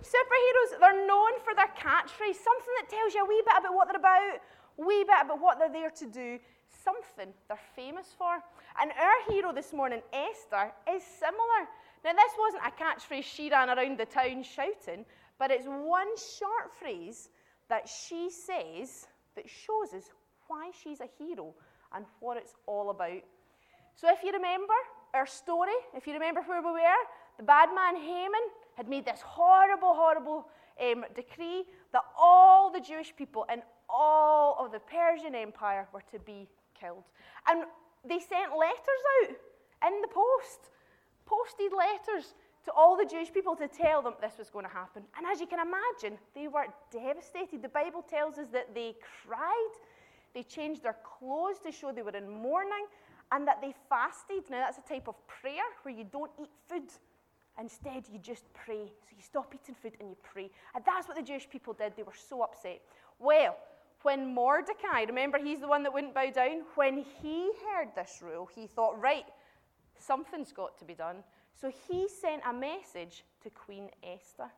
superheroes, 0.02 0.80
they're 0.80 1.08
known 1.08 1.40
for 1.44 1.56
their 1.56 1.72
catchphrase, 1.78 2.36
something 2.36 2.74
that 2.80 2.90
tells 2.90 3.14
you 3.14 3.24
a 3.24 3.28
wee 3.28 3.42
bit 3.46 3.56
about 3.58 3.74
what 3.74 3.88
they're 3.88 3.98
about, 3.98 4.40
wee 4.78 5.04
bit 5.04 5.26
about 5.26 5.42
what 5.42 5.58
they're 5.58 5.72
there 5.72 5.90
to 5.90 6.06
do, 6.06 6.40
something 6.84 7.34
they're 7.48 7.58
famous 7.76 8.14
for. 8.18 8.38
And 8.80 8.92
our 8.92 9.34
hero 9.34 9.52
this 9.52 9.74
morning, 9.74 10.02
Esther, 10.14 10.72
is 10.94 11.04
similar. 11.04 11.68
Now, 12.06 12.14
this 12.14 12.32
wasn't 12.38 12.64
a 12.66 12.72
catchphrase 12.72 13.24
she 13.24 13.50
ran 13.50 13.70
around 13.70 13.98
the 13.98 14.06
town 14.06 14.44
shouting, 14.44 15.06
but 15.40 15.50
it's 15.50 15.66
one 15.66 16.16
short 16.18 16.72
phrase 16.80 17.30
that 17.68 17.90
she 17.90 18.30
says 18.30 19.08
that 19.36 19.50
shows 19.50 19.94
us 19.94 20.10
why 20.48 20.72
she's 20.84 21.02
a 21.02 21.10
hero 21.18 21.54
and 21.94 22.06
what 22.20 22.38
it's 22.38 22.54
all 22.66 22.90
about. 22.90 23.22
So, 23.96 24.08
if 24.10 24.24
you 24.24 24.32
remember 24.32 24.74
our 25.14 25.28
story, 25.28 25.74
if 25.96 26.08
you 26.08 26.14
remember 26.14 26.42
where 26.42 26.62
we 26.62 26.72
were, 26.72 27.04
the 27.38 27.44
bad 27.44 27.70
man 27.74 27.96
Haman 27.96 28.46
had 28.76 28.88
made 28.88 29.06
this 29.06 29.22
horrible, 29.22 29.94
horrible 29.94 30.48
um, 30.82 31.06
decree 31.16 31.66
that 31.92 32.04
all 32.18 32.72
the 32.72 32.80
Jewish 32.80 33.14
people 33.16 33.46
in 33.52 33.62
all 33.90 34.56
of 34.60 34.72
the 34.72 34.80
Persian 34.80 35.36
Empire 35.36 35.88
were 35.94 36.04
to 36.12 36.20
be 36.20 36.48
killed. 36.80 37.04
And 37.48 37.64
they 38.08 38.20
sent 38.20 38.58
letters 38.58 39.04
out 39.24 39.92
in 39.92 40.02
the 40.02 40.08
post, 40.08 40.70
posted 41.26 41.72
letters 41.74 42.34
to 42.66 42.72
all 42.72 42.98
the 42.98 43.06
Jewish 43.06 43.34
people 43.34 43.56
to 43.56 43.68
tell 43.68 44.02
them 44.02 44.14
this 44.22 44.38
was 44.38 44.50
going 44.50 44.66
to 44.66 44.72
happen. 44.72 45.04
And 45.18 45.26
as 45.26 45.40
you 45.40 45.48
can 45.48 45.60
imagine, 45.60 46.20
they 46.36 46.48
were 46.48 46.68
devastated. 46.92 47.62
The 47.62 47.70
Bible 47.70 48.04
tells 48.08 48.38
us 48.38 48.48
that 48.52 48.76
they 48.76 48.96
cried, 49.26 49.74
they 50.34 50.44
changed 50.44 50.84
their 50.84 50.98
clothes 51.04 51.60
to 51.66 51.72
show 51.72 51.92
they 51.92 52.02
were 52.02 52.16
in 52.16 52.30
mourning, 52.30 52.86
and 53.32 53.48
that 53.48 53.62
they 53.62 53.74
fasted. 53.90 54.44
Now, 54.50 54.60
that's 54.60 54.78
a 54.78 54.90
type 54.90 55.08
of 55.08 55.16
prayer 55.28 55.64
where 55.84 55.94
you 55.94 56.04
don't 56.04 56.32
eat 56.42 56.50
food. 56.68 56.90
Instead, 57.60 58.06
you 58.12 58.20
just 58.20 58.44
pray. 58.54 58.88
So 58.88 59.16
you 59.16 59.22
stop 59.22 59.54
eating 59.54 59.76
food 59.76 59.94
and 60.00 60.10
you 60.10 60.16
pray. 60.24 60.50
And 60.74 60.84
that's 60.86 61.08
what 61.08 61.18
the 61.18 61.24
Jewish 61.24 61.50
people 61.50 61.74
did. 61.74 61.94
They 61.96 62.04
were 62.04 62.14
so 62.30 62.42
upset. 62.42 62.82
Well, 63.20 63.58
when 64.04 64.34
Mordecai, 64.34 65.04
remember 65.06 65.38
he's 65.38 65.60
the 65.60 65.68
one 65.68 65.84
that 65.84 65.94
wouldn't 65.94 66.16
bow 66.16 66.32
down, 66.32 66.64
when 66.76 67.06
he 67.22 67.52
heard 67.68 67.90
this 67.96 68.22
rule, 68.24 68.50
he 68.56 68.66
thought, 68.66 69.00
right, 69.00 69.26
something's 70.00 70.54
got 70.54 70.78
to 70.80 70.86
be 70.86 70.94
done. 70.94 71.18
So 71.60 71.72
he 71.90 72.08
sent 72.08 72.42
a 72.48 72.54
message 72.54 73.26
to 73.44 73.50
Queen 73.50 73.90
Esther. 74.02 74.50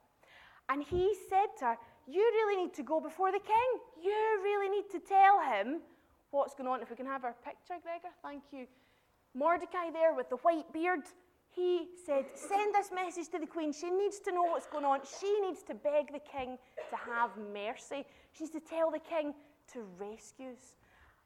And 0.70 0.84
he 0.84 1.16
said 1.28 1.48
to 1.60 1.66
her, 1.66 1.78
You 2.12 2.20
really 2.20 2.64
need 2.64 2.74
to 2.74 2.84
go 2.84 3.00
before 3.00 3.32
the 3.32 3.40
king. 3.40 3.70
You 4.04 4.40
really 4.44 4.70
need 4.70 4.90
to 4.92 5.00
tell 5.00 5.40
him 5.40 5.80
what's 6.32 6.54
going 6.54 6.68
on. 6.68 6.82
If 6.82 6.90
we 6.90 6.98
can 6.98 7.06
have 7.06 7.24
our 7.24 7.36
picture, 7.46 7.80
Gregor, 7.82 8.14
thank 8.22 8.44
you. 8.52 8.68
Mordecai 9.34 9.92
there 9.94 10.14
with 10.14 10.30
the 10.30 10.36
white 10.38 10.72
beard. 10.74 11.04
He 11.50 11.88
said, 12.06 12.26
Send 12.36 12.76
this 12.76 12.92
message 12.94 13.30
to 13.30 13.40
the 13.40 13.48
queen. 13.48 13.72
She 13.72 13.90
needs 13.90 14.20
to 14.20 14.32
know 14.34 14.44
what's 14.44 14.68
going 14.68 14.84
on. 14.84 15.00
She 15.22 15.40
needs 15.40 15.64
to 15.64 15.74
beg 15.74 16.12
the 16.12 16.20
king 16.20 16.58
to 16.90 16.96
have 16.98 17.32
mercy. 17.54 18.06
She 18.34 18.44
needs 18.44 18.54
to 18.56 18.60
tell 18.60 18.92
the 18.92 19.00
king 19.00 19.34
to 19.74 19.86
rescue 19.98 20.52
us. 20.52 20.76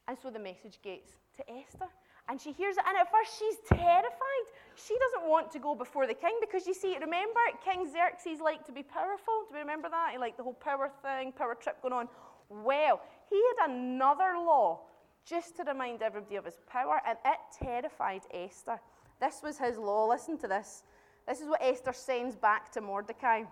And 0.07 0.15
so 0.21 0.29
the 0.29 0.39
message 0.39 0.79
gets 0.83 1.13
to 1.37 1.43
Esther. 1.49 1.89
And 2.27 2.41
she 2.41 2.51
hears 2.51 2.75
it, 2.77 2.83
and 2.87 2.97
at 2.97 3.11
first 3.11 3.37
she's 3.37 3.57
terrified. 3.67 4.45
She 4.75 4.97
doesn't 4.97 5.29
want 5.29 5.51
to 5.51 5.59
go 5.59 5.75
before 5.75 6.07
the 6.07 6.13
king 6.13 6.37
because 6.41 6.65
you 6.65 6.73
see, 6.73 6.97
remember, 6.99 7.39
King 7.63 7.87
Xerxes 7.91 8.39
liked 8.41 8.65
to 8.65 8.71
be 8.71 8.81
powerful. 8.81 9.45
Do 9.47 9.53
we 9.53 9.59
remember 9.59 9.89
that? 9.89 10.09
He 10.11 10.17
liked 10.17 10.37
the 10.37 10.43
whole 10.43 10.53
power 10.53 10.91
thing, 11.03 11.31
power 11.31 11.55
trip 11.55 11.81
going 11.81 11.93
on. 11.93 12.07
Well, 12.49 13.01
he 13.29 13.41
had 13.59 13.69
another 13.69 14.33
law 14.37 14.81
just 15.25 15.55
to 15.57 15.63
remind 15.63 16.01
everybody 16.01 16.35
of 16.35 16.45
his 16.45 16.57
power, 16.67 16.99
and 17.07 17.17
it 17.25 17.37
terrified 17.63 18.21
Esther. 18.33 18.79
This 19.19 19.41
was 19.43 19.57
his 19.57 19.77
law. 19.77 20.07
Listen 20.07 20.37
to 20.39 20.47
this. 20.47 20.83
This 21.27 21.41
is 21.41 21.47
what 21.47 21.61
Esther 21.61 21.93
sends 21.93 22.35
back 22.35 22.71
to 22.73 22.81
Mordecai. 22.81 23.43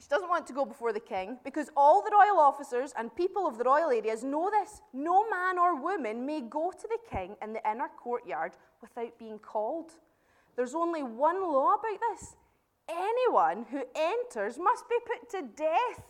She 0.00 0.08
doesn't 0.08 0.30
want 0.30 0.46
to 0.46 0.54
go 0.54 0.64
before 0.64 0.94
the 0.94 1.00
king 1.00 1.38
because 1.44 1.70
all 1.76 2.02
the 2.02 2.10
royal 2.10 2.38
officers 2.38 2.94
and 2.96 3.14
people 3.14 3.46
of 3.46 3.58
the 3.58 3.64
royal 3.64 3.90
areas 3.90 4.24
know 4.24 4.50
this. 4.50 4.80
No 4.94 5.28
man 5.28 5.58
or 5.58 5.80
woman 5.80 6.24
may 6.24 6.40
go 6.40 6.70
to 6.70 6.88
the 6.88 6.98
king 7.10 7.36
in 7.42 7.52
the 7.52 7.70
inner 7.70 7.88
courtyard 8.02 8.52
without 8.80 9.18
being 9.18 9.38
called. 9.38 9.92
There's 10.56 10.74
only 10.74 11.02
one 11.02 11.42
law 11.42 11.74
about 11.74 11.98
this 12.10 12.34
anyone 12.90 13.66
who 13.70 13.84
enters 13.94 14.58
must 14.58 14.88
be 14.88 14.96
put 15.06 15.30
to 15.30 15.48
death. 15.54 16.02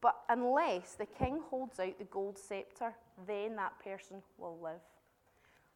But 0.00 0.16
unless 0.28 0.94
the 0.94 1.06
king 1.06 1.40
holds 1.50 1.80
out 1.80 1.98
the 1.98 2.04
gold 2.04 2.38
scepter, 2.38 2.94
then 3.26 3.56
that 3.56 3.78
person 3.82 4.22
will 4.36 4.58
live. 4.62 4.80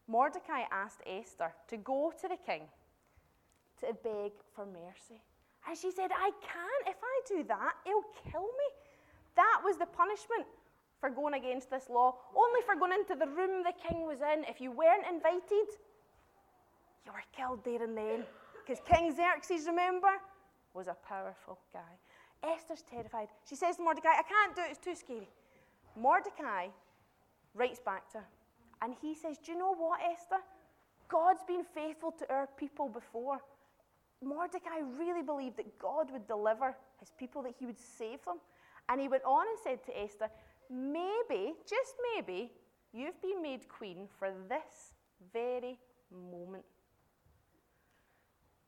Mordecai 0.06 0.62
asked 0.70 1.02
Esther 1.06 1.52
to 1.68 1.76
go 1.76 2.12
to 2.20 2.28
the 2.28 2.36
king 2.36 2.62
to 3.80 3.94
beg 4.04 4.32
for 4.54 4.66
mercy. 4.66 5.20
And 5.68 5.78
she 5.78 5.90
said, 5.90 6.10
I 6.10 6.30
can't. 6.42 6.84
If 6.86 6.96
I 7.02 7.14
do 7.28 7.44
that, 7.48 7.74
he'll 7.84 8.04
kill 8.30 8.42
me. 8.42 8.68
That 9.36 9.60
was 9.64 9.76
the 9.76 9.86
punishment 9.86 10.46
for 11.00 11.10
going 11.10 11.34
against 11.34 11.70
this 11.70 11.88
law. 11.88 12.14
Only 12.36 12.60
for 12.66 12.74
going 12.74 12.92
into 12.92 13.14
the 13.14 13.26
room 13.26 13.62
the 13.62 13.72
king 13.88 14.06
was 14.06 14.18
in. 14.20 14.44
If 14.48 14.60
you 14.60 14.70
weren't 14.70 15.06
invited, 15.08 15.68
you 17.06 17.12
were 17.12 17.24
killed 17.36 17.64
there 17.64 17.82
and 17.82 17.96
then. 17.96 18.24
Because 18.64 18.82
King 18.86 19.14
Xerxes, 19.14 19.66
remember, 19.66 20.10
was 20.74 20.86
a 20.88 20.96
powerful 21.06 21.58
guy. 21.72 22.50
Esther's 22.54 22.82
terrified. 22.82 23.28
She 23.48 23.56
says 23.56 23.76
to 23.76 23.82
Mordecai, 23.82 24.10
I 24.10 24.22
can't 24.22 24.54
do 24.54 24.62
it, 24.62 24.70
it's 24.70 24.78
too 24.78 24.94
scary. 24.94 25.28
Mordecai 25.96 26.68
writes 27.54 27.80
back 27.84 28.10
to 28.12 28.18
her, 28.18 28.26
and 28.80 28.94
he 29.00 29.14
says, 29.14 29.38
Do 29.38 29.52
you 29.52 29.58
know 29.58 29.74
what, 29.74 30.00
Esther? 30.00 30.42
God's 31.08 31.42
been 31.46 31.64
faithful 31.74 32.12
to 32.12 32.32
our 32.32 32.48
people 32.56 32.88
before. 32.88 33.38
Mordecai 34.22 34.80
really 34.98 35.22
believed 35.22 35.56
that 35.56 35.78
God 35.78 36.10
would 36.10 36.26
deliver 36.26 36.74
his 37.00 37.10
people, 37.18 37.42
that 37.42 37.54
he 37.58 37.66
would 37.66 37.78
save 37.78 38.24
them. 38.24 38.38
And 38.88 39.00
he 39.00 39.08
went 39.08 39.24
on 39.24 39.46
and 39.46 39.58
said 39.62 39.84
to 39.84 40.00
Esther, 40.00 40.28
Maybe, 40.70 41.52
just 41.68 41.94
maybe, 42.14 42.50
you've 42.92 43.20
been 43.20 43.42
made 43.42 43.68
queen 43.68 44.08
for 44.18 44.30
this 44.48 44.94
very 45.32 45.78
moment. 46.10 46.64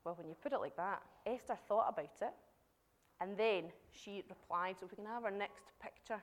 Well, 0.04 0.14
when 0.16 0.28
you 0.28 0.34
put 0.34 0.52
it 0.52 0.60
like 0.60 0.76
that, 0.76 1.02
Esther 1.26 1.56
thought 1.66 1.88
about 1.88 2.12
it, 2.20 2.34
and 3.20 3.38
then 3.38 3.64
she 3.90 4.22
replied. 4.28 4.76
So, 4.78 4.86
if 4.86 4.92
we 4.92 4.96
can 4.96 5.06
have 5.06 5.24
our 5.24 5.30
next 5.30 5.64
picture. 5.82 6.22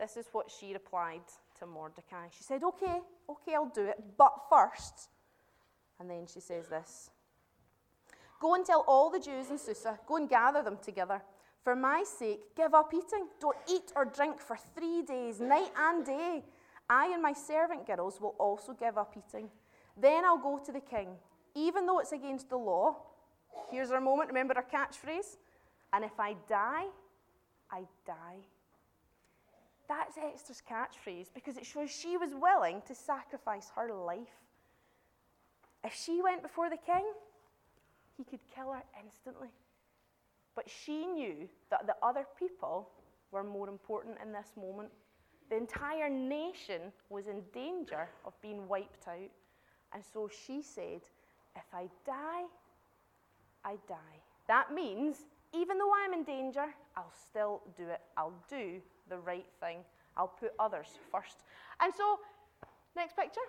This 0.00 0.16
is 0.16 0.26
what 0.32 0.50
she 0.50 0.72
replied 0.72 1.20
to 1.58 1.66
Mordecai. 1.66 2.28
She 2.36 2.42
said, 2.42 2.64
Okay, 2.64 3.00
okay, 3.28 3.54
I'll 3.54 3.70
do 3.72 3.84
it, 3.84 4.02
but 4.16 4.32
first. 4.48 5.08
And 6.00 6.10
then 6.10 6.26
she 6.26 6.40
says 6.40 6.66
this 6.68 7.10
Go 8.40 8.54
and 8.54 8.64
tell 8.64 8.84
all 8.88 9.10
the 9.10 9.20
Jews 9.20 9.50
in 9.50 9.58
Susa, 9.58 10.00
go 10.08 10.16
and 10.16 10.28
gather 10.28 10.62
them 10.62 10.78
together. 10.82 11.22
For 11.62 11.76
my 11.76 12.02
sake, 12.04 12.56
give 12.56 12.72
up 12.72 12.92
eating. 12.94 13.28
Don't 13.38 13.56
eat 13.70 13.92
or 13.94 14.06
drink 14.06 14.40
for 14.40 14.56
three 14.74 15.02
days, 15.02 15.40
night 15.40 15.70
and 15.78 16.04
day. 16.04 16.42
I 16.88 17.12
and 17.12 17.22
my 17.22 17.34
servant 17.34 17.86
girls 17.86 18.18
will 18.18 18.34
also 18.38 18.72
give 18.72 18.96
up 18.96 19.14
eating. 19.16 19.50
Then 20.00 20.24
I'll 20.24 20.38
go 20.38 20.58
to 20.64 20.72
the 20.72 20.80
king, 20.80 21.08
even 21.54 21.84
though 21.84 21.98
it's 21.98 22.12
against 22.12 22.48
the 22.48 22.56
law. 22.56 22.96
Here's 23.70 23.90
our 23.90 24.00
moment. 24.00 24.28
Remember 24.28 24.54
our 24.56 24.64
catchphrase? 24.64 25.36
And 25.92 26.02
if 26.02 26.18
I 26.18 26.34
die, 26.48 26.86
I 27.70 27.82
die. 28.06 28.40
That's 29.86 30.16
Esther's 30.16 30.62
catchphrase 30.68 31.26
because 31.34 31.58
it 31.58 31.66
shows 31.66 31.90
she 31.90 32.16
was 32.16 32.30
willing 32.32 32.80
to 32.86 32.94
sacrifice 32.94 33.70
her 33.76 33.92
life. 33.92 34.40
If 35.84 35.94
she 35.94 36.22
went 36.22 36.42
before 36.42 36.70
the 36.70 36.76
king, 36.76 37.04
he 38.20 38.24
could 38.24 38.40
kill 38.54 38.72
her 38.72 38.82
instantly. 39.02 39.48
But 40.54 40.68
she 40.68 41.06
knew 41.06 41.48
that 41.70 41.86
the 41.86 41.94
other 42.02 42.26
people 42.38 42.90
were 43.32 43.44
more 43.44 43.68
important 43.68 44.16
in 44.22 44.32
this 44.32 44.48
moment. 44.56 44.90
The 45.48 45.56
entire 45.56 46.10
nation 46.10 46.92
was 47.08 47.28
in 47.28 47.42
danger 47.54 48.08
of 48.26 48.34
being 48.42 48.68
wiped 48.68 49.08
out. 49.08 49.30
And 49.92 50.02
so 50.12 50.28
she 50.28 50.60
said, 50.62 51.00
If 51.56 51.64
I 51.72 51.88
die, 52.04 52.44
I 53.64 53.76
die. 53.88 54.18
That 54.48 54.74
means, 54.74 55.18
even 55.54 55.78
though 55.78 55.92
I'm 56.04 56.12
in 56.12 56.24
danger, 56.24 56.66
I'll 56.96 57.12
still 57.28 57.62
do 57.76 57.84
it. 57.84 58.00
I'll 58.16 58.34
do 58.48 58.80
the 59.08 59.18
right 59.18 59.46
thing. 59.60 59.78
I'll 60.16 60.28
put 60.28 60.52
others 60.58 60.88
first. 61.10 61.38
And 61.80 61.92
so, 61.96 62.18
next 62.94 63.16
picture. 63.16 63.40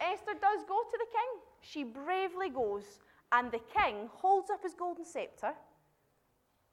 Esther 0.00 0.34
does 0.34 0.64
go 0.68 0.82
to 0.90 0.98
the 0.98 1.06
king. 1.12 1.40
She 1.60 1.84
bravely 1.84 2.50
goes, 2.50 2.98
and 3.32 3.50
the 3.52 3.60
king 3.76 4.08
holds 4.12 4.50
up 4.50 4.62
his 4.62 4.74
golden 4.74 5.04
scepter 5.04 5.52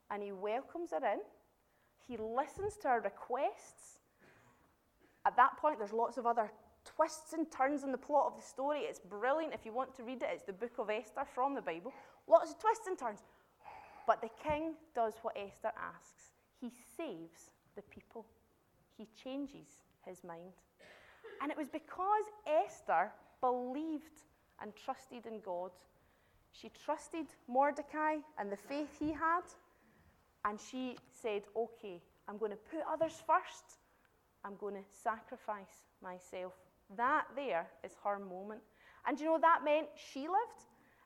and 0.09 0.23
he 0.23 0.31
welcomes 0.31 0.91
her 0.91 0.97
in. 0.97 1.19
He 2.07 2.17
listens 2.17 2.77
to 2.77 2.89
her 2.89 3.01
requests. 3.01 3.99
At 5.25 5.35
that 5.37 5.57
point, 5.57 5.79
there's 5.79 5.93
lots 5.93 6.17
of 6.17 6.25
other 6.25 6.51
twists 6.85 7.33
and 7.33 7.51
turns 7.51 7.83
in 7.83 7.91
the 7.91 7.97
plot 7.97 8.27
of 8.27 8.37
the 8.37 8.45
story. 8.45 8.81
It's 8.81 8.99
brilliant. 8.99 9.53
If 9.53 9.65
you 9.65 9.73
want 9.73 9.95
to 9.95 10.03
read 10.03 10.21
it, 10.21 10.29
it's 10.31 10.43
the 10.43 10.53
book 10.53 10.77
of 10.77 10.89
Esther 10.89 11.25
from 11.33 11.55
the 11.55 11.61
Bible. 11.61 11.91
Lots 12.27 12.51
of 12.51 12.59
twists 12.59 12.87
and 12.87 12.97
turns. 12.97 13.23
But 14.05 14.21
the 14.21 14.29
king 14.43 14.75
does 14.93 15.15
what 15.23 15.35
Esther 15.35 15.71
asks 15.75 16.25
he 16.61 16.71
saves 16.97 17.51
the 17.75 17.81
people, 17.83 18.25
he 18.97 19.07
changes 19.21 19.81
his 20.05 20.23
mind. 20.23 20.53
And 21.41 21.51
it 21.51 21.57
was 21.57 21.67
because 21.67 22.25
Esther 22.47 23.11
believed 23.41 24.23
and 24.61 24.73
trusted 24.75 25.25
in 25.25 25.41
God. 25.41 25.71
She 26.59 26.71
trusted 26.85 27.27
Mordecai 27.47 28.17
and 28.37 28.51
the 28.51 28.57
faith 28.57 28.89
he 28.99 29.11
had. 29.11 29.43
And 30.45 30.59
she 30.59 30.97
said, 31.11 31.43
Okay, 31.55 32.01
I'm 32.27 32.37
going 32.37 32.51
to 32.51 32.57
put 32.57 32.81
others 32.89 33.21
first. 33.27 33.79
I'm 34.43 34.55
going 34.57 34.75
to 34.75 34.83
sacrifice 35.03 35.83
myself. 36.01 36.53
That 36.95 37.25
there 37.35 37.67
is 37.83 37.91
her 38.03 38.19
moment. 38.19 38.61
And 39.07 39.19
you 39.19 39.25
know 39.25 39.39
that 39.39 39.63
meant 39.65 39.87
she 39.95 40.21
lived? 40.21 40.61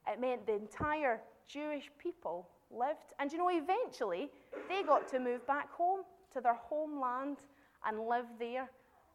It 0.07 0.19
meant 0.19 0.45
the 0.45 0.55
entire 0.55 1.21
Jewish 1.47 1.89
people 1.97 2.47
lived. 2.69 3.13
And 3.19 3.31
you 3.31 3.37
know, 3.37 3.49
eventually, 3.49 4.29
they 4.67 4.83
got 4.83 5.07
to 5.09 5.19
move 5.19 5.45
back 5.47 5.71
home 5.71 6.01
to 6.33 6.41
their 6.41 6.55
homeland 6.55 7.37
and 7.85 7.99
live 8.07 8.25
there 8.37 8.69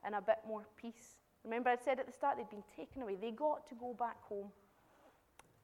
in 0.06 0.14
a 0.14 0.22
bit 0.22 0.38
more 0.48 0.66
peace. 0.76 1.16
Remember, 1.44 1.70
I 1.70 1.76
said 1.76 2.00
at 2.00 2.06
the 2.06 2.12
start 2.12 2.38
they'd 2.38 2.48
been 2.48 2.64
taken 2.74 3.02
away. 3.02 3.16
They 3.20 3.30
got 3.30 3.68
to 3.68 3.74
go 3.74 3.94
back 3.98 4.22
home. 4.22 4.50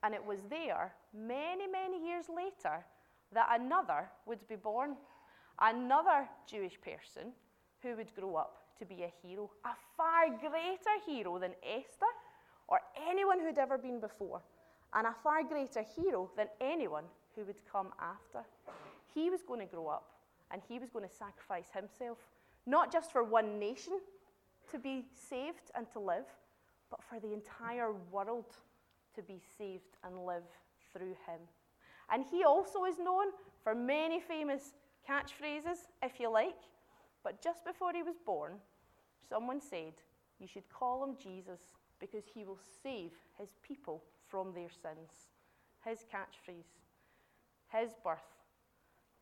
And 0.02 0.14
it 0.14 0.24
was 0.24 0.40
there, 0.48 0.94
many, 1.14 1.66
many 1.66 2.06
years 2.06 2.26
later, 2.28 2.84
that 3.32 3.48
another 3.60 4.10
would 4.26 4.46
be 4.48 4.56
born. 4.56 4.96
Another 5.60 6.28
Jewish 6.46 6.80
person 6.80 7.32
who 7.82 7.96
would 7.96 8.14
grow 8.14 8.36
up 8.36 8.56
to 8.78 8.86
be 8.86 9.02
a 9.02 9.12
hero, 9.22 9.50
a 9.64 9.74
far 9.96 10.28
greater 10.28 10.96
hero 11.06 11.38
than 11.38 11.52
Esther 11.62 12.06
or 12.66 12.80
anyone 13.08 13.38
who'd 13.40 13.58
ever 13.58 13.76
been 13.76 14.00
before, 14.00 14.40
and 14.94 15.06
a 15.06 15.14
far 15.22 15.42
greater 15.42 15.82
hero 15.82 16.30
than 16.36 16.46
anyone 16.60 17.04
who 17.34 17.44
would 17.44 17.60
come 17.70 17.88
after. 18.00 18.46
He 19.14 19.28
was 19.28 19.42
going 19.42 19.60
to 19.60 19.66
grow 19.66 19.88
up 19.88 20.12
and 20.50 20.62
he 20.68 20.78
was 20.78 20.90
going 20.90 21.06
to 21.06 21.14
sacrifice 21.14 21.68
himself, 21.74 22.18
not 22.66 22.92
just 22.92 23.12
for 23.12 23.22
one 23.22 23.58
nation 23.58 24.00
to 24.70 24.78
be 24.78 25.04
saved 25.14 25.70
and 25.74 25.90
to 25.92 26.00
live, 26.00 26.26
but 26.90 27.00
for 27.02 27.20
the 27.20 27.32
entire 27.32 27.92
world 28.10 28.56
to 29.14 29.22
be 29.22 29.40
saved 29.58 29.96
and 30.04 30.24
live 30.24 30.48
through 30.92 31.16
him. 31.26 31.40
And 32.12 32.24
he 32.30 32.44
also 32.44 32.84
is 32.84 32.98
known 32.98 33.26
for 33.62 33.74
many 33.74 34.20
famous 34.20 34.72
catchphrases, 35.08 35.88
if 36.02 36.18
you 36.18 36.30
like. 36.30 36.58
But 37.22 37.42
just 37.42 37.64
before 37.64 37.92
he 37.92 38.02
was 38.02 38.16
born, 38.24 38.54
someone 39.28 39.60
said, 39.60 39.94
You 40.38 40.46
should 40.46 40.68
call 40.68 41.04
him 41.04 41.16
Jesus 41.22 41.60
because 42.00 42.24
he 42.34 42.44
will 42.44 42.58
save 42.82 43.12
his 43.38 43.50
people 43.62 44.02
from 44.28 44.52
their 44.54 44.70
sins. 44.70 45.28
His 45.84 46.04
catchphrase, 46.12 46.64
his 47.68 47.90
birth. 48.02 48.18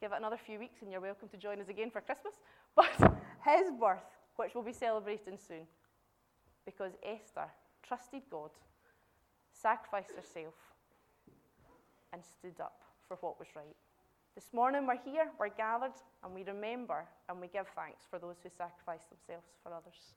Give 0.00 0.12
it 0.12 0.18
another 0.18 0.36
few 0.36 0.58
weeks 0.58 0.82
and 0.82 0.92
you're 0.92 1.00
welcome 1.00 1.28
to 1.28 1.36
join 1.36 1.60
us 1.60 1.68
again 1.68 1.90
for 1.90 2.00
Christmas. 2.00 2.34
But 2.76 3.18
his 3.44 3.72
birth, 3.80 4.06
which 4.36 4.54
we'll 4.54 4.62
be 4.62 4.72
celebrating 4.72 5.36
soon, 5.36 5.66
because 6.64 6.92
Esther 7.02 7.48
trusted 7.82 8.22
God, 8.30 8.50
sacrificed 9.60 10.12
herself, 10.12 10.54
and 12.12 12.22
stood 12.24 12.60
up 12.60 12.80
for 13.06 13.16
what 13.20 13.38
was 13.38 13.48
right. 13.54 13.76
This 14.34 14.52
morning 14.52 14.86
we're 14.86 15.00
here, 15.04 15.28
we're 15.38 15.48
gathered, 15.48 15.92
and 16.22 16.34
we 16.34 16.44
remember 16.44 17.04
and 17.28 17.40
we 17.40 17.48
give 17.48 17.66
thanks 17.74 18.04
for 18.08 18.18
those 18.18 18.36
who 18.42 18.48
sacrificed 18.56 19.10
themselves 19.10 19.46
for 19.62 19.72
others. 19.72 20.14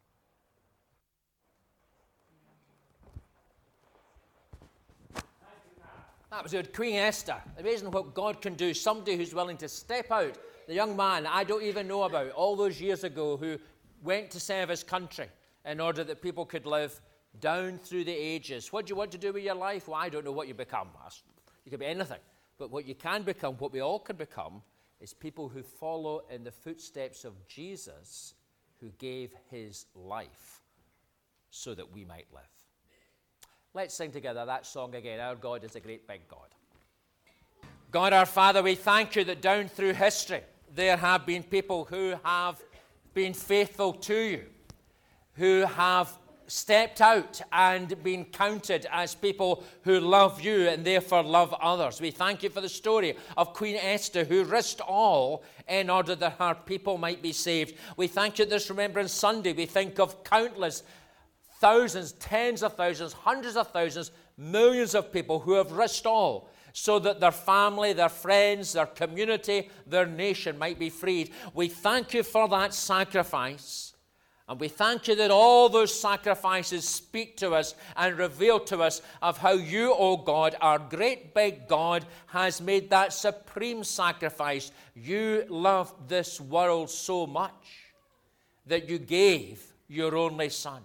That 6.30 6.44
was 6.44 6.54
good. 6.54 6.74
Queen 6.74 6.96
Esther. 6.96 7.36
Amazing 7.58 7.92
what 7.92 8.14
God 8.14 8.42
can 8.42 8.54
do. 8.54 8.74
Somebody 8.74 9.18
who's 9.18 9.36
willing 9.36 9.58
to 9.58 9.68
step 9.68 10.12
out. 10.12 10.38
The 10.68 10.74
young 10.74 10.96
man 10.96 11.28
I 11.28 11.44
don't 11.44 11.64
even 11.64 11.90
know 11.90 12.04
about 12.04 12.30
all 12.32 12.56
those 12.56 12.80
years 12.80 13.04
ago 13.04 13.36
who 13.36 13.58
went 14.02 14.32
to 14.32 14.40
serve 14.40 14.70
his 14.70 14.82
country 14.82 15.28
in 15.66 15.82
order 15.82 16.06
that 16.06 16.22
people 16.22 16.46
could 16.46 16.66
live 16.66 17.02
down 17.40 17.78
through 17.78 18.04
the 18.04 18.14
ages. 18.14 18.72
What 18.74 18.86
do 18.86 18.92
you 18.92 18.96
want 18.96 19.12
to 19.12 19.18
do 19.18 19.34
with 19.34 19.44
your 19.44 19.56
life? 19.56 19.88
Well, 19.88 20.00
I 20.00 20.10
don't 20.10 20.26
know 20.26 20.32
what 20.32 20.48
you 20.48 20.54
become. 20.54 20.90
You 21.66 21.72
could 21.72 21.80
be 21.80 21.86
anything. 21.86 22.20
But 22.58 22.72
what 22.72 22.86
you 22.86 22.96
can 22.96 23.24
become, 23.24 23.56
what 23.56 23.72
we 23.72 23.82
all 23.82 24.00
can 24.00 24.18
become, 24.18 24.62
is 25.00 25.14
people 25.14 25.50
who 25.50 25.64
follow 25.64 26.22
in 26.30 26.44
the 26.44 26.52
footsteps 26.52 27.26
of 27.26 27.34
Jesus 27.48 28.36
who 28.80 28.90
gave 28.98 29.34
his 29.50 29.86
life 29.96 30.62
so 31.50 31.74
that 31.74 31.92
we 31.92 32.06
might 32.06 32.28
live. 32.34 32.44
Let's 33.74 33.96
sing 33.96 34.12
together 34.12 34.46
that 34.46 34.66
song 34.66 34.96
again. 34.96 35.20
Our 35.20 35.36
God 35.36 35.64
is 35.64 35.76
a 35.76 35.80
great 35.80 36.08
big 36.08 36.28
God. 36.28 36.50
God 37.92 38.14
our 38.14 38.26
Father, 38.26 38.62
we 38.62 38.76
thank 38.76 39.16
you 39.16 39.24
that 39.26 39.42
down 39.42 39.68
through 39.68 39.94
history 39.94 40.42
there 40.74 40.98
have 40.98 41.26
been 41.26 41.44
people 41.44 41.86
who 41.86 42.16
have 42.24 42.62
been 43.14 43.34
faithful 43.34 43.94
to 43.94 44.16
you, 44.16 44.46
who 45.34 45.66
have 45.66 46.18
stepped 46.52 47.00
out 47.00 47.40
and 47.54 48.04
been 48.04 48.26
counted 48.26 48.86
as 48.92 49.16
people 49.16 49.64
who 49.84 50.02
love 50.02 50.42
you 50.42 50.68
and 50.68 50.84
therefore 50.84 51.24
love 51.24 51.56
others. 51.62 52.02
We 52.02 52.12
thank 52.12 52.44
you 52.44 52.50
for 52.50 52.60
the 52.60 52.68
story 52.68 53.16
of 53.38 53.54
Queen 53.54 53.78
Esther 53.78 54.26
who 54.26 54.44
risked 54.44 54.82
all 54.82 55.44
in 55.70 55.90
order 55.90 56.14
that 56.14 56.36
her 56.40 56.54
people 56.54 56.98
might 56.98 57.22
be 57.22 57.32
saved. 57.32 57.78
We 57.96 58.08
thank 58.08 58.38
you 58.38 58.46
this 58.46 58.70
Remembrance 58.70 59.14
Sunday. 59.14 59.54
We 59.54 59.66
think 59.66 59.98
of 59.98 60.26
countless 60.26 60.84
thousands, 61.62 62.12
tens 62.14 62.64
of 62.64 62.76
thousands, 62.76 63.14
hundreds 63.14 63.56
of 63.56 63.72
thousands, 63.72 64.12
millions 64.38 64.94
of 64.94 65.14
people 65.14 65.40
who 65.40 65.54
have 65.54 65.72
risked 65.72 66.06
all 66.06 66.50
so 66.74 67.00
that 67.00 67.22
their 67.22 67.32
family, 67.32 67.94
their 67.94 68.10
friends, 68.10 68.74
their 68.74 68.88
community, 68.88 69.70
their 69.88 70.06
nation 70.06 70.58
might 70.58 70.78
be 70.78 70.90
freed. 70.90 71.32
We 71.54 71.70
thank 71.70 72.14
you 72.14 72.24
for 72.24 72.50
that 72.50 72.74
sacrifice. 72.74 73.91
And 74.52 74.60
we 74.60 74.68
thank 74.68 75.08
you 75.08 75.16
that 75.16 75.32
all 75.32 75.70
those 75.70 75.98
sacrifices 75.98 76.86
speak 76.86 77.38
to 77.38 77.52
us 77.52 77.74
and 77.96 78.18
reveal 78.18 78.60
to 78.66 78.82
us 78.82 79.02
of 79.22 79.38
how 79.38 79.54
you, 79.54 79.94
O 79.94 79.96
oh 79.98 80.18
God, 80.18 80.58
our 80.60 80.78
great 80.78 81.34
big 81.34 81.70
God, 81.70 82.06
has 82.26 82.60
made 82.60 82.90
that 82.90 83.14
supreme 83.14 83.86
sacrifice. 83.86 84.74
You 84.94 85.46
loved 85.48 86.10
this 86.10 86.42
world 86.42 86.90
so 86.90 87.26
much 87.26 87.94
that 88.66 88.90
you 88.90 88.98
gave 88.98 89.64
your 89.88 90.18
only 90.18 90.50
Son 90.50 90.82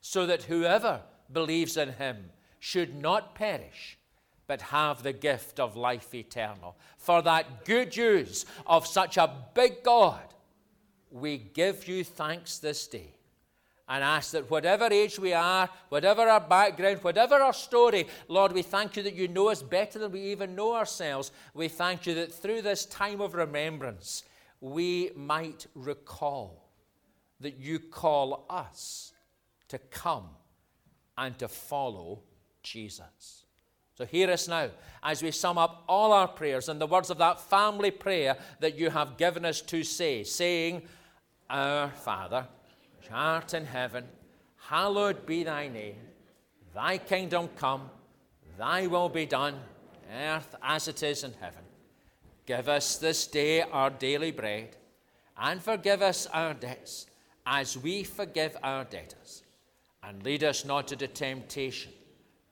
so 0.00 0.24
that 0.24 0.44
whoever 0.44 1.00
believes 1.32 1.76
in 1.76 1.88
him 1.88 2.30
should 2.60 2.94
not 2.94 3.34
perish, 3.34 3.98
but 4.46 4.62
have 4.62 5.02
the 5.02 5.12
gift 5.12 5.58
of 5.58 5.76
life 5.76 6.14
eternal. 6.14 6.76
For 6.98 7.20
that 7.22 7.64
good 7.64 7.96
news 7.96 8.46
of 8.64 8.86
such 8.86 9.16
a 9.16 9.34
big 9.54 9.82
God, 9.82 10.22
we 11.10 11.38
give 11.38 11.88
you 11.88 12.04
thanks 12.04 12.58
this 12.58 12.86
day. 12.86 13.16
and 13.88 14.02
ask 14.02 14.32
that 14.32 14.50
whatever 14.50 14.86
age 14.86 15.18
we 15.18 15.32
are, 15.32 15.68
whatever 15.90 16.22
our 16.22 16.40
background, 16.40 16.98
whatever 17.02 17.36
our 17.36 17.52
story, 17.52 18.06
Lord, 18.26 18.52
we 18.52 18.62
thank 18.62 18.96
you 18.96 19.02
that 19.04 19.14
you 19.14 19.28
know 19.28 19.48
us 19.48 19.62
better 19.62 19.98
than 19.98 20.10
we 20.10 20.22
even 20.22 20.56
know 20.56 20.74
ourselves. 20.74 21.30
We 21.54 21.68
thank 21.68 22.06
you 22.06 22.14
that 22.14 22.34
through 22.34 22.62
this 22.62 22.84
time 22.86 23.20
of 23.20 23.34
remembrance, 23.34 24.24
we 24.60 25.12
might 25.14 25.66
recall 25.74 26.68
that 27.38 27.58
you 27.58 27.78
call 27.78 28.46
us 28.50 29.12
to 29.68 29.78
come 29.78 30.30
and 31.16 31.38
to 31.38 31.46
follow 31.46 32.22
Jesus. 32.62 33.45
So 33.96 34.04
hear 34.04 34.30
us 34.30 34.46
now 34.46 34.68
as 35.02 35.22
we 35.22 35.30
sum 35.30 35.56
up 35.56 35.84
all 35.88 36.12
our 36.12 36.28
prayers 36.28 36.68
in 36.68 36.78
the 36.78 36.86
words 36.86 37.08
of 37.08 37.18
that 37.18 37.40
family 37.40 37.90
prayer 37.90 38.36
that 38.60 38.76
you 38.76 38.90
have 38.90 39.16
given 39.16 39.44
us 39.44 39.62
to 39.62 39.82
say, 39.82 40.22
saying, 40.22 40.82
Our 41.48 41.88
Father, 41.88 42.46
which 42.98 43.10
art 43.10 43.54
in 43.54 43.64
heaven, 43.64 44.04
hallowed 44.68 45.24
be 45.24 45.44
thy 45.44 45.68
name. 45.68 45.96
Thy 46.74 46.98
kingdom 46.98 47.48
come, 47.56 47.88
thy 48.58 48.86
will 48.86 49.08
be 49.08 49.24
done, 49.24 49.58
earth 50.12 50.54
as 50.62 50.88
it 50.88 51.02
is 51.02 51.24
in 51.24 51.32
heaven. 51.40 51.62
Give 52.44 52.68
us 52.68 52.96
this 52.96 53.26
day 53.26 53.62
our 53.62 53.88
daily 53.88 54.30
bread, 54.30 54.76
and 55.38 55.62
forgive 55.62 56.02
us 56.02 56.26
our 56.26 56.52
debts, 56.52 57.06
as 57.46 57.78
we 57.78 58.04
forgive 58.04 58.58
our 58.62 58.84
debtors. 58.84 59.42
And 60.02 60.22
lead 60.22 60.44
us 60.44 60.66
not 60.66 60.92
into 60.92 61.08
temptation, 61.08 61.92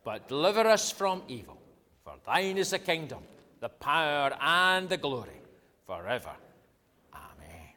but 0.04 0.28
deliver 0.28 0.60
us 0.60 0.90
from 0.90 1.22
evil. 1.28 1.58
For 2.04 2.14
thine 2.26 2.58
is 2.58 2.70
the 2.70 2.78
kingdom, 2.78 3.20
the 3.60 3.70
power, 3.70 4.30
and 4.40 4.88
the 4.88 4.98
glory, 4.98 5.40
forever. 5.86 6.32
Amen. 7.14 7.70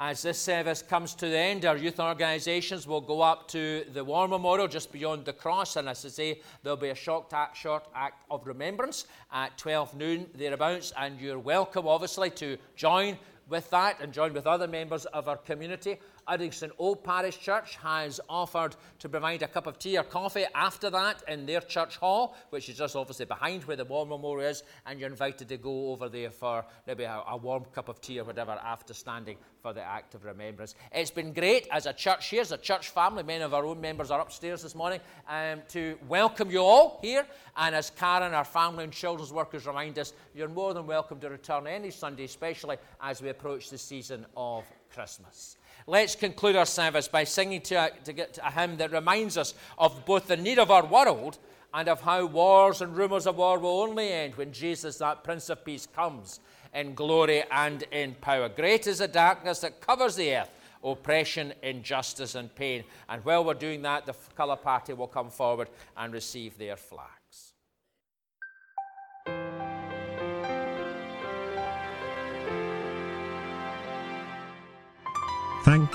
As 0.00 0.22
this 0.22 0.38
service 0.38 0.82
comes 0.82 1.14
to 1.14 1.28
the 1.28 1.38
end, 1.38 1.64
our 1.64 1.76
youth 1.76 2.00
organisations 2.00 2.88
will 2.88 3.00
go 3.00 3.20
up 3.20 3.46
to 3.48 3.84
the 3.92 4.02
War 4.02 4.26
Memorial 4.26 4.66
just 4.66 4.90
beyond 4.90 5.24
the 5.24 5.32
cross, 5.32 5.76
and 5.76 5.88
as 5.88 6.04
I 6.04 6.08
say, 6.08 6.40
there'll 6.64 6.76
be 6.76 6.88
a 6.88 6.94
short 6.96 7.32
act, 7.32 7.56
short 7.56 7.86
act 7.94 8.24
of 8.28 8.44
remembrance 8.46 9.06
at 9.32 9.56
12 9.56 9.94
noon 9.94 10.26
thereabouts, 10.34 10.92
and 10.98 11.20
you're 11.20 11.38
welcome, 11.38 11.86
obviously, 11.86 12.30
to 12.30 12.58
join 12.74 13.16
with 13.48 13.70
that 13.70 14.00
and 14.00 14.12
join 14.12 14.32
with 14.32 14.46
other 14.46 14.66
members 14.66 15.04
of 15.06 15.28
our 15.28 15.36
community. 15.36 15.98
Uddingston 16.28 16.70
Old 16.78 17.02
Parish 17.04 17.38
Church 17.38 17.76
has 17.76 18.20
offered 18.28 18.76
to 18.98 19.08
provide 19.08 19.42
a 19.42 19.48
cup 19.48 19.66
of 19.66 19.78
tea 19.78 19.98
or 19.98 20.04
coffee 20.04 20.44
after 20.54 20.90
that 20.90 21.22
in 21.28 21.46
their 21.46 21.60
church 21.60 21.96
hall, 21.96 22.36
which 22.50 22.68
is 22.68 22.76
just 22.76 22.96
obviously 22.96 23.26
behind 23.26 23.64
where 23.64 23.76
the 23.76 23.84
War 23.84 24.06
Memorial 24.06 24.50
is, 24.50 24.62
and 24.86 25.00
you're 25.00 25.10
invited 25.10 25.48
to 25.48 25.56
go 25.56 25.90
over 25.90 26.08
there 26.08 26.30
for 26.30 26.64
maybe 26.86 27.04
a, 27.04 27.22
a 27.28 27.36
warm 27.36 27.64
cup 27.74 27.88
of 27.88 28.00
tea 28.00 28.20
or 28.20 28.24
whatever 28.24 28.52
after 28.52 28.94
standing 28.94 29.36
for 29.62 29.72
the 29.72 29.82
act 29.82 30.14
of 30.14 30.24
remembrance. 30.24 30.74
It's 30.92 31.10
been 31.10 31.32
great 31.32 31.68
as 31.70 31.86
a 31.86 31.92
church 31.92 32.28
here, 32.28 32.40
as 32.40 32.52
a 32.52 32.56
church 32.56 32.90
family. 32.90 33.22
Many 33.22 33.44
of 33.44 33.52
our 33.52 33.64
own 33.64 33.80
members 33.80 34.10
are 34.10 34.20
upstairs 34.20 34.62
this 34.62 34.74
morning 34.74 35.00
um, 35.28 35.60
to 35.68 35.98
welcome 36.08 36.50
you 36.50 36.60
all 36.60 36.98
here. 37.02 37.26
And 37.56 37.74
as 37.74 37.90
Karen, 37.90 38.32
our 38.32 38.44
family 38.44 38.84
and 38.84 38.92
children's 38.92 39.32
workers, 39.32 39.66
remind 39.66 39.98
us, 39.98 40.14
you're 40.34 40.48
more 40.48 40.72
than 40.72 40.86
welcome 40.86 41.20
to 41.20 41.28
return 41.28 41.66
any 41.66 41.90
Sunday, 41.90 42.24
especially 42.24 42.76
as 43.02 43.20
we 43.20 43.28
approach 43.28 43.70
the 43.70 43.78
season 43.78 44.24
of 44.36 44.64
Christmas. 44.92 45.56
Let's 45.86 46.14
conclude 46.14 46.56
our 46.56 46.66
service 46.66 47.08
by 47.08 47.24
singing 47.24 47.60
to 47.62 47.74
a, 47.74 47.90
to 48.04 48.12
get 48.12 48.38
a 48.44 48.50
hymn 48.50 48.76
that 48.78 48.92
reminds 48.92 49.36
us 49.36 49.54
of 49.78 50.04
both 50.04 50.26
the 50.26 50.36
need 50.36 50.58
of 50.58 50.70
our 50.70 50.84
world 50.84 51.38
and 51.72 51.88
of 51.88 52.00
how 52.00 52.26
wars 52.26 52.80
and 52.82 52.96
rumors 52.96 53.26
of 53.26 53.36
war 53.36 53.58
will 53.58 53.80
only 53.80 54.10
end 54.10 54.34
when 54.34 54.52
Jesus, 54.52 54.98
that 54.98 55.24
Prince 55.24 55.48
of 55.50 55.64
Peace, 55.64 55.86
comes 55.86 56.40
in 56.74 56.94
glory 56.94 57.44
and 57.50 57.84
in 57.92 58.14
power. 58.20 58.48
Great 58.48 58.86
is 58.86 58.98
the 58.98 59.08
darkness 59.08 59.60
that 59.60 59.80
covers 59.80 60.16
the 60.16 60.34
earth, 60.34 60.50
oppression, 60.82 61.52
injustice, 61.62 62.34
and 62.34 62.54
pain. 62.54 62.84
And 63.08 63.24
while 63.24 63.44
we're 63.44 63.54
doing 63.54 63.82
that, 63.82 64.06
the 64.06 64.14
colour 64.36 64.56
party 64.56 64.92
will 64.92 65.08
come 65.08 65.30
forward 65.30 65.68
and 65.96 66.12
receive 66.12 66.58
their 66.58 66.76
flags. 66.76 67.19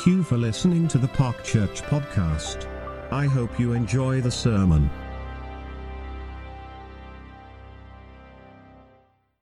Thank 0.05 0.17
you 0.17 0.23
for 0.23 0.37
listening 0.37 0.87
to 0.89 0.99
the 0.99 1.07
Park 1.07 1.43
Church 1.43 1.81
podcast. 1.81 2.67
I 3.11 3.25
hope 3.25 3.59
you 3.59 3.73
enjoy 3.73 4.21
the 4.21 4.29
sermon. 4.29 4.87